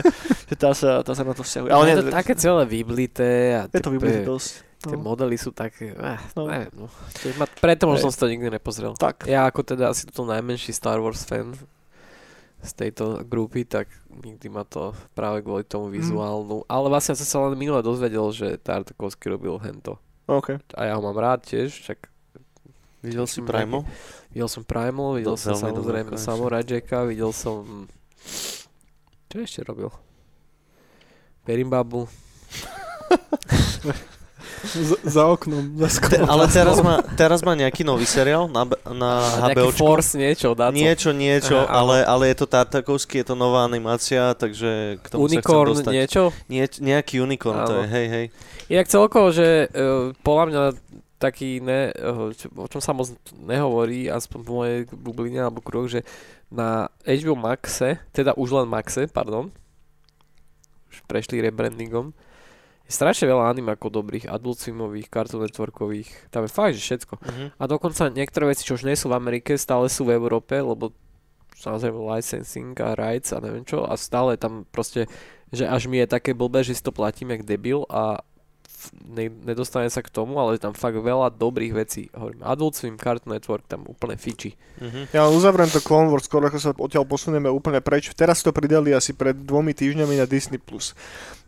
[0.47, 1.74] že tá, sa, tá sa na to vzťahuje.
[1.74, 3.31] Ale nie, je to také celé vyblité.
[3.59, 4.72] A je to vyblité dosť.
[4.82, 5.06] Tie no.
[5.06, 6.50] modely sú také, eh, no.
[6.50, 6.90] neviem, no.
[7.62, 8.98] Preto možno som to nikdy nepozrel.
[8.98, 9.30] Tak.
[9.30, 11.54] Ja ako teda asi to najmenší Star Wars fan
[12.62, 15.94] z tejto grupy, tak nikdy ma to práve kvôli tomu mhm.
[15.98, 16.56] vizuálnu.
[16.62, 16.66] Mm.
[16.66, 19.98] Ale vlastne som sa len minule dozvedel, že Tartakovský robil hento.
[20.26, 20.59] Okay.
[20.78, 22.10] A ja ho mám rád tiež, však
[23.02, 23.82] Videl si Primal?
[24.30, 27.90] Videl som Primal, videl som samozrejme Samurai Jacka, videl som...
[29.26, 29.90] Čo ešte robil?
[31.42, 32.06] Perimbabu.
[35.03, 38.62] Za oknom, za Te, ale teraz má, teraz má nejaký nový seriál na,
[38.95, 39.11] na
[39.51, 39.74] HBO.
[39.74, 40.79] Force niečo, dá to.
[40.79, 45.27] Niečo, niečo, Aha, ale, ale je to Tartakovský, je to nová animácia, takže k tomu
[45.27, 45.93] Unicorn sa chcem dostať.
[45.95, 46.23] niečo?
[46.47, 47.69] Nie, nejaký Unicorn áno.
[47.69, 48.27] to je, hej, hej.
[48.70, 50.62] Inak celkovo, že uh, podľa mňa
[51.19, 56.07] taký, ne, uh, o čom sa moc nehovorí, aspoň v mojej bubline alebo kruh, že
[56.53, 59.49] na HBO Maxe, teda už len Maxe, pardon,
[60.93, 62.12] už prešli rebrandingom,
[62.93, 67.14] je strašne veľa animákov dobrých, adult filmových, Cartoon Networkových, tam je fakt, že všetko.
[67.16, 67.48] Uh-huh.
[67.56, 70.93] A dokonca niektoré veci, čo už nie sú v Amerike, stále sú v Európe, lebo
[71.56, 75.09] samozrejme licensing a rights a neviem čo a stále tam proste,
[75.48, 78.20] že až mi je také blbé, že si to platím jak debil a
[79.44, 82.09] nedostane sa k tomu, ale je tam fakt veľa dobrých vecí.
[82.16, 84.54] Hovorím, Adult Swim, Cartoon Network, tam úplne fiči.
[84.80, 85.04] Uh-huh.
[85.14, 88.10] Ja uzavriem to Clone Wars, skoro ako sa odtiaľ posunieme úplne preč.
[88.16, 90.59] Teraz to pridali asi pred dvomi týždňami na Disney+.
[90.59, 90.96] Plus.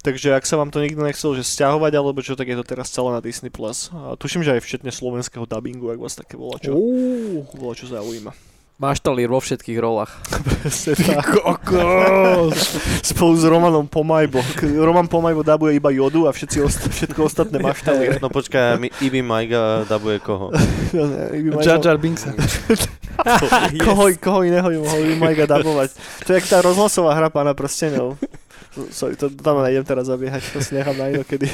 [0.04, 2.92] Takže ak sa vám to nikto nechcel, že stiahovať alebo čo, tak je to teraz
[2.92, 3.48] celé na Disney+.
[3.48, 3.90] Plus.
[3.90, 7.42] A tuším, že aj včetne slovenského dubbingu, ak vás také volá čo, uh.
[7.56, 8.53] volá čo zaujíma.
[8.74, 10.10] To vo všetkých rolách.
[10.66, 11.30] Presne tak.
[13.14, 14.42] Spolu s Romanom Pomajbo.
[14.66, 18.18] Roman Pomajbo dabuje iba jodu a všetci osta- všetko ostatné maštalier.
[18.18, 20.50] No počkaj, Ibi Majga dabuje koho?
[21.64, 22.34] Jar Jar Binksa.
[23.86, 25.94] koho, koho iného ju mohol Ibi Majga dabovať.
[26.26, 28.18] To je jak tá rozhlasová hra pána prstenov.
[28.90, 31.46] Sorry, to tam nejdem teraz zabiehať, to si nechám na inokedy.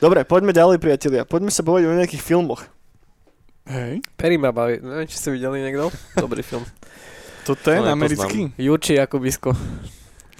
[0.00, 1.28] Dobre, poďme ďalej, priatelia.
[1.28, 2.64] Poďme sa povedať o nejakých filmoch.
[3.68, 4.00] Hej.
[4.16, 4.80] Perry ma baví.
[4.80, 5.92] Neviem, či ste videli niekto.
[6.16, 6.64] Dobrý film.
[7.44, 8.52] Toto je no, americký?
[8.56, 9.52] Jurči Jakubisko.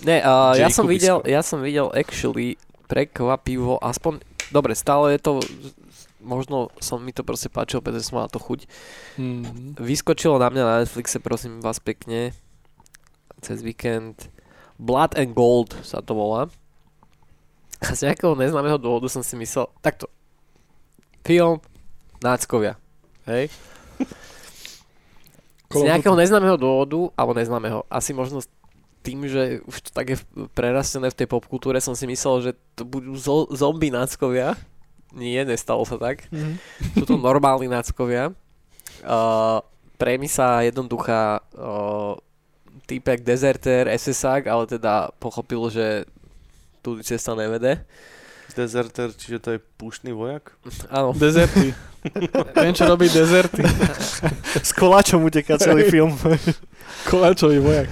[0.00, 2.56] Ne, uh, ja som videl, ja som videl actually
[2.88, 5.32] prekvapivo, aspoň, dobre, stále je to,
[6.24, 8.64] možno som mi to proste páčilo, pretože som mal to chuť.
[9.20, 9.76] Mm-hmm.
[9.76, 12.32] Vyskočilo na mňa na Netflixe, prosím vás pekne,
[13.44, 14.32] cez víkend.
[14.80, 16.48] Blood and Gold sa to volá.
[17.84, 20.08] A z nejakého neznámeho dôvodu som si myslel, takto,
[21.20, 21.60] film
[22.24, 22.79] náckovia.
[23.30, 23.46] Hej?
[25.70, 28.42] Z nejakého neznámeho dôvodu, alebo neznámeho, asi možno
[29.00, 30.16] tým, že už to tak je
[30.52, 34.58] prerastené v tej popkultúre, som si myslel, že to budú zo- zombie náckovia.
[35.14, 36.28] Nie, nestalo sa tak.
[36.30, 36.54] Mm-hmm.
[37.00, 38.34] Sú to normálni náckovia.
[39.00, 39.64] Uh,
[39.96, 42.14] premisa jednoduchá, uh,
[42.84, 46.04] týpek dezertér, SSák, ale teda pochopil, že
[46.82, 47.80] tu cesta nevede.
[48.50, 50.52] Dezerter, čiže to je púštny vojak?
[50.90, 51.14] Áno.
[51.14, 51.70] Dezerty.
[52.56, 53.60] Viem, čo robí dezerty.
[54.68, 56.16] S koláčom uteká celý film.
[57.10, 57.88] Koláčový vojak.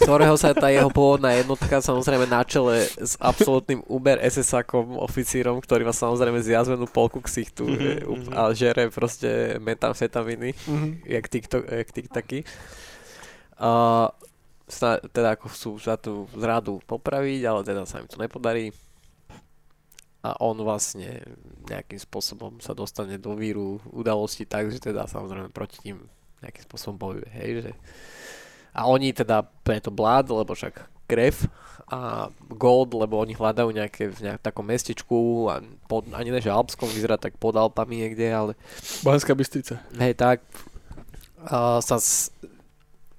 [0.00, 5.84] Ktorého sa tá jeho pôvodná jednotka samozrejme na čele s absolútnym Uber SS-akom, oficírom, ktorý
[5.88, 8.32] má samozrejme zjazvenú polku ksichtu mm-hmm.
[8.32, 10.90] a žere proste metamfetaminy, mm-hmm.
[11.04, 12.38] jak, TikTok, jak TikToky.
[13.60, 14.08] Uh,
[15.12, 18.72] teda ako chcú za tú zradu popraviť, ale teda sa im to nepodarí
[20.24, 21.20] a on vlastne
[21.68, 26.00] nejakým spôsobom sa dostane do víru udalosti tak, že teda samozrejme proti tým
[26.40, 27.72] nejakým spôsobom bojuje, hej, že
[28.74, 31.46] a oni teda preto Blood, lebo však krev
[31.86, 36.50] a Gold, lebo oni hľadajú nejaké v nejakom takom mestečku a pod, ani ne, že
[36.50, 38.52] Alpskom vyzerá tak pod Alpami niekde, ale...
[39.04, 39.78] Banská Bystrica.
[40.00, 40.40] Hej, tak
[41.44, 42.32] a sa s,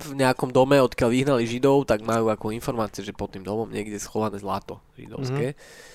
[0.02, 4.02] v nejakom dome, odkiaľ vyhnali Židov, tak majú ako informácie, že pod tým domom niekde
[4.02, 5.53] schované zlato židovské.
[5.53, 5.94] Mm-hmm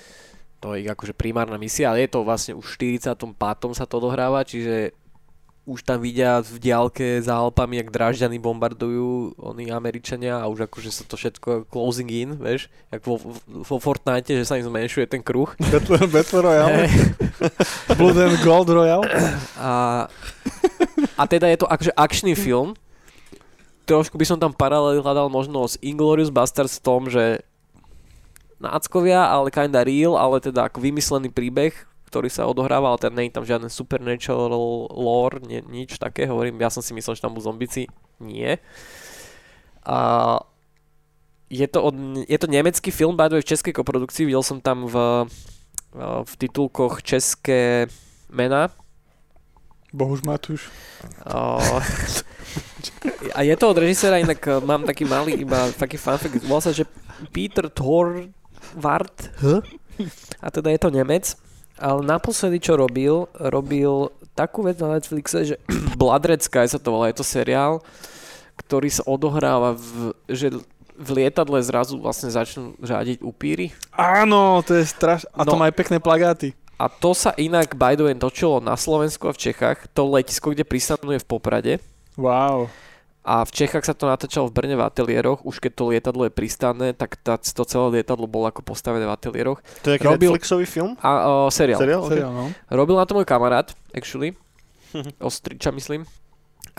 [0.61, 3.16] to je ich akože primárna misia, ale je to vlastne už v 45.
[3.73, 4.93] sa to dohráva, čiže
[5.69, 10.91] už tam vidia v diálke za Alpami, jak Drážďany bombardujú oni Američania a už akože
[10.91, 15.23] sa to všetko closing in, vieš, jak vo, vo Fortnite, že sa im zmenšuje ten
[15.23, 15.53] kruh.
[15.61, 16.89] Battle, Battle Royale.
[17.99, 19.07] Blood and Gold Royale.
[19.57, 19.73] A,
[21.16, 22.77] a teda je to akože akčný film.
[23.89, 27.43] Trošku by som tam paralel hľadal možno s Inglorious Bastards v tom, že
[28.61, 31.73] náckovia, ale kinda real, ale teda ako vymyslený príbeh,
[32.12, 36.61] ktorý sa odohráva, ale teda nie je tam žiadne supernatural lore, nie, nič také, hovorím,
[36.61, 37.89] ja som si myslel, že tam budú zombici,
[38.20, 38.61] nie.
[39.89, 39.99] A
[41.51, 41.95] je to, od,
[42.28, 45.27] je to nemecký film, by the way, v českej koprodukcii, videl som tam v,
[46.23, 47.89] v titulkoch české
[48.31, 48.70] mená,
[49.91, 50.70] Bohuž Matúš.
[51.27, 51.59] O,
[53.35, 56.70] a je to od režisera, inak eh, mám taký malý, iba taký fanfic, volá sa,
[56.70, 56.87] že
[57.35, 57.66] Peter
[58.61, 59.16] Thorvart,
[60.41, 61.37] a teda je to Nemec,
[61.77, 65.57] ale naposledy, čo robil, robil takú vec na Netflixe, že
[66.01, 67.81] Blood Sky sa to volá, je to seriál,
[68.57, 70.53] ktorý sa odohráva v, že
[71.01, 73.73] v lietadle zrazu vlastne začnú řádiť upíry.
[73.91, 75.32] Áno, to je strašné.
[75.32, 75.61] A to No.
[75.61, 76.53] má aj pekné plagáty.
[76.77, 79.89] A to sa inak, by the way, točilo na Slovensku a v Čechách.
[79.93, 81.73] To letisko, kde pristanú je v Poprade.
[82.16, 82.69] Wow.
[83.21, 85.45] A v Čechách sa to natáčalo v Brne v ateliéroch.
[85.45, 89.13] Už keď to lietadlo je pristané, tak tá, to celé lietadlo bolo ako postavené v
[89.13, 89.61] ateliéroch.
[89.85, 90.97] To je nejaký Robil- Netflixový film?
[91.05, 91.77] A o, seriál.
[91.85, 92.01] Seriál?
[92.09, 92.17] Okay.
[92.17, 92.45] Seriál, no.
[92.73, 94.33] Robil na to môj kamarát, actually.
[95.21, 96.09] Ostriča, myslím.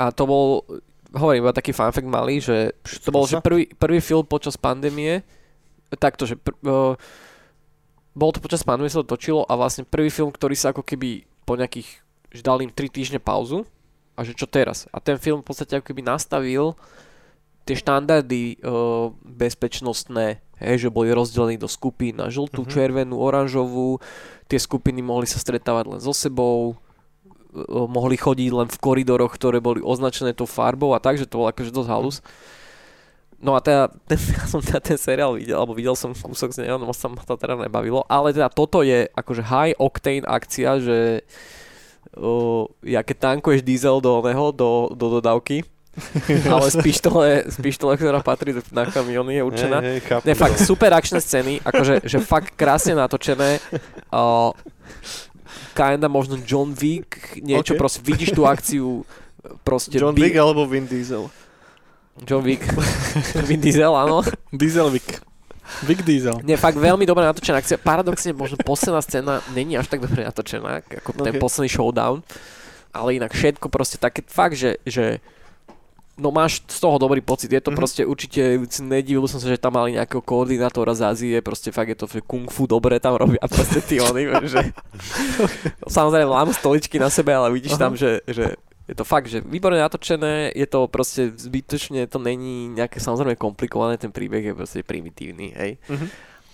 [0.01, 0.65] A to bol,
[1.13, 2.73] hovorím, iba taký fanfact malý, že
[3.05, 5.21] to bol že prvý, prvý film počas pandémie,
[6.01, 6.97] takto, že pr- o,
[8.17, 11.21] bolo to počas pandémie, sa to točilo a vlastne prvý film, ktorý sa ako keby
[11.45, 12.01] po nejakých,
[12.33, 13.61] že dal im 3 týždne pauzu
[14.13, 14.85] a že čo teraz.
[14.91, 16.75] A ten film v podstate ako keby nastavil
[17.61, 22.69] tie štandardy o, bezpečnostné, hej, že boli rozdelení do skupín na žltú, Mhm.
[22.69, 24.01] červenú, oranžovú,
[24.49, 26.73] tie skupiny mohli sa stretávať len so sebou,
[27.53, 31.37] o, mohli chodiť len v koridoroch, ktoré boli označené tou farbou a tak, že to
[31.37, 32.17] bol akože dosť halus.
[33.41, 36.65] No a teda, ten, ja som teda ten seriál videl, alebo videl som kúsok z
[36.65, 40.81] neho, no sa ma to teda nebavilo, ale teda toto je akože high octane akcia,
[40.81, 40.97] že
[42.13, 45.63] o, ja keď tankuješ diesel do oného, do, do dodávky,
[46.53, 49.77] ale z pištole, z pištole, ktorá patrí na kamiony je určená.
[49.99, 53.59] Chápem Ne, fakt super akčné scény, akože že fakt krásne natočené.
[54.07, 54.55] Uh,
[55.75, 57.79] kinda možno John Wick, niečo Ok.
[57.79, 59.03] proste, vidíš tú akciu
[59.67, 61.27] proste John by- Wick alebo Vin Diesel?
[62.23, 62.63] John Wick.
[63.49, 64.23] Vin Diesel, áno.
[64.51, 65.19] Dieselvik.
[65.81, 66.37] Vic Diesel.
[66.43, 67.77] Nie, fakt veľmi dobre natočená akcia.
[67.77, 71.41] Paradoxne, možno posledná scéna není až tak dobre natočená, ako ten Ok.
[71.41, 72.21] posledný showdown.
[72.91, 75.23] Ale inak všetko proste také, fakt, že, že
[76.19, 77.49] no máš z toho dobrý pocit.
[77.49, 77.77] Je to Mhm.
[77.79, 81.97] proste určite, nedivil som sa, že tam mali nejakého koordinátora z Ázie, proste fakt je
[81.97, 84.69] to že kung fu dobre tam robia proste tí oni, že
[85.87, 87.81] samozrejme mám stoličky na sebe, ale vidíš Aha.
[87.81, 88.53] tam, že, že
[88.91, 93.95] je to fakt, že výborne natočené, je to proste zbytočne, to není nejaké samozrejme komplikované,
[93.95, 95.71] ten príbeh je proste primitívny, hej.
[95.87, 96.07] Mhm.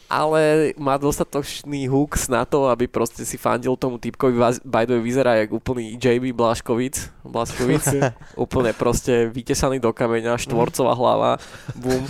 [0.07, 5.03] Ale má dostatočný hooks na to, aby proste si fandil tomu typkovi, by the way,
[5.03, 7.83] vyzerá jak úplný JB Blaškovic, Blaškovic,
[8.47, 11.31] úplne proste vytesaný do kameňa, štvorcová hlava,
[11.75, 12.07] bum,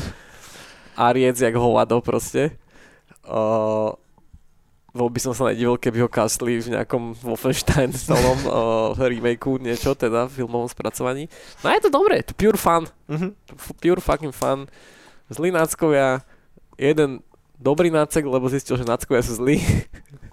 [0.94, 2.54] a riec jak hovado proste.
[3.26, 3.98] Uh,
[4.98, 8.54] bol by som sa nedivil, keby ho kastli v nejakom Wolfenstein stolom uh,
[8.98, 11.30] remakeu, niečo, teda v filmovom spracovaní.
[11.62, 13.32] No je to dobré, to pure fun, Mhm.
[13.54, 14.66] f- pure fucking fun.
[15.28, 16.26] Zlí náckovia,
[16.76, 17.22] jeden
[17.56, 19.62] dobrý nácek, lebo zistil, že náckovia sú zlí.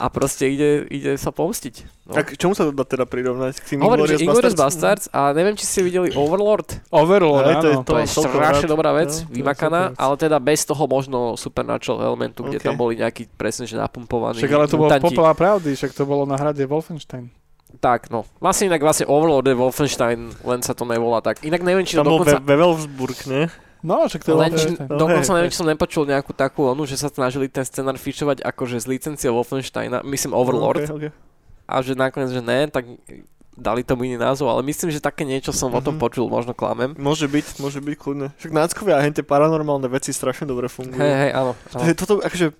[0.00, 2.08] A proste ide, ide sa pomstiť.
[2.08, 2.16] No.
[2.16, 3.60] A k čomu sa to dá teda prirovnať?
[3.60, 6.80] K tým Hovorím, že Inglourious Bastards a neviem, či ste videli Overlord.
[6.88, 7.84] Overlord, Hej, to je áno.
[7.84, 11.36] To, To je strašne dobrá vec, No, to je vymakaná, ale teda bez toho možno
[11.36, 12.64] supernatural elementu, kde OK.
[12.64, 16.24] tam boli nejakí presne, že napumpovaní Však ale to bolo poplá pravdy, však to bolo
[16.24, 17.28] na hrade Wolfenstein.
[17.78, 18.26] Tak, no.
[18.42, 21.46] Vlastne inak vlastne Overlord je Wolfenstein, len sa to nevolá tak.
[21.46, 22.42] Inak neviem, či to Tam bol dokonca...
[22.42, 23.42] Ve- Wewelsburg, ne?
[23.80, 24.68] No, však to je Len, či.
[24.76, 28.44] No, dokonca neviem, či som nepočul nejakú takú onu, že sa snažili ten scenár fičovať
[28.44, 31.10] akože z licencie Wolfensteina, myslím Overlord, Okay, okay.
[31.64, 32.84] a že nakoniec, že ne, tak
[33.52, 36.00] dali tomu iný názov, ale myslím, že také niečo som o tom Mhm.
[36.00, 36.96] počul, možno klamem.
[36.96, 38.32] Môže byť, môže byť kľudne.
[38.36, 40.96] Však náckovia a hentie paranormálne veci strašne dobre fungujú.
[40.96, 41.52] Hej, hej, áno.
[41.72, 41.92] To áno.
[41.92, 42.56] toto, akože,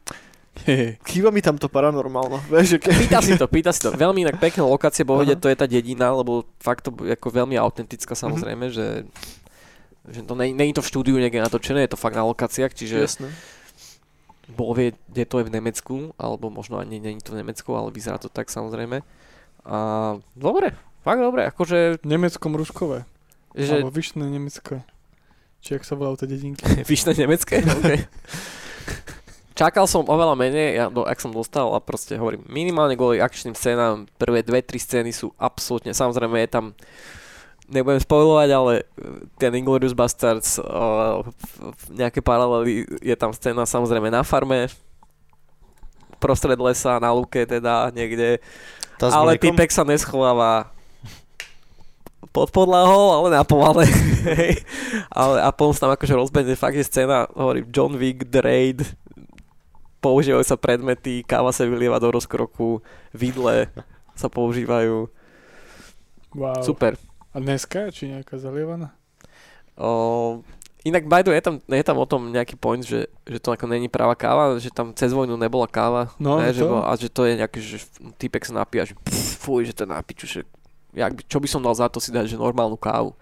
[1.09, 2.43] chýba mi tam to paranormálno.
[2.53, 2.93] Vieš, ke...
[2.93, 3.97] Pýta si to, pýta si to.
[3.97, 7.29] Veľmi inak pekné lokácie, bo vidieť, to je tá dedina, lebo fakt to je ako
[7.33, 9.09] veľmi autentická samozrejme, že,
[10.09, 13.29] že to je to v štúdiu niekde natočené, je to fakt na lokáciách, čiže Jasné.
[14.57, 17.93] bol vie, kde to je v Nemecku, alebo možno ani je to v Nemecku, ale
[17.93, 19.05] vyzerá to tak samozrejme.
[19.69, 19.77] A
[20.33, 20.73] dobre,
[21.05, 23.05] fakt dobre, akože, Nemeckom Ruškové.
[23.53, 24.81] že Alebo Vyšné Nemecko.
[25.61, 26.65] Či jak sa volajú tie dedinky.
[26.91, 28.09] vyšné nemecké, okay.
[29.53, 33.53] Čakal som oveľa menej, ja, do, ak som dostal a proste hovorím, minimálne kvôli akčným
[33.53, 36.65] scénám, prvé dve, tri scény sú absolútne, samozrejme je tam,
[37.71, 38.85] nebudem spoilovať, ale e,
[39.39, 41.23] ten Inglourious Bastards, uh,
[41.95, 44.67] nejaké paralely, je tam scéna samozrejme na farme,
[46.19, 48.43] prostred lesa, na luke teda, niekde,
[49.01, 50.69] Tá ale typek sa neschováva
[52.37, 53.89] pod podlahou, ale na povale.
[55.09, 58.85] ale, a potom sa tam akože rozbehne fakt je scéna, hovorím, John Wick, The Raid,
[60.05, 62.85] používajú sa predmety, káva sa vylieva do rozkroku,
[63.17, 63.73] vidle
[64.13, 65.09] sa používajú.
[66.37, 66.61] Wow.
[66.61, 67.01] Super.
[67.31, 67.91] A dneska?
[67.95, 68.91] Či nejaká zalievaná?
[69.79, 70.43] O,
[70.83, 73.55] inak by the way, je tam, je tam o tom nejaký point, že, že to
[73.55, 76.11] ako není práva káva, že tam cez vojnu nebola káva.
[76.19, 76.83] No, ne, že to.
[76.83, 77.79] a že to je nejaký, že
[78.19, 80.43] typek sa napíja, že pff, fuj, že to je na piču, že
[80.91, 83.15] jak by, čo by som dal za to si dať, že normálnu kávu.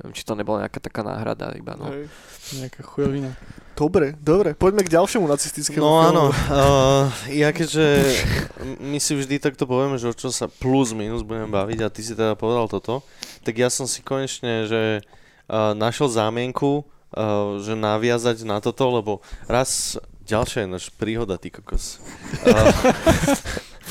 [0.00, 1.86] Neviem, či to nebola nejaká taká náhrada iba, no.
[1.86, 2.10] Hej.
[2.58, 3.36] Nejaká chujovina.
[3.72, 4.52] Dobre, dobre.
[4.52, 6.06] Poďme k ďalšiemu nacistickému No filmu.
[6.06, 7.84] áno, uh, ja keďže
[8.92, 12.04] my si vždy takto povieme, že o čo sa plus minus budeme baviť a ty
[12.04, 13.00] si teda povedal toto,
[13.42, 15.00] tak ja som si konečne, že
[15.48, 19.12] uh, našiel zámienku, uh, že naviazať na toto, lebo
[19.48, 21.98] raz ďalšia je náš príhoda, ty kokos.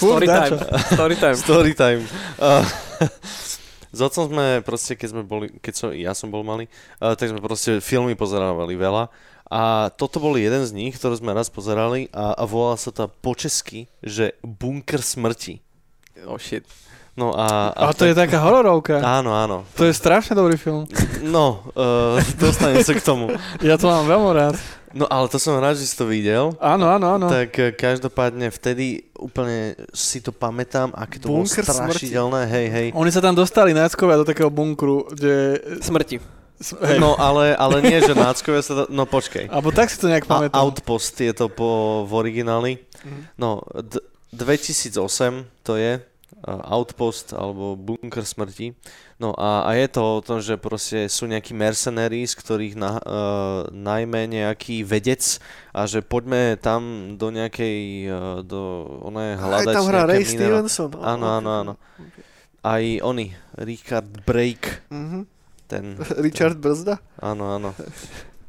[0.01, 0.57] Uh, Story time.
[0.95, 1.37] Story time.
[1.45, 2.01] story time.
[2.39, 2.65] Uh,
[3.91, 6.65] s otcom sme proste, keď sme boli, keď som, ja som bol malý,
[6.97, 9.11] uh, tak sme proste filmy pozerávali veľa
[9.51, 13.11] a toto bol jeden z nich, ktoré sme raz pozerali a, a volá sa to
[13.11, 15.59] po česky, že Bunker smrti.
[16.23, 16.63] Oh shit.
[17.19, 17.75] No a...
[17.75, 19.03] A to je taká hororovka.
[19.03, 19.67] Áno, áno.
[19.75, 20.87] To je strašne dobrý film.
[21.19, 23.35] No, uh, dostanem sa k tomu.
[23.59, 24.55] Ja to mám veľmi rád.
[24.95, 26.55] No ale to som rád, že si to videl.
[26.59, 27.27] Áno, áno, áno.
[27.27, 32.87] Tak eh, každopádne vtedy úplne si to pamätám, aké to Bunker bolo strašidelné, hej, hej.
[32.95, 35.59] Oni sa tam dostali náckovia do takého bunkru, kde...
[35.79, 36.40] Smrti.
[36.97, 38.83] No ale, ale nie, že náckovia sa to...
[38.87, 39.49] No počkej.
[39.49, 40.57] Alebo tak si to nejak A, pamätám.
[40.57, 41.69] Outpost je to po,
[42.05, 42.71] v origináli.
[43.01, 43.21] Mhm.
[43.35, 44.95] No, d- 2008
[45.61, 45.99] to je
[46.43, 48.73] Outpost alebo Bunker smrti.
[49.21, 53.01] No a, a je to o tom, že proste sú nejakí mercenaries, ktorých na, uh,
[53.69, 55.21] najmä nejaký vedec
[55.69, 57.77] a že poďme tam do nejakej,
[58.09, 58.57] uh, do
[59.05, 60.89] oné Aj hľadať tam hrá Ray Stevenson.
[60.97, 61.73] Áno, áno, áno.
[62.61, 65.40] Aj oni, Richard Brake, Mhm.
[65.71, 66.99] Ten, Richard Brzda?
[67.23, 67.71] áno, áno.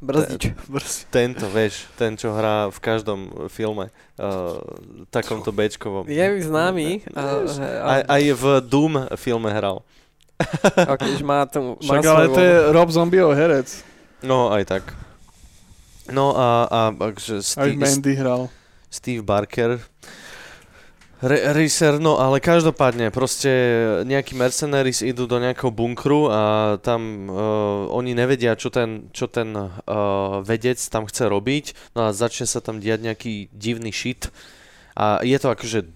[0.03, 0.51] Brzdič.
[0.67, 1.07] Brz.
[1.15, 4.59] Tento, vieš, ten, čo hrá v každom filme, uh,
[5.15, 6.11] takomto Bčkovom.
[6.11, 7.07] Je mi známy.
[7.15, 7.47] A,
[7.87, 9.87] Aj, aj v Doom filme hral.
[10.75, 13.71] okay, má tomu, má Však ale to je Rob Zombieho herec.
[14.27, 14.85] No, aj tak.
[16.11, 18.43] No a, a takže Aj Steve, v Mandy hral.
[18.91, 19.79] Steve Barker,
[21.23, 21.55] Re-
[22.03, 23.47] no ale každopádne, proste
[24.03, 26.43] nejakí mercenaries idú do nejakého bunkru a
[26.83, 29.71] tam uh, oni nevedia, čo ten, čo ten uh,
[30.43, 34.35] vedec tam chce robiť, no a začne sa tam diať nejaký divný shit.
[34.99, 35.87] A je to akože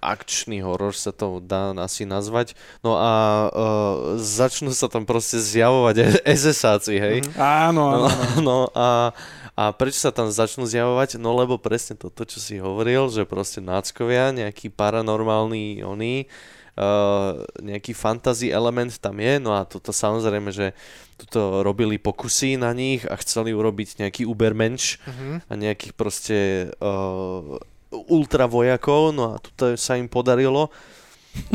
[0.00, 2.54] akčný horor sa to dá asi nazvať.
[2.80, 3.12] No a
[3.48, 7.16] uh, začnú sa tam proste zjavovať SS-áci, hej?
[7.36, 8.06] Áno, áno.
[8.06, 9.12] No, no a,
[9.52, 11.20] a prečo sa tam začnú zjavovať?
[11.20, 16.30] No lebo presne toto, čo si hovoril, že proste náckovia, nejaký paranormálny oni,
[16.78, 20.72] uh, nejaký fantasy element tam je, no a toto samozrejme, že
[21.20, 25.46] tuto robili pokusy na nich a chceli urobiť nejaký ubermensch Mhm.
[25.46, 26.38] a nejakých proste
[26.82, 27.60] uh,
[27.92, 30.72] ultravojakov, no a toto sa im podarilo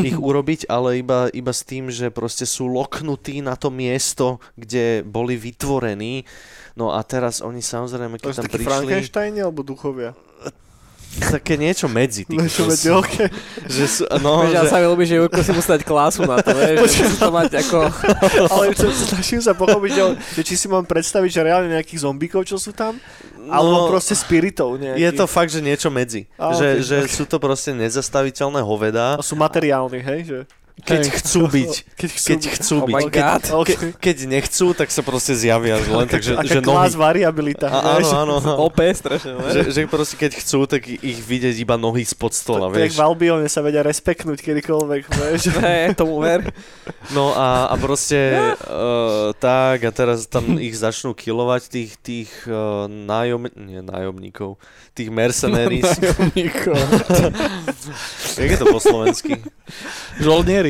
[0.01, 5.05] ich urobiť, ale iba, iba s tým, že proste sú loknutí na to miesto, kde
[5.05, 6.25] boli vytvorení.
[6.77, 10.13] No a teraz oni samozrejme, To keď sú tam prišli, Frankensteini alebo duchovia?
[11.17, 12.23] Také niečo medzi.
[12.23, 13.27] Ty, Niečo medzi, okay.
[13.75, 16.37] že sú, no, ja že, sa mi ľúbi, že Jurko si musí dať klásu na
[16.39, 17.77] to, vieš, že musí to mať ako...
[18.53, 20.03] Ale čo, snažím sa pochopiť, že,
[20.37, 22.95] že či si mám predstaviť, že reálne nejakých zombíkov, čo sú tam,
[23.47, 25.03] alebo proste spiritov nejakých.
[25.07, 26.27] je to fakt, že niečo medzi.
[26.35, 27.09] Á, že, ok, že ok.
[27.09, 30.19] sú to proste nezastaviteľné hovedá, A sú materiálni, hej?
[30.27, 30.39] Že...
[30.77, 31.13] keď Hej.
[31.17, 31.71] chcú byť.
[31.97, 32.27] Keď chcú.
[32.29, 32.93] Keď chcú Oh byť.
[32.93, 33.25] my Keď,
[33.65, 36.93] ke, keď nechcú, tak sa proste zjavia len tak, že, Aká že nohy.
[36.93, 37.65] variabilita.
[37.65, 38.09] A, áno, vieš?
[38.13, 38.33] áno.
[38.61, 39.49] OP strašne, ne?
[39.49, 42.93] že, že proste keď chcú, tak ich vidieť iba nohy spod To, stola, to vieš.
[42.93, 45.41] v Albione sa vedia respektnúť kedykoľvek, vieš.
[45.57, 46.45] Hej, tomu ver.
[47.09, 52.85] No a, a proste uh, tak a teraz tam ich začnú kilovať tých, tých uh,
[52.85, 54.61] nájom, nie nájomníkov,
[54.93, 55.89] tých mercenaries.
[55.89, 56.77] Nájomníkov.
[58.37, 59.41] Jak je to po slovensky?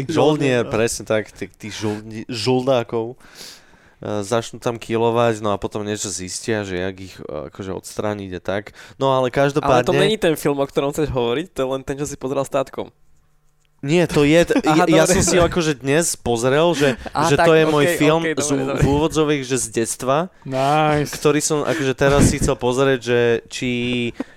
[0.06, 0.14] Žoldnieri.
[0.14, 3.18] Žoldnier, presne tak, tých, tých žoldni, žoldákov.
[3.98, 8.38] Uh, začnú tam kilovať, no a potom niečo zistia, že jak ich uh, akože odstrániť
[8.38, 8.78] a tak.
[9.02, 9.90] No ale Ale každopádne...
[9.90, 12.46] to není ten film, o ktorom chceš hovoriť, to je len ten, čo si pozeral
[12.46, 12.94] s tátkom.
[13.82, 15.18] Nie, to je, t- Aha, ja, ja dobre.
[15.18, 18.34] som si akože dnes pozrel, že, Á, že tak, to je okej, môj film z,
[18.34, 18.82] dobre, dobre.
[18.82, 21.14] v úvodzových, že z detstva, Nice.
[21.14, 23.20] ktorý som akože teraz si chcel pozrieť, že
[23.50, 23.70] či
[24.14, 24.37] e,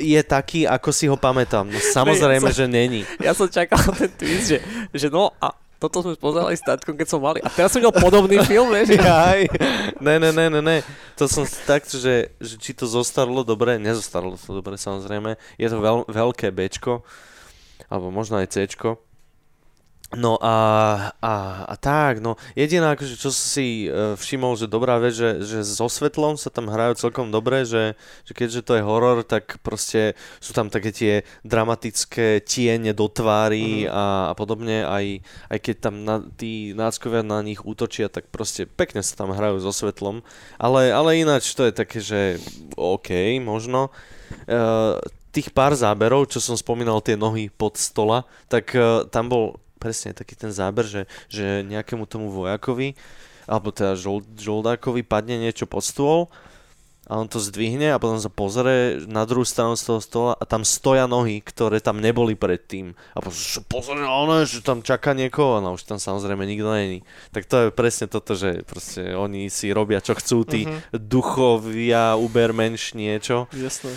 [0.00, 1.68] je taký, ako si ho pamätám.
[1.68, 3.02] No samozrejme, že není.
[3.24, 4.58] Ja som čakal ten twist, že,
[4.92, 7.44] že no a toto sme pozerali s tátkom, keď som malý.
[7.44, 8.96] A teraz som videl podobný film, vieš?
[8.96, 9.52] Jaj.
[10.00, 10.78] Ne, ne, ne, ne, ne.
[11.20, 15.36] To som tak, že, že či to zostarlo dobre, nezostarlo to dobre samozrejme.
[15.60, 17.04] Je to veľ, veľké Bčko,
[17.92, 19.03] alebo možno aj Cčko.
[20.14, 20.56] No a,
[21.18, 21.34] a,
[21.66, 22.38] a tak, no.
[22.54, 26.70] Jediná akože čo si e, všimol, že dobrá vec, že, že so svetlom sa tam
[26.70, 31.14] hrajú celkom dobre, že, že keďže to je horor, tak proste sú tam také tie
[31.42, 37.42] dramatické tiene do tvári a, a podobne, aj, aj keď tam na, tí náckovia na
[37.42, 40.22] nich útočia, tak proste pekne sa tam hrajú so svetlom,
[40.62, 42.38] ale, ale ináč to je také, že
[42.78, 43.90] OK, možno.
[44.46, 44.58] E,
[45.34, 50.16] tých pár záberov, čo som spomínal, tie nohy pod stola, tak e, tam bol presne
[50.16, 52.96] taký ten záber, že, že nejakému tomu vojakovi
[53.44, 56.32] alebo teda žol, žoldákovi padne niečo pod stôl
[57.04, 60.44] a on to zdvihne a potom sa pozrie na druhú stranu z toho stola a
[60.48, 62.96] tam stoja nohy, ktoré tam neboli predtým.
[63.12, 66.72] A potom sa pozrie na ono, že tam čaká niekoho, no už tam samozrejme nikto
[66.72, 67.04] není.
[67.36, 70.96] Tak to je presne toto, že proste oni si robia čo chcú, tí uh-huh.
[70.96, 73.52] duchovia, ubermenš, niečo.
[73.52, 73.92] Jasné.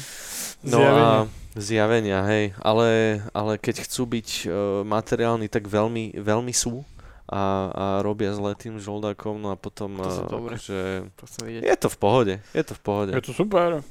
[0.67, 1.07] No zjavenia.
[1.07, 2.53] a zjavenia, hej.
[2.61, 4.51] Ale, ale keď chcú byť uh,
[4.87, 6.85] materiálni, tak veľmi, veľmi sú
[7.27, 9.99] a, a robia zle tým žoldákom, no a potom...
[9.99, 10.55] To uh, dobre.
[10.55, 11.11] Že...
[11.19, 13.11] To je to v pohode, je to v pohode.
[13.11, 13.83] Je to super.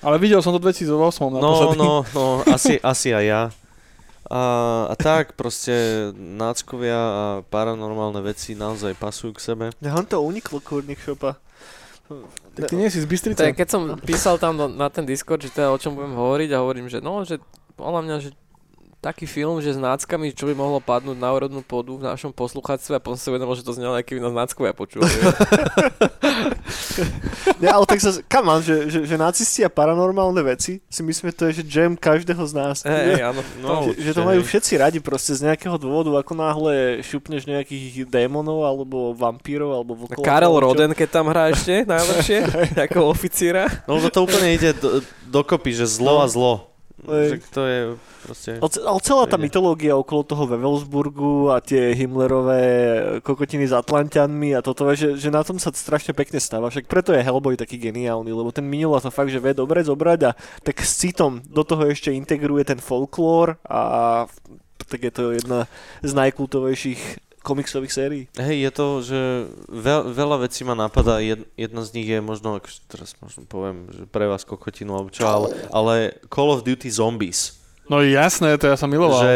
[0.00, 0.96] Ale videl som to 2008
[1.34, 3.42] na No, no, no, asi, asi aj ja.
[4.30, 4.42] A,
[4.88, 5.74] a tak, proste
[6.14, 9.64] náckovia a paranormálne veci naozaj pasujú k sebe.
[9.82, 11.36] Ja on to uniklo, kurník šopa.
[12.54, 13.42] Tak ty nie si z Bystrice.
[13.46, 16.62] Tak keď som písal tam na ten Discord, že teda o čom budem hovoriť a
[16.62, 17.38] hovorím, že no, že
[17.78, 18.30] podľa mňa, že
[19.00, 23.00] taký film, že s náckami, čo by mohlo padnúť na úrodnú pôdu v našom poslucháctve
[23.00, 25.08] a potom si uvedomil, že to znelo, aký by nás náckovia počúvali.
[27.64, 31.48] ja, ale tak sa, kam že, že, že nacisti a paranormálne veci, si myslíme, to
[31.48, 32.76] je, že jam každého z nás.
[32.84, 33.40] Hey, áno.
[33.64, 38.04] No, že, že to majú všetci radi proste z nejakého dôvodu, ako náhle šupneš nejakých
[38.04, 40.20] démonov alebo vampírov alebo vlkov.
[40.20, 42.38] Karel Roden, keď tam hrá ešte najlepšie,
[42.76, 43.64] ako oficíra.
[43.88, 46.24] No to úplne ide do, dokopy, že zlo no.
[46.24, 46.69] a zlo.
[47.06, 47.80] Že to je
[48.22, 48.50] proste...
[48.60, 52.64] Ale celá tá mytológia okolo toho Wewelsburgu a tie Himmlerové
[53.24, 56.68] kokotiny s Atlantianmi a toto, že, že na tom sa strašne pekne stáva.
[56.68, 60.20] Však preto je Hellboy taký geniálny, lebo ten minula to fakt, že vie dobre zobrať
[60.28, 64.24] a tak s citom do toho ešte integruje ten folklór a
[64.90, 65.70] tak je to jedna
[66.02, 68.22] z najkultovejších komiksových sérií.
[68.36, 69.20] Hej, je to, že
[69.68, 74.04] veľ, veľa vecí ma napadá, Jed, jedna z nich je možno, teraz možno poviem, že
[74.08, 75.94] pre vás kokotinu alebo čo, ale, ale
[76.28, 77.59] Call of Duty Zombies.
[77.90, 79.18] No jasné, to ja som miloval.
[79.18, 79.34] Že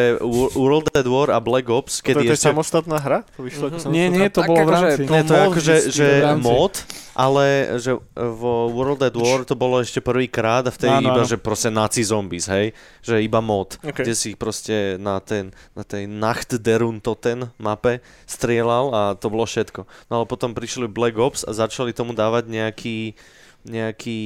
[0.54, 2.46] World at War a Black Ops, kedy to, to je ešte...
[2.54, 3.26] samostatná hra?
[3.34, 3.90] To vyšlo mm-hmm.
[3.90, 5.02] Nie, nie, to bolo v rámci.
[5.10, 6.06] Nie, to je ako, že, že
[6.38, 6.78] mod,
[7.18, 11.34] ale že vo World at War to bolo ešte prvýkrát a vtedy no, iba, že
[11.34, 12.70] proste nazi zombies, hej?
[13.02, 14.06] Že iba mod, okay.
[14.06, 19.50] kde si proste na, ten, na tej Nacht derun Toten mape strieľal a to bolo
[19.50, 19.82] všetko.
[20.14, 23.18] No ale potom prišli Black Ops a začali tomu dávať nejaký
[23.64, 24.20] nejaký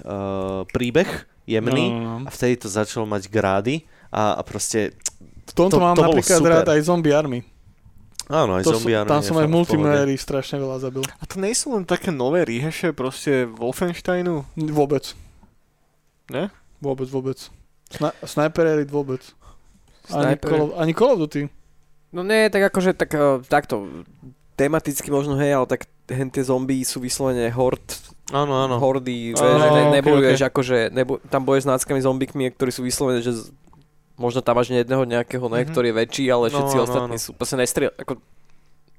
[0.00, 2.26] uh, príbeh, jemný no, no, no.
[2.28, 4.92] a vtedy to začalo mať grády a, a proste
[5.48, 7.40] v tomto to, mám to napríklad rád aj Zombie Army.
[8.28, 9.08] Áno, aj to Zombie Army.
[9.08, 11.00] Tam som aj multiplayery strašne veľa zabil.
[11.00, 14.44] A to nie sú len také nové ríheše proste Wolfensteinu?
[14.52, 15.16] Vôbec.
[16.28, 16.52] Ne?
[16.84, 17.40] Vôbec, vôbec.
[17.88, 19.24] Sna- Sniper Elite vôbec.
[20.12, 21.48] Ani Call, of, ani Call of Duty.
[22.12, 24.04] No nie, tak akože tak, uh, takto
[24.56, 27.96] tematicky možno hej, ale tak hen tie zombie sú vyslovene horde
[28.28, 28.76] Áno, áno.
[28.76, 30.52] hordy, áno, že ne, nebojuješ okay, okay.
[30.52, 33.42] akože, nebo, tam bojuješ s náckami zombikmi, ktorí sú vyslovené, že z,
[34.20, 35.72] možno tam máš jedného nejakého, ne, mm-hmm.
[35.72, 37.24] ktorý je väčší, ale všetci no, ostatní no.
[37.24, 38.20] sú proste nestrel, ako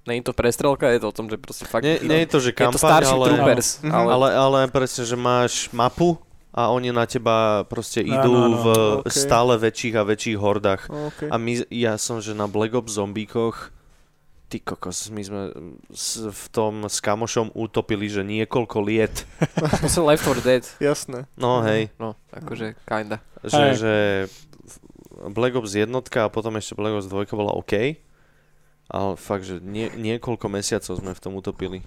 [0.10, 1.85] je to prestrelka, je to o tom, že proste fakt...
[1.85, 3.93] Nie, nie je to, že kampaň, je to starší ale, troopers, ale...
[3.93, 4.10] ale...
[4.10, 6.18] Ale, ale presne, že máš mapu
[6.49, 8.57] a oni na teba proste idú no, no, no.
[8.57, 8.68] v
[9.06, 9.14] okay.
[9.14, 10.89] stále väčších a väčších hordách.
[10.89, 11.30] Okay.
[11.30, 13.69] A my, ja som, že na Black Ops zombíkoch
[14.50, 15.42] ty kokos, my sme
[15.94, 19.30] s, v tom s kamošom utopili, že niekoľko liet.
[19.86, 20.66] to som Left 4 Dead.
[20.82, 21.30] Jasné.
[21.38, 21.94] No hej.
[22.02, 23.22] No, akože kinda.
[23.46, 23.94] Že, že
[25.30, 28.02] Black Ops jednotka a potom ešte Black Ops 2 bola OK,
[28.90, 31.86] ale fakt, že nie, niekoľko mesiacov sme v tom utopili.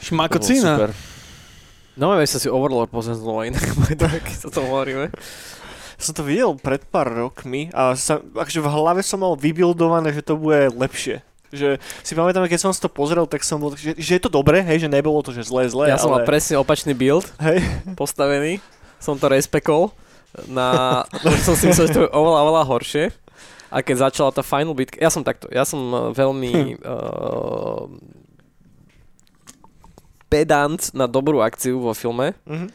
[0.00, 0.88] Šmakocina.
[1.98, 3.60] No, ja sa si Overlord pozrieť znova inak,
[3.98, 5.10] tak sa to hovoríme.
[5.98, 10.22] Som to videl pred pár rokmi a sa, akože v hlave som mal vybildované, že
[10.22, 11.26] to bude lepšie.
[11.48, 14.28] Že si pamätám, keď som si to pozrel, tak som bol, že, že je to
[14.28, 15.88] dobré, hej, že nebolo to, že zlé, zlé.
[15.88, 16.04] Ja ale...
[16.04, 17.64] som mal presne opačný build hej.
[17.96, 18.60] postavený,
[19.00, 19.96] som to respekol,
[20.46, 21.02] na,
[21.46, 23.04] som si myslel, že to je oveľa, oveľa horšie.
[23.68, 27.84] A keď začala tá final bitka, ja som takto, ja som eh, veľmi uh,
[30.32, 32.68] pedant na dobrú akciu vo filme, mm-hmm.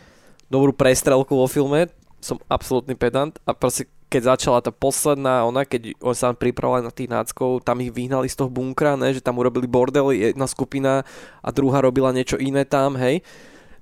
[0.53, 1.89] dobrú prestrelku vo filme,
[2.21, 6.93] som absolútny pedant a proste keď začala tá posledná, ona, keď on sa pripravoval na
[6.93, 11.01] tých náckov, tam ich vyhnali z toho bunkra, ne, že tam urobili bordel, jedna skupina
[11.41, 13.25] a druhá robila niečo iné tam, hej,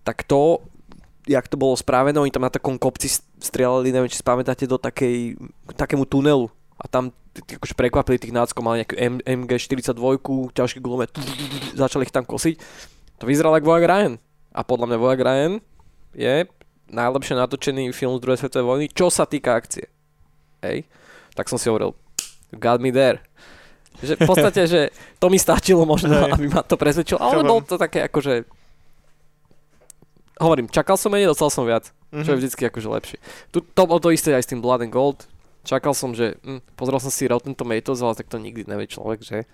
[0.07, 0.63] tak to,
[1.27, 3.11] jak to bolo správené, oni tam na takom kopci
[3.43, 5.35] strieľali, neviem, či spamätáte, do takej,
[5.75, 6.47] takému tunelu
[6.79, 8.95] a tam akože prekvapili tých náckov, mali nejakú
[9.27, 9.99] MG42,
[10.55, 11.11] ťažké gulomet,
[11.75, 12.55] začali ich tam kosiť.
[13.19, 14.15] To vyzeralo ako Vojak Ryan.
[14.51, 15.53] A podľa mňa Vojak Ryan
[16.15, 16.47] je
[16.91, 19.91] najlepšie natočený film z druhej svetovej vojny, čo sa týka akcie
[20.65, 20.85] hej,
[21.37, 21.93] tak som si hovoril,
[22.55, 23.21] got me there.
[24.01, 24.81] Že v podstate, že
[25.21, 28.47] to mi stačilo možno, aby ma to presvedčilo, ale bol to také akože
[30.41, 32.25] hovorím, čakal som menej, dostal som viac, mm-hmm.
[32.25, 32.41] čo je mhm.
[32.41, 33.17] vždycky akože lepšie.
[33.53, 35.29] Tu, to bolo to isté aj s tým Blood and Gold,
[35.61, 36.41] Čakal som, že...
[36.41, 39.45] Hm, pozrel som si Rotten Tomatoes, ale tak to nikdy nevie človek, že?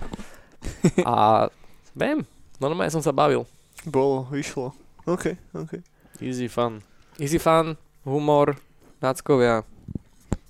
[1.06, 1.46] A...
[1.94, 2.24] Viem,
[2.58, 3.46] normálne som sa bavil.
[3.86, 4.74] Bolo, vyšlo.
[5.06, 5.84] OK, OK.
[6.24, 6.80] Easy fun.
[7.20, 8.56] Easy fun, humor,
[9.04, 9.62] náckovia.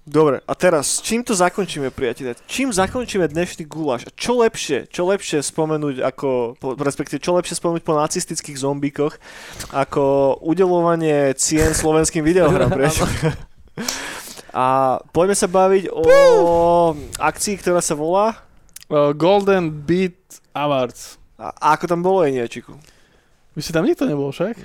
[0.03, 2.35] Dobre, a teraz, čím to zakončíme, priatelia?
[2.51, 4.11] Čím zakončíme dnešný guláš?
[4.19, 9.15] Čo lepšie, čo lepšie spomenúť ako, respektíve čo lepšie spomenúť po nacistických zombíkoch,
[9.71, 10.03] ako
[10.43, 13.39] udelovanie cien slovenským videohrám, priatelia?
[14.53, 16.05] A poďme sa baviť o
[17.17, 18.43] akcii, ktorá sa volá...
[18.93, 21.17] Golden Beat Awards.
[21.41, 22.77] A, a ako tam bolo aj niečiku?
[23.53, 24.57] Vy si tam nikto nebol však?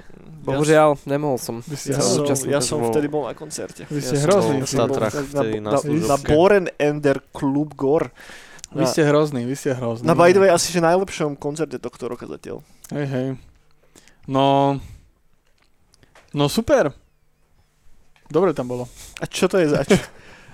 [0.47, 1.59] Bohužiaľ, nemohol som.
[1.59, 3.83] Vy ste Ja, som, ja som bol- vtedy bol na koncerte.
[3.85, 4.57] Vy ste Ja som hrozný.
[4.57, 8.07] bol v Tatrach na, vtedy na na, na, Boren Ender Club Gor.
[8.71, 10.03] Vy ste hrozný, vy ste hrozný.
[10.03, 12.63] Na by the way, asi že najlepšom koncerte tohto roka zatiaľ.
[12.91, 13.27] Hej, hej.
[14.25, 14.79] No...
[16.31, 16.91] No super.
[18.27, 18.87] Dobre tam bolo.
[19.19, 19.87] A čo to je zač?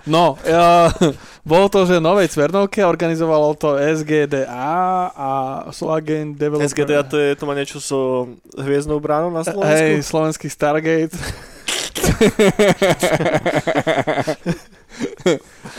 [0.04, 0.92] No, ja,
[1.48, 5.30] bolo to, že Novej Cvernovke organizovalo to SGDA a
[5.72, 6.68] Solagen Developer.
[6.68, 9.64] SGDA to, je, to má niečo so hviezdnou bránou na Slovensku?
[9.64, 11.16] Hej, slovenský Stargate.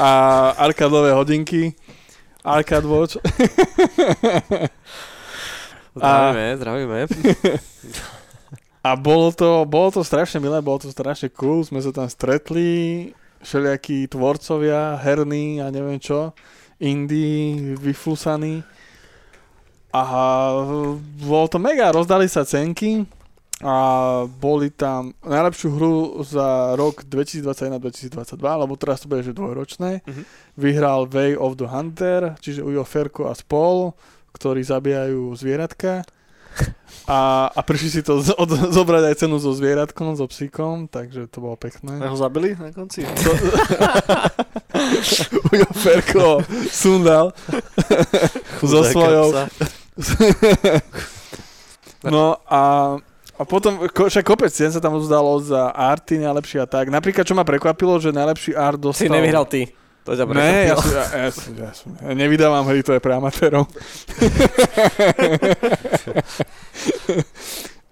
[0.02, 0.10] a
[0.58, 1.78] arkadové hodinky.
[2.46, 3.18] Arcade Watch.
[5.96, 7.08] Zdravíme, zdravíme.
[8.84, 13.16] A bolo to, bolo to strašne milé, bolo to strašne cool, sme sa tam stretli,
[13.46, 16.34] všelijakí tvorcovia, herní a neviem čo,
[16.82, 18.66] indie, vyflusaní.
[19.96, 20.04] A
[21.24, 23.08] bolo to mega, rozdali sa cenky
[23.64, 23.78] a
[24.28, 25.96] boli tam najlepšiu hru
[26.28, 30.04] za rok 2021-2022, lebo teraz to bude že dvojročné.
[30.04, 30.22] Mhm.
[30.60, 33.96] Vyhral Way of the Hunter, čiže Ujo Ferko a spol,
[34.36, 36.04] ktorí zabíjajú zvieratka.
[37.06, 41.30] A, a prišli si to z, od, zobrať aj cenu so zvieratkom, so psíkom, takže
[41.30, 42.02] to bolo A pekné.
[42.02, 43.06] ho zabili na konci?
[45.54, 46.42] Ujo Ferko
[46.74, 47.30] sundal
[48.66, 49.46] so svojou.
[52.10, 52.62] No a,
[53.38, 56.90] a potom, ko, však kopec cien sa tam zdalo za arty najlepšie a tak.
[56.90, 59.06] Napríklad, čo ma prekvapilo, že najlepší art dostal...
[59.06, 59.70] Si nevyhral ty.
[60.06, 63.18] To ťa Ne, ja, som, ja, ja, ja, som, ja nevydávam hry, to je pre
[63.18, 63.66] amatérov.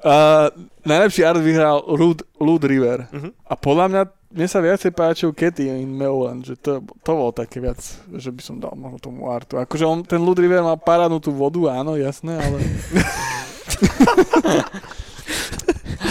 [0.06, 0.54] uh,
[0.86, 3.10] najlepší art vyhral Lud, Lud River.
[3.10, 3.34] Mhm.
[3.50, 7.58] A podľa mňa, mne sa viacej páčil Katy in Meuland, že to, to bolo také
[7.58, 7.82] viac,
[8.14, 9.58] že by som dal možno tomu artu.
[9.58, 12.62] Akože on, ten Lud River má parádnu tú vodu, áno, jasné, ale...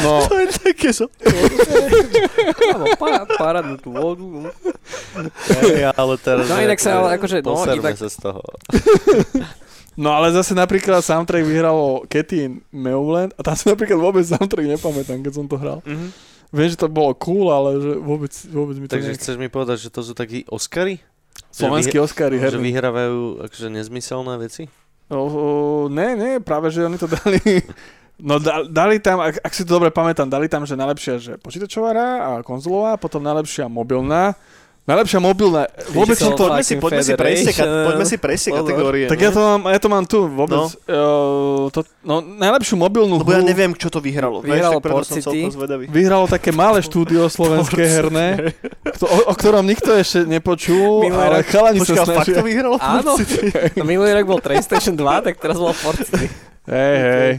[0.03, 1.07] no, To je také so...
[2.69, 4.23] Áno, pá- Parádnu tú vodu.
[4.23, 4.51] no.
[5.95, 6.45] Ale teraz...
[6.47, 8.43] No inak sa ale akože, no, inak- sa z toho.
[9.93, 14.65] No ale zase napríklad soundtrack vyhralo Katy in Meuland a tam si napríklad vôbec soundtrack
[14.67, 15.85] nepamätám, keď som to hral.
[15.85, 16.09] Mhm.
[16.53, 19.21] Viem, že to bolo cool, ale že vôbec, vôbec mi to Takže nejak...
[19.21, 21.01] chceš mi povedať, že to sú takí Oscary?
[21.49, 22.73] Slovenský Oscary Že herný.
[22.73, 24.69] vyhrávajú akože nezmyselné veci?
[25.09, 25.47] O, o,
[25.89, 27.41] ne, ne, práve, že oni to dali...
[28.21, 31.33] No da, dali tam, ak, ak si to dobre pamätám, dali tam, že najlepšia že
[31.41, 34.37] počítačová hra a konzolová, potom najlepšia mobilná.
[34.83, 36.51] Najlepšia mobilná, vôbec som to...
[36.51, 39.07] Poďme si, poďme si prejsť, poďme si prejsť kategórie.
[39.07, 39.23] Tak no.
[39.23, 40.59] ja to mám, ja to mám tu, vôbec.
[40.59, 40.67] No.
[40.91, 44.43] No, to, no najlepšiu mobilnú Lebo ja hru neviem, čo to vyhralo.
[44.43, 45.23] Vyhralo Vieš, tak preto Port som City.
[45.23, 45.85] celkom zvedavý.
[45.87, 51.47] Vyhralo také malé štúdio slovenské herné, kto, o, o ktorom nikto ešte nepočul, Minulý ale
[51.47, 52.35] rok- chalani sa Počkaj, fakt snažia.
[52.35, 52.77] to vyhralo?
[52.83, 53.13] Áno,
[53.79, 56.27] no minulý rok bol PlayStation 2, tak teraz bol Fortnite.
[56.67, 57.31] Hej, hej.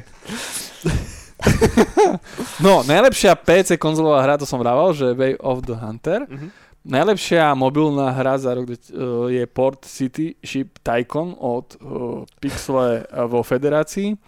[2.64, 6.23] No, najlepšia PC konzolová hra, to som vrával, že Way of the Hunter.
[6.30, 6.47] Mhm.
[6.84, 8.76] Najlepšia mobilná hra za rok uh,
[9.31, 14.19] je Port City Ship Tycoon od uh, Pixele uh, vo Federácii.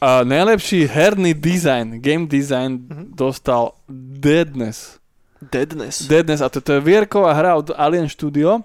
[0.00, 3.16] A najlepší herný design, game design Mhm.
[3.16, 3.72] dostal
[4.20, 5.00] Deadness.
[5.40, 6.04] Deadness.
[6.04, 8.60] Deadness, a to, to je vierková hra od Alien Studio.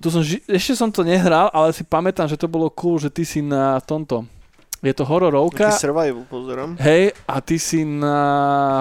[0.00, 3.28] Tu som, ešte som to nehral, ale si pamätám, že to bolo cool, že ty
[3.28, 4.24] si na tomto.
[4.80, 6.78] Je to hororovka, Taký survival, pozerám.
[6.78, 8.18] hej, a ty si na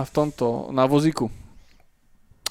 [0.01, 1.25] v tomto, na vozíku.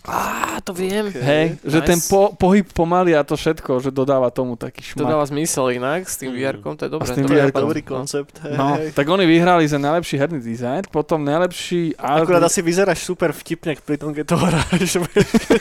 [0.02, 1.10] Á, to viem.
[1.10, 1.18] Okay.
[1.18, 1.88] Hej, že nice.
[1.88, 5.10] ten po, pohyb pomaly a to všetko, že dodáva tomu taký To šmak.
[5.10, 6.38] dáva zmysel inak, s tým Mm.
[6.38, 7.06] VR-kom, to je dobré.
[7.06, 7.46] A s tým VR-kom.
[7.50, 7.66] napadlo.
[7.66, 8.34] Dobrý koncept.
[8.38, 12.22] Hej, No, tak oni vyhrali za najlepší herný dizajn, potom najlepší art...
[12.22, 14.90] Akurát asi vyzeráš super vtipne pri tom, keď to hráš.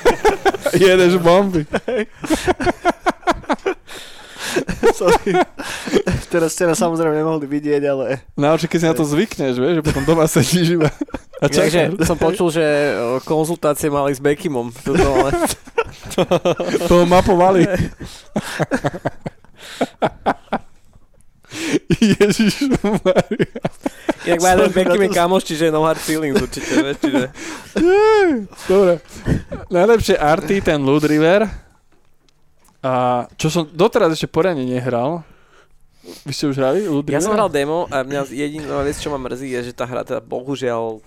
[0.75, 1.65] Jedeš bomby.
[4.95, 5.31] Sorry.
[6.33, 8.23] teraz, teraz samozrejme nemohli vidieť, ale...
[8.39, 10.89] Najlepšie, keď si na to zvykneš, vieš, že potom doma sedíš iba
[11.43, 12.07] a Takže čakáš.
[12.07, 12.63] som počul, že
[13.27, 14.71] konzultácie mali s Beckymom.
[14.71, 15.31] Toto, ale...
[16.87, 17.67] To mapovali.
[21.99, 23.61] Ježiš Maria.
[24.25, 27.27] Jak má jeden pekný kamoš, čiže no hard feelings určite, vieš, čiže...
[28.67, 28.99] Dobre.
[29.71, 31.64] Najlepšie arty, ten Loot River.
[32.85, 35.25] A čo som doteraz ešte poriadne nehral.
[36.21, 39.17] Vy ste už hrali Loot Ja som hral demo a mňa jediná vec, čo ma
[39.17, 41.01] mrzí, je, že tá hra teda bohužiaľ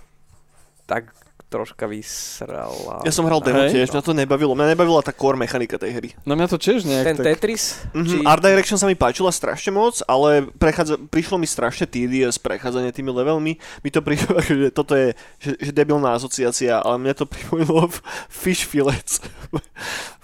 [0.83, 1.15] tak
[1.49, 3.01] troška vysrala.
[3.01, 3.73] Ja som hral demo Hej.
[3.73, 4.53] tiež, mňa to nebavilo.
[4.53, 6.09] Mňa nebavila tá core mechanika tej hry.
[6.21, 7.25] No mňa to tiež nejak Ten tak...
[7.25, 7.81] Tetris?
[7.89, 8.29] Mm-hmm.
[8.29, 13.09] Art Direction sa mi páčila strašne moc, ale prechádza, prišlo mi strašne tedious prechádzanie tými
[13.09, 13.57] levelmi.
[13.81, 17.89] Mi to prišlo, že toto je že, že debilná asociácia, ale mne to pripomínalo
[18.29, 19.17] Fish Fillets.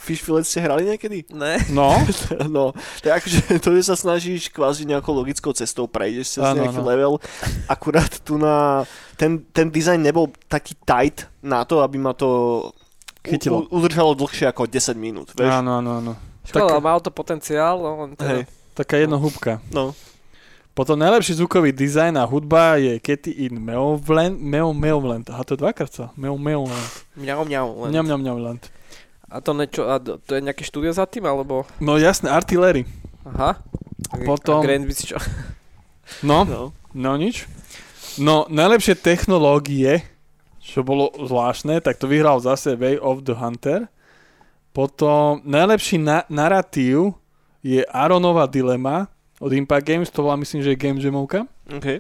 [0.06, 1.26] Fish ste hrali niekedy?
[1.34, 1.58] Ne.
[1.74, 1.98] No,
[2.46, 2.70] No,
[3.02, 6.80] to je akože to, že sa snažíš kvázi nejakou logickou cestou prejdeš cez Áno, nejaký
[6.80, 6.86] áno.
[6.86, 7.14] level.
[7.66, 8.86] Akurát tu na...
[9.18, 12.62] Ten, ten dizajn nebol taký tight na to, aby ma to
[13.26, 13.66] Chytilo.
[13.66, 15.50] U, udržalo dlhšie ako 10 minút, vieš?
[15.50, 16.14] áno, áno, áno.
[16.46, 18.30] Škoda, Tak- mal to potenciál, no len teda...
[18.30, 18.44] Hej,
[18.78, 19.58] Taká jedna húbka.
[19.74, 19.98] no.
[20.76, 24.36] Potom najlepší zvukový dizajn a hudba je Katy in Meowland.
[24.36, 25.24] Meo, Meowland.
[25.32, 26.06] Aha, to je dvakrát sa.
[26.20, 26.92] Meo, Meowland.
[27.16, 27.68] Mňau, mňau.
[27.88, 28.60] Len.
[29.26, 31.66] A to, nečo, a to je nejaké štúdio za tým, alebo...
[31.82, 32.86] No jasné, artillery.
[33.26, 33.58] Aha.
[34.24, 35.18] Potom- A Grand by si čo?
[36.22, 36.70] No, no.
[36.94, 37.50] no nič.
[38.22, 40.06] No, najlepšie technológie,
[40.62, 43.90] čo bolo zvláštne, tak to vyhral zase Way of the Hunter.
[44.72, 47.18] Potom najlepší na- narratív
[47.66, 49.10] je Aronova dilema
[49.42, 51.50] od Impact Games, to bola myslím, že je Game Jamovka.
[51.68, 52.00] Okay.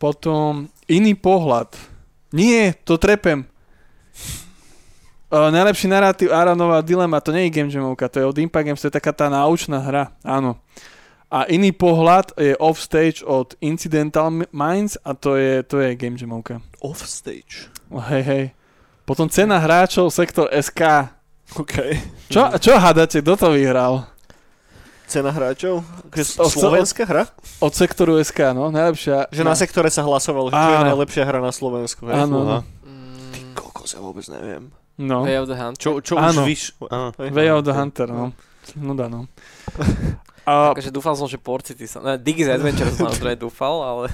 [0.00, 1.76] Potom iný pohľad.
[2.32, 3.44] Nie, to trepem.
[5.28, 8.80] Uh, najlepší narratív Aronova dilema, to nie je Game Jamovka, to je od Impact Games,
[8.80, 10.56] to je taká tá náučná hra, áno.
[11.28, 16.64] A iný pohľad je Offstage od Incidental Minds a to je, to je Game Jamovka.
[16.80, 17.68] Offstage.
[17.92, 18.44] Oh, hej, hej.
[19.04, 21.12] Potom cena hráčov Sektor SK.
[21.60, 21.76] OK.
[22.32, 24.08] Čo, čo hádate, kto to vyhral?
[25.08, 25.84] Cena hráčov?
[26.48, 27.28] Slovenská hra?
[27.60, 29.28] Od Sektoru SK, no, najlepšia.
[29.28, 32.08] Že na sektore sa hlasovalo, že čo je najlepšia hra na Slovensku.
[32.08, 32.60] Áno, Fúha.
[32.64, 32.68] áno.
[33.32, 34.72] Ty kokos, ja vôbec neviem.
[34.98, 35.76] No, Way of the Hunt.
[35.78, 36.42] Čo, čo Áno.
[36.42, 36.62] už vyš...
[36.90, 37.14] Áno.
[37.14, 38.34] Way of the Hunter, no.
[38.74, 39.30] No dá, no.
[40.42, 42.02] A Akože dúfal som, že Port City sa...
[42.02, 44.06] Ne, Diggy's Adventure som samozrejme dúfal, ale...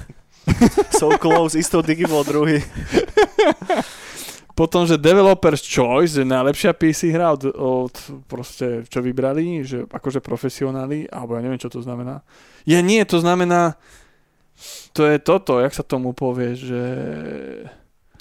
[1.01, 2.61] So close, isto Digi bol druhý.
[4.59, 7.95] Potom, že Developer's Choice je najlepšia PC hra od, od
[8.29, 12.23] proste, čo vybrali, že akože profesionáli, alebo ja neviem, čo to znamená.
[12.63, 13.75] Je nie, to znamená,
[14.95, 16.83] to je toto, jak sa tomu povie, že...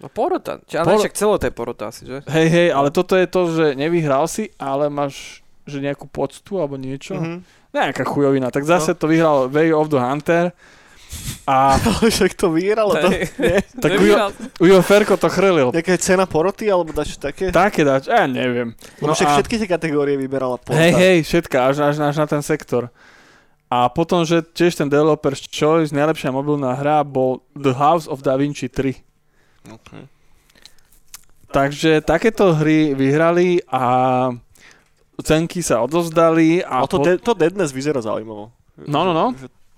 [0.03, 0.59] No porota.
[0.65, 2.19] Či, ale Por- však celo to je porota asi, že?
[2.27, 6.77] Hej, hej, ale toto je to, že nevyhral si, ale máš že nejakú poctu alebo
[6.77, 7.17] niečo.
[7.17, 7.41] Mhm.
[7.75, 8.53] Nejaká chujovina.
[8.55, 10.53] Tak zase to vyhral Way of the Hunter.
[11.47, 12.95] A Ale však to vyhralo.
[12.99, 13.59] To, nie.
[13.79, 13.91] tak.
[14.61, 15.71] Ujo Ferko to chrlil.
[15.71, 17.55] Nejaká je cena poroty, alebo dačo také?
[17.55, 18.75] Také dať, ja neviem.
[18.99, 20.79] Lebo však a- všetky tie kategórie vyberala porota.
[20.81, 22.91] Hej, hej, všetka, až, až, až na ten sektor.
[23.71, 28.39] A potom, že tiež ten Developer's Choice, najlepšia mobilná hra bol The House of Da
[28.39, 28.95] Vinci 3.
[29.65, 30.05] Okay.
[31.49, 34.29] Takže takéto hry vyhrali a
[35.23, 38.51] cenky sa odovzdali a A to, po- de- to Deadness vyzerá zaujímavo.
[38.85, 39.31] No, no, no.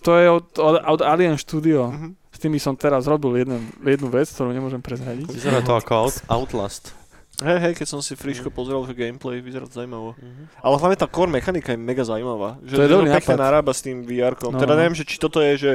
[0.02, 1.92] To je od, od, od Alien Studio.
[1.92, 2.08] Mhm.
[2.32, 5.24] S tými som teraz robil jeden, jednu vec, ktorú nemôžem prezradiť.
[5.32, 6.92] Vyzerá to ako out, Outlast.
[7.40, 10.16] Hej, hej, keď som si friško pozrel, že gameplay vyzerá to zaujímavo.
[10.60, 12.56] Ale hlavne tá core mechanika je mega zaujímavá.
[12.64, 13.44] Že To je dobrý pekne nápad.
[13.44, 14.52] narába s tým VR-kom.
[14.52, 14.80] No, teda no.
[14.84, 15.72] neviem, že či toto je, že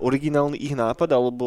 [0.00, 1.46] originálny ich nápad, alebo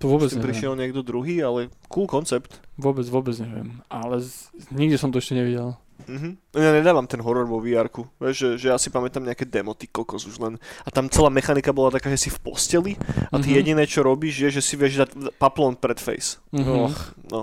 [0.00, 2.60] To vôbec s prišiel niekto druhý, ale cool koncept.
[2.76, 3.80] Vôbec, vôbec neviem.
[3.88, 5.76] Ale z, nikde som to ešte nevidel.
[6.06, 6.36] Mhm.
[6.54, 7.58] Ja nedávam ten horor vo.
[7.60, 10.54] Vieš, že, že ja si pamätám nejaké demo, ty kokos už len.
[10.84, 12.92] A tam celá mechanika bola taká, že si v posteli
[13.32, 13.56] a ty Mhm.
[13.58, 16.38] jediné, čo robíš, je, že si vieš dať paplón pred face.
[16.52, 16.72] Mhm.
[16.84, 16.96] Och,
[17.32, 17.42] no.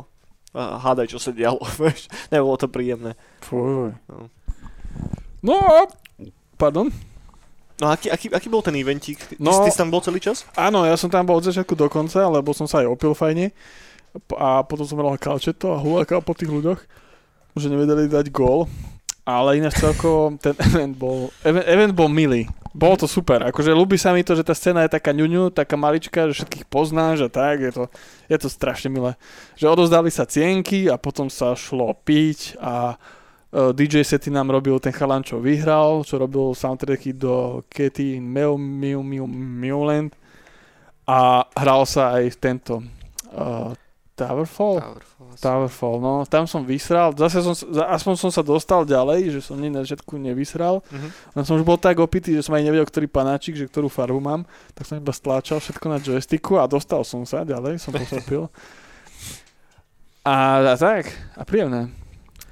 [0.54, 2.06] A hádaj, čo sa dialo, vieš.
[2.30, 3.18] Nebolo to príjemné.
[3.42, 3.90] Fuj.
[4.06, 4.30] No.
[5.44, 5.58] No,
[6.56, 6.88] pardon?
[7.84, 9.20] No a aký, aký, aký bol ten eventík?
[9.20, 10.48] Ty, No- ty si tam bol celý čas?
[10.56, 13.52] Áno, ja som tam bol od začiatku do konca, lebo som sa aj opil fajne.
[14.40, 16.80] A potom som hral kalčeto a hulakal po tých ľuďoch,
[17.60, 18.72] že nevedeli dať gól.
[19.24, 22.48] Ale ináč celkovo ten event bol, event, event bol milý.
[22.74, 23.40] Bolo to super.
[23.44, 26.66] Akože ľúbi sa mi to, že tá scéna je taká ňuňu, taká maličká, že všetkých
[26.68, 27.62] poznáš a tak.
[27.62, 27.84] Je to,
[28.28, 29.14] je to strašne milé.
[29.56, 32.98] Že odozdali sa cienky a potom sa šlo piť a
[33.54, 39.06] DJ sety nám robil ten chalan, čo vyhral, čo robil soundtracky do Katy Mew Mew
[39.06, 40.10] Mew Mewland
[41.06, 42.82] a hral sa aj tento
[43.30, 43.70] uh,
[44.14, 44.82] Towerfall.
[44.82, 45.30] Powerful.
[45.38, 47.54] Towerfall, no, tam som vysral, zase som,
[47.90, 51.10] aspoň som sa dostal ďalej, že som nie na začiatku nevysral, Mhm.
[51.34, 54.22] len som už bol tak opitý, že som aj nevedel, ktorý panáčik, že ktorú farbu
[54.22, 58.50] mám, tak som iba stláčal všetko na joysticku a dostal som sa ďalej, som pochopil.
[60.24, 61.92] A, a tak, a príjemné,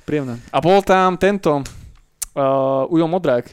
[0.03, 0.41] príjemné.
[0.49, 1.61] A bol tam tento,
[2.35, 3.49] uh, Ujo Modrák,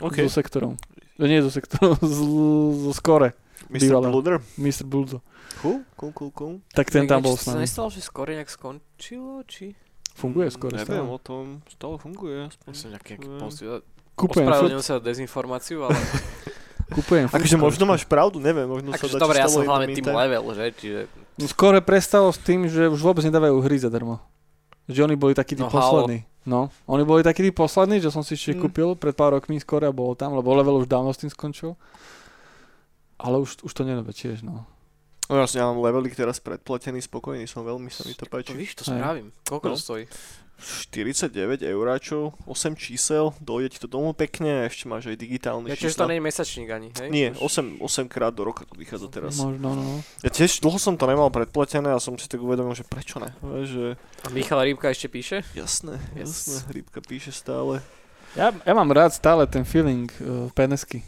[0.00, 0.26] OK.
[0.26, 0.74] so sektorom.
[1.20, 2.00] Nie so sektorom,
[2.88, 3.36] zo skore.
[3.70, 3.86] Mr.
[3.86, 4.10] Bývalého.
[4.10, 4.34] Bluder?
[4.58, 4.82] Mr.
[4.82, 5.22] Buldo.
[5.62, 6.54] Cool, cool, cool, cool.
[6.72, 7.68] Tak ten tam bol s Sa nami.
[7.68, 9.76] nestalo, že skôr nejak skončilo, či?
[10.16, 11.14] Funguje skôr Neviem stále.
[11.14, 12.50] o tom, stále funguje.
[12.50, 12.66] Aspoň.
[12.66, 13.58] Ja som nejaký nejaký post...
[14.20, 15.96] Ospravedlňujem sa dezinformáciu, ale...
[16.96, 20.10] kúpujem furt Akože možno máš pravdu, neviem, možno sa akože dobre, ja som hlavne tým
[20.10, 20.66] level, že?
[20.74, 21.00] Čiže...
[21.38, 24.18] No skôr prestalo s tým, že už vôbec nedávajú hry zadarmo.
[24.90, 25.78] Že oni boli takí tí No, halo.
[26.02, 26.26] poslední.
[26.42, 28.60] No, oni boli takí tí poslední, že som si ešte Mm.
[28.60, 31.76] kúpil pred pár rokmi skôr a bolo tam, lebo level už dávno s tým skončil.
[33.16, 34.64] Ale už, už to nedáva tiež, no.
[35.28, 38.50] No jasne, ja mám levelik teraz predplatený, spokojný som, veľmi sa mi to To páči.
[38.50, 39.00] víš, to sa Hej.
[39.00, 39.28] vravím.
[39.44, 39.72] Koľko No.
[39.72, 40.04] to stojí?
[40.60, 41.32] 49
[41.62, 45.90] euráčov, 8 čísel, dojde ti to domov pekne a ešte máš aj digitálne Ja čiže
[45.90, 46.00] čísla.
[46.00, 47.08] to nie je mesačník ani, hej?
[47.08, 49.36] Nie, 8, 8 krát do roka to vychádza teraz.
[49.36, 50.04] Možno, no.
[50.20, 53.32] Ja tiež dlho som to nemal predplatené a som si tak uvedomil, že prečo ne.
[53.40, 55.40] Že A Michal Rýbka ešte píše?
[55.52, 56.46] jasné, Yes.
[56.46, 57.80] jasné, Rybka píše stále.
[58.32, 61.02] Ja, ja mám rád stále ten feeling uh, penesky.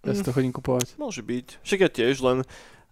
[0.00, 0.24] Ja si Mm.
[0.24, 0.94] to chodím kupovať.
[0.96, 1.60] Môže byť.
[1.60, 2.46] Však ja tiež, len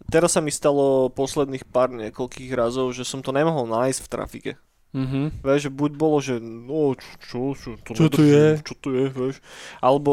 [0.05, 4.53] teraz sa mi stalo posledných pár niekoľkých razov, že som to nemohol nájsť v trafike.
[4.95, 5.43] Mhm.
[5.43, 8.62] Vieš, že buď bolo, že no, čo, čo, čo, to Čo tu je?
[8.62, 9.43] Čo tu je, vieš.
[9.79, 10.12] Alebo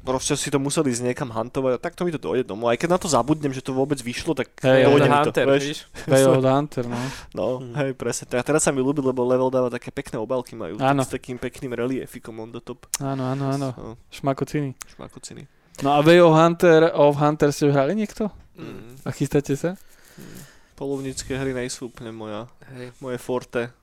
[0.00, 2.70] proste si to museli ísť niekam hantovať a takto mi to dojde domov.
[2.70, 5.44] Aj keď na to zabudnem, že to vôbec vyšlo, tak Hej, dojde mi to, Hunter,
[5.50, 5.62] vieš.
[5.64, 5.78] víš?
[6.06, 7.00] Way of the Hunter, no.
[7.34, 7.74] No, Hmm.
[7.76, 8.30] hej, presne.
[8.32, 10.78] A teraz sa mi ľúbi, lebo level dáva také pekné obálky majú.
[10.78, 11.02] Áno.
[11.02, 12.86] S takým pekným reliefikom on the top.
[12.98, 13.68] Áno, áno, áno.
[13.72, 14.78] No, Šmakociny.
[14.88, 15.42] šmakociny.
[15.82, 18.30] No a Way of Hunter, of Hunter ste hrali niekto?
[18.54, 19.02] Mm.
[19.02, 19.74] A chystáte sa?
[20.74, 22.94] Polovnícke hry nejsú úplne moja, Hej.
[22.98, 23.74] moje forte.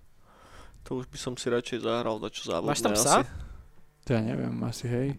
[0.90, 3.06] To už by som si radšej zahral, čo závodné Máš tam asi.
[3.06, 3.18] psa?
[4.06, 5.10] To ja neviem, asi hej.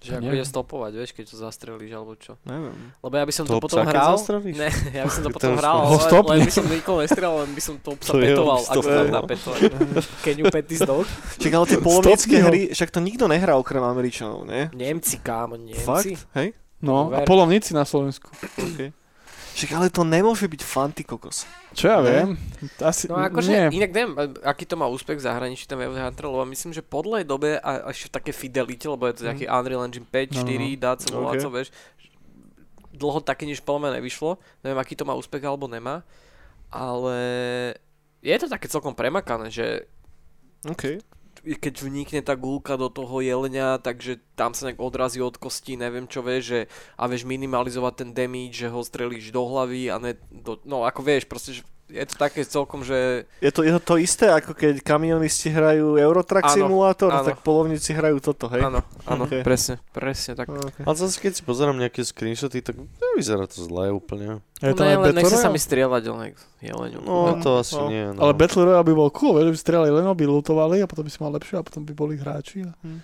[0.00, 0.40] Že ako Neviem.
[0.40, 2.40] ide stopovať, vieš, keď to zastrelíš alebo čo.
[2.48, 2.72] Neviem.
[3.04, 4.12] Lebo ja by som to Toho potom psa, keď hral.
[4.16, 4.54] zastrelíš?
[4.56, 6.30] Ne, ja by som to potom hral, ale, stopne.
[6.32, 8.84] len by som nikoho nestrelal, len by som to psa To je petoval, ako stop.
[8.88, 9.60] sa dá petovať.
[10.24, 11.04] Can you pet this dog?
[11.36, 11.78] Však ale tie
[12.40, 12.48] ho.
[12.48, 14.72] hry, však to nikto nehrá okrem Američanov, nie?
[14.72, 15.84] Nemci, kámo, Nemci.
[15.84, 16.24] Fakt?
[16.38, 16.56] Hej?
[16.78, 18.30] No, a polovníci na Slovensku.
[18.56, 18.94] Okay.
[19.58, 21.42] Však ale to nemôže byť fanty kokos.
[21.74, 22.38] Čo ja viem?
[22.78, 23.82] Asi, No akože, nie.
[23.82, 24.14] inak neviem,
[24.46, 27.58] aký to má úspech v zahraničí, ten Wave Hunter, lebo myslím, že po dlhej dobe
[27.58, 30.78] a ešte v také fidelite, lebo je to nejaký Unreal Engine 5, No, no, 4,
[30.78, 31.42] dá sa volá, Ok.
[31.42, 31.68] co vieš.
[32.94, 34.30] Dlho také nič podľa mňa nevyšlo,
[34.62, 36.06] neviem, aký to má úspech alebo nemá,
[36.70, 37.18] ale
[38.22, 39.90] je to také celkom premakané, že
[40.62, 41.02] OK.
[41.42, 46.10] Keď vnikne tá gulka do toho jelenia, takže tam sa nejak odrazí od kosti, neviem
[46.10, 46.60] čo vieš, že
[46.98, 51.00] a vieš minimalizovať ten damage, že ho strelíš do hlavy a ne do, no ako
[51.06, 54.52] vieš, proste, že je to také celkom, že Je to, je to to isté, ako
[54.52, 57.24] keď kamionisti hrajú Eurotrack Áno, Simulator, áno.
[57.24, 58.60] tak polovníci hrajú toto, hej?
[58.60, 59.40] áno, áno, Ok.
[59.40, 60.52] presne, presne tak.
[60.52, 60.84] Okay.
[60.84, 64.44] Ale zase keď si pozerám nejaké screenshoty, tak nevyzerá to zle úplne.
[64.60, 67.00] Je to ne, aj len nechce sa mi strieľať, ale jeleňu.
[67.00, 67.88] No, to asi no.
[67.88, 68.04] nie.
[68.12, 68.20] No.
[68.28, 71.02] Ale Battle Royale by bol cool, vieš, že by strieľali len by lutovali a potom
[71.02, 73.00] by si mal lepšie a potom by boli hráči a Hm.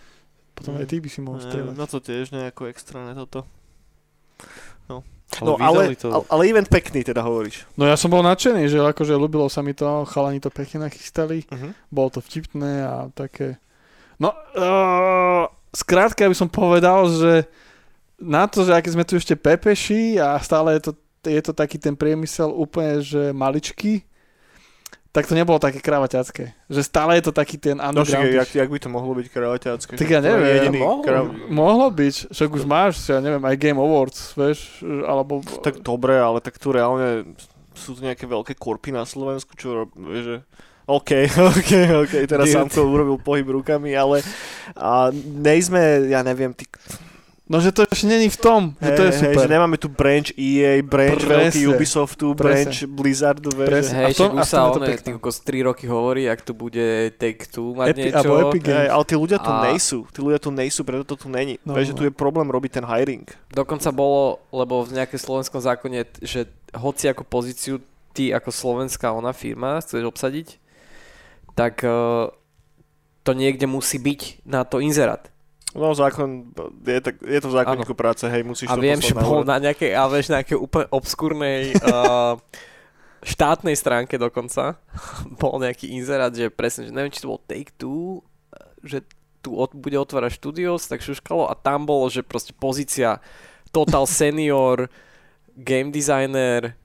[0.52, 1.72] potom aj ty by si mohol strieľať.
[1.72, 3.48] no to tiež nejako extra, ne toto.
[4.86, 5.00] ale
[5.42, 6.12] No ale, to...
[6.12, 7.66] ale, ale event pekný teda hovoríš.
[7.74, 11.42] No ja som bol nadšený, že akože ľúbilo sa mi to, chalani to pekne nachystali,
[11.50, 11.74] Uh-huh.
[11.90, 13.58] bolo to vtipné a také...
[14.20, 17.50] No, uh, skrátka by som povedal, že
[18.22, 20.92] na to, že aké sme tu ešte pepeši a stále je to,
[21.26, 24.06] je to taký ten priemysel úplne, že maličký,
[25.14, 26.58] tak to nebolo také kravaťacké.
[26.66, 28.34] Že stále je to taký ten No underground.
[28.34, 29.94] jak, jak by to mohlo byť kravaťácké?
[29.94, 30.54] Tak ja To je neviem.
[30.58, 31.02] Jediný Mohlo.
[31.06, 31.24] krav...
[31.46, 35.38] Mohlo byť, však už máš, ja neviem, aj Game Awards, vieš, alebo...
[35.62, 37.30] Tak dobre, ale tak tu reálne
[37.74, 40.36] sú tu nejaké veľké korpy na Slovensku, čo vieš, že
[40.84, 41.10] OK,
[41.54, 41.70] OK,
[42.06, 42.54] OK, teraz Dude.
[42.54, 44.20] sám to urobil pohyb rukami, ale
[44.74, 46.66] a nejsme, ja neviem, ty,
[47.44, 49.44] No, že to ešte není v tom, že to je hej, super.
[49.44, 51.52] že nemáme tu branch EA, branch Presne.
[51.52, 52.72] veľký Ubisoftu, Presne.
[52.72, 53.92] branch Blizzardu, vieš, Presne.
[53.92, 55.10] že- A Hej, v tom- však a už v sa tom je to pekné.
[55.12, 58.16] kokos 3 roky hovorí, ak tu bude Take Two mať Epi- niečo.
[58.16, 58.80] alebo Epic Games.
[58.80, 61.60] Hej, ale tí ľudia tu A- nejsú, tí ľudia tu nejsú, preto to tu není.
[61.60, 61.98] No, Vieš, že no.
[62.00, 63.28] tu je problém robiť ten hiring.
[63.52, 67.76] Dokonca bolo, lebo v nejaké slovenskom zákone, že hoci ako pozíciu
[68.16, 70.56] ty ako slovenská ona firma chceš obsadiť,
[71.52, 71.90] tak eh,
[73.20, 75.28] to niekde musí byť na to inzerát.
[75.74, 76.54] No zákon,
[76.86, 79.58] je, tak, je to v zákonníku práce, hej, musíš A to viem, že bol na
[79.58, 82.38] nejakej, ale vieš, nejakej úplne obskúrnej uh,
[83.26, 84.78] štátnej stránke dokonca.
[85.42, 88.22] Bol nejaký inzerát, že presne, že neviem, či to bol Take Two,
[88.86, 89.02] že
[89.42, 93.18] tu od, bude otvárať studios, tak šuškalo a tam bolo, že proste pozícia
[93.74, 94.86] total senior,
[95.58, 96.78] game designer,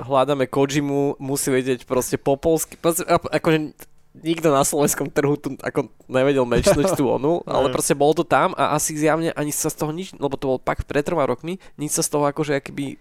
[0.00, 3.76] hľadáme Kojimu, musí vedieť proste po polsky, proste, akože
[4.22, 8.54] nikto na slovenskom trhu tu ako nevedel mečnúť tú onu, ale proste bolo to tam
[8.54, 11.58] a asi zjavne ani sa z toho nič, lebo to bol pak pred troma rokmi,
[11.74, 13.00] nič sa z toho akože akýby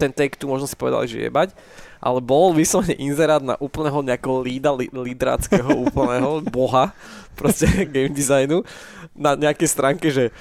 [0.00, 1.54] ten take tu možno si povedali, že jebať,
[2.02, 6.90] ale bol vyslovene inzerát na úplného nejakého lída, li, lídráckého úplného boha,
[7.38, 8.66] proste game designu,
[9.14, 10.34] na nejakej stránke, že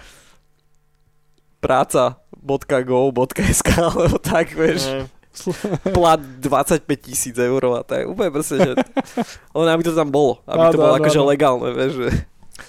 [1.62, 4.90] práca .go.sk alebo tak, vieš.
[4.90, 5.21] Ne.
[5.96, 8.08] Plat 25 tisíc eur a tak.
[8.08, 8.72] Úplne proste, že...
[9.56, 10.44] Len aby to tam bolo.
[10.46, 11.28] Aby to bolo áno, akože áno.
[11.28, 11.94] legálne, vieš.
[11.98, 12.10] Že...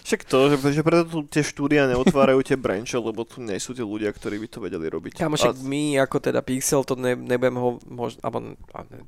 [0.02, 3.76] Však to, že, že preto tu tie štúdia neotvárajú tie branche, lebo tu nie sú
[3.76, 5.20] tí ľudia, ktorí by to vedeli robiť.
[5.20, 9.04] Kámo, však my ako teda Pixel, to ne, nebudem ho možno, alebo, a ne,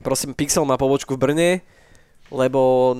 [0.00, 1.50] prosím, Pixel má pobočku v Brne,
[2.32, 2.94] lebo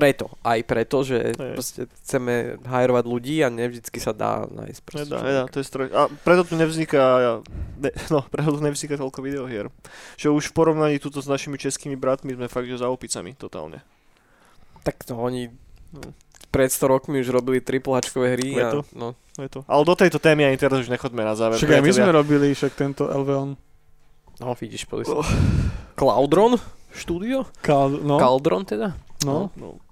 [0.00, 1.52] preto, aj preto, že Hej.
[1.52, 5.04] proste chceme hajrovať ľudí a nevždycky sa dá nájsť proste.
[5.06, 5.86] Nedá, nedá, to je stroj.
[5.90, 7.36] A preto tu nevzniká,
[7.76, 9.68] ne, no, preto tu nevzniká toľko videohier.
[10.16, 13.84] Že už v porovnaní tuto s našimi českými bratmi sme fakt, že za opicami, totálne.
[14.80, 15.52] Tak to oni
[15.90, 16.14] No.
[16.48, 18.78] pred 100 rokmi už robili triple Hčkové hry a Preto.
[18.94, 19.60] no, To je to.
[19.66, 21.58] Ale do tejto témy ani teraz už nechodme na záver.
[21.58, 23.58] Však aj my sme robili však tento Elveon.
[24.38, 25.26] no vidíš, pozri Oh.
[25.94, 27.42] Cloudron štúdio?
[27.58, 28.94] Kal, no, Caldron teda?
[29.26, 29.50] no.
[29.52, 29.82] No.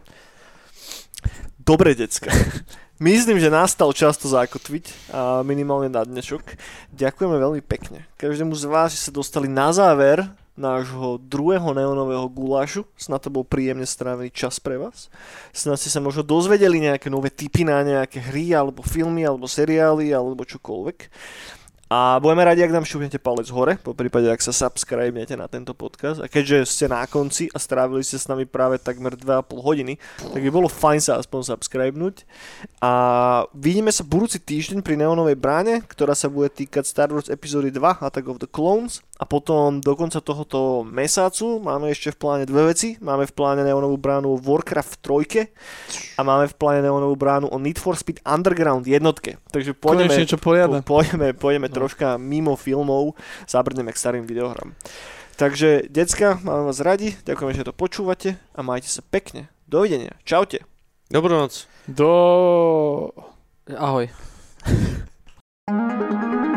[1.69, 2.33] Dobre, decka.
[2.97, 6.57] Myslím, že nastal čas to zakotviť, a minimálne na dnešok.
[6.97, 8.09] Ďakujeme veľmi pekne.
[8.17, 10.25] Každému z vás, že sa dostali na záver
[10.57, 12.89] nášho druhého neonového gulášu.
[12.97, 15.13] Snad to bol príjemne strávený čas pre vás.
[15.53, 20.09] Snad ste sa možno dozvedeli nejaké nové tipy na nejaké hry, alebo filmy, alebo seriály,
[20.17, 20.99] alebo čokoľvek.
[21.89, 25.73] A budeme radi, ak nám šuhnete palec hore, po prípade, ak sa subscribnete na tento
[25.73, 26.21] podcast.
[26.21, 30.41] A keďže ste na konci a strávili ste s nami práve takmer 2,5 hodiny, tak
[30.45, 32.29] by bolo fajn sa aspoň subscribenúť.
[32.85, 32.93] A
[33.57, 37.81] vidíme sa budúci týždeň pri Neonovej bráne, ktorá sa bude týkať Star Wars epizódy 2
[38.05, 39.01] Attack of the Clones.
[39.19, 42.95] A potom do konca tohoto mesácu máme ešte v pláne dve veci.
[43.03, 45.51] Máme v pláne Neonovú bránu Warcraft 3
[46.15, 49.43] a máme v pláne Neonovú bránu o Need for Speed Underground jednotke.
[49.51, 50.87] Takže poďme, niečo poriadne.
[50.87, 51.75] po, pôjdeme, pôjdeme No.
[51.75, 53.19] troška mimo filmov,
[53.51, 54.79] zabrneme k starým videohrám.
[55.35, 59.51] Takže, decka, máme vás radi, ďakujeme, že to počúvate a majte sa pekne.
[59.67, 60.15] Dovidenia.
[60.23, 60.63] Čaute.
[61.11, 61.67] Dobrú noc.
[61.91, 63.11] Do...
[63.67, 64.07] Ahoj.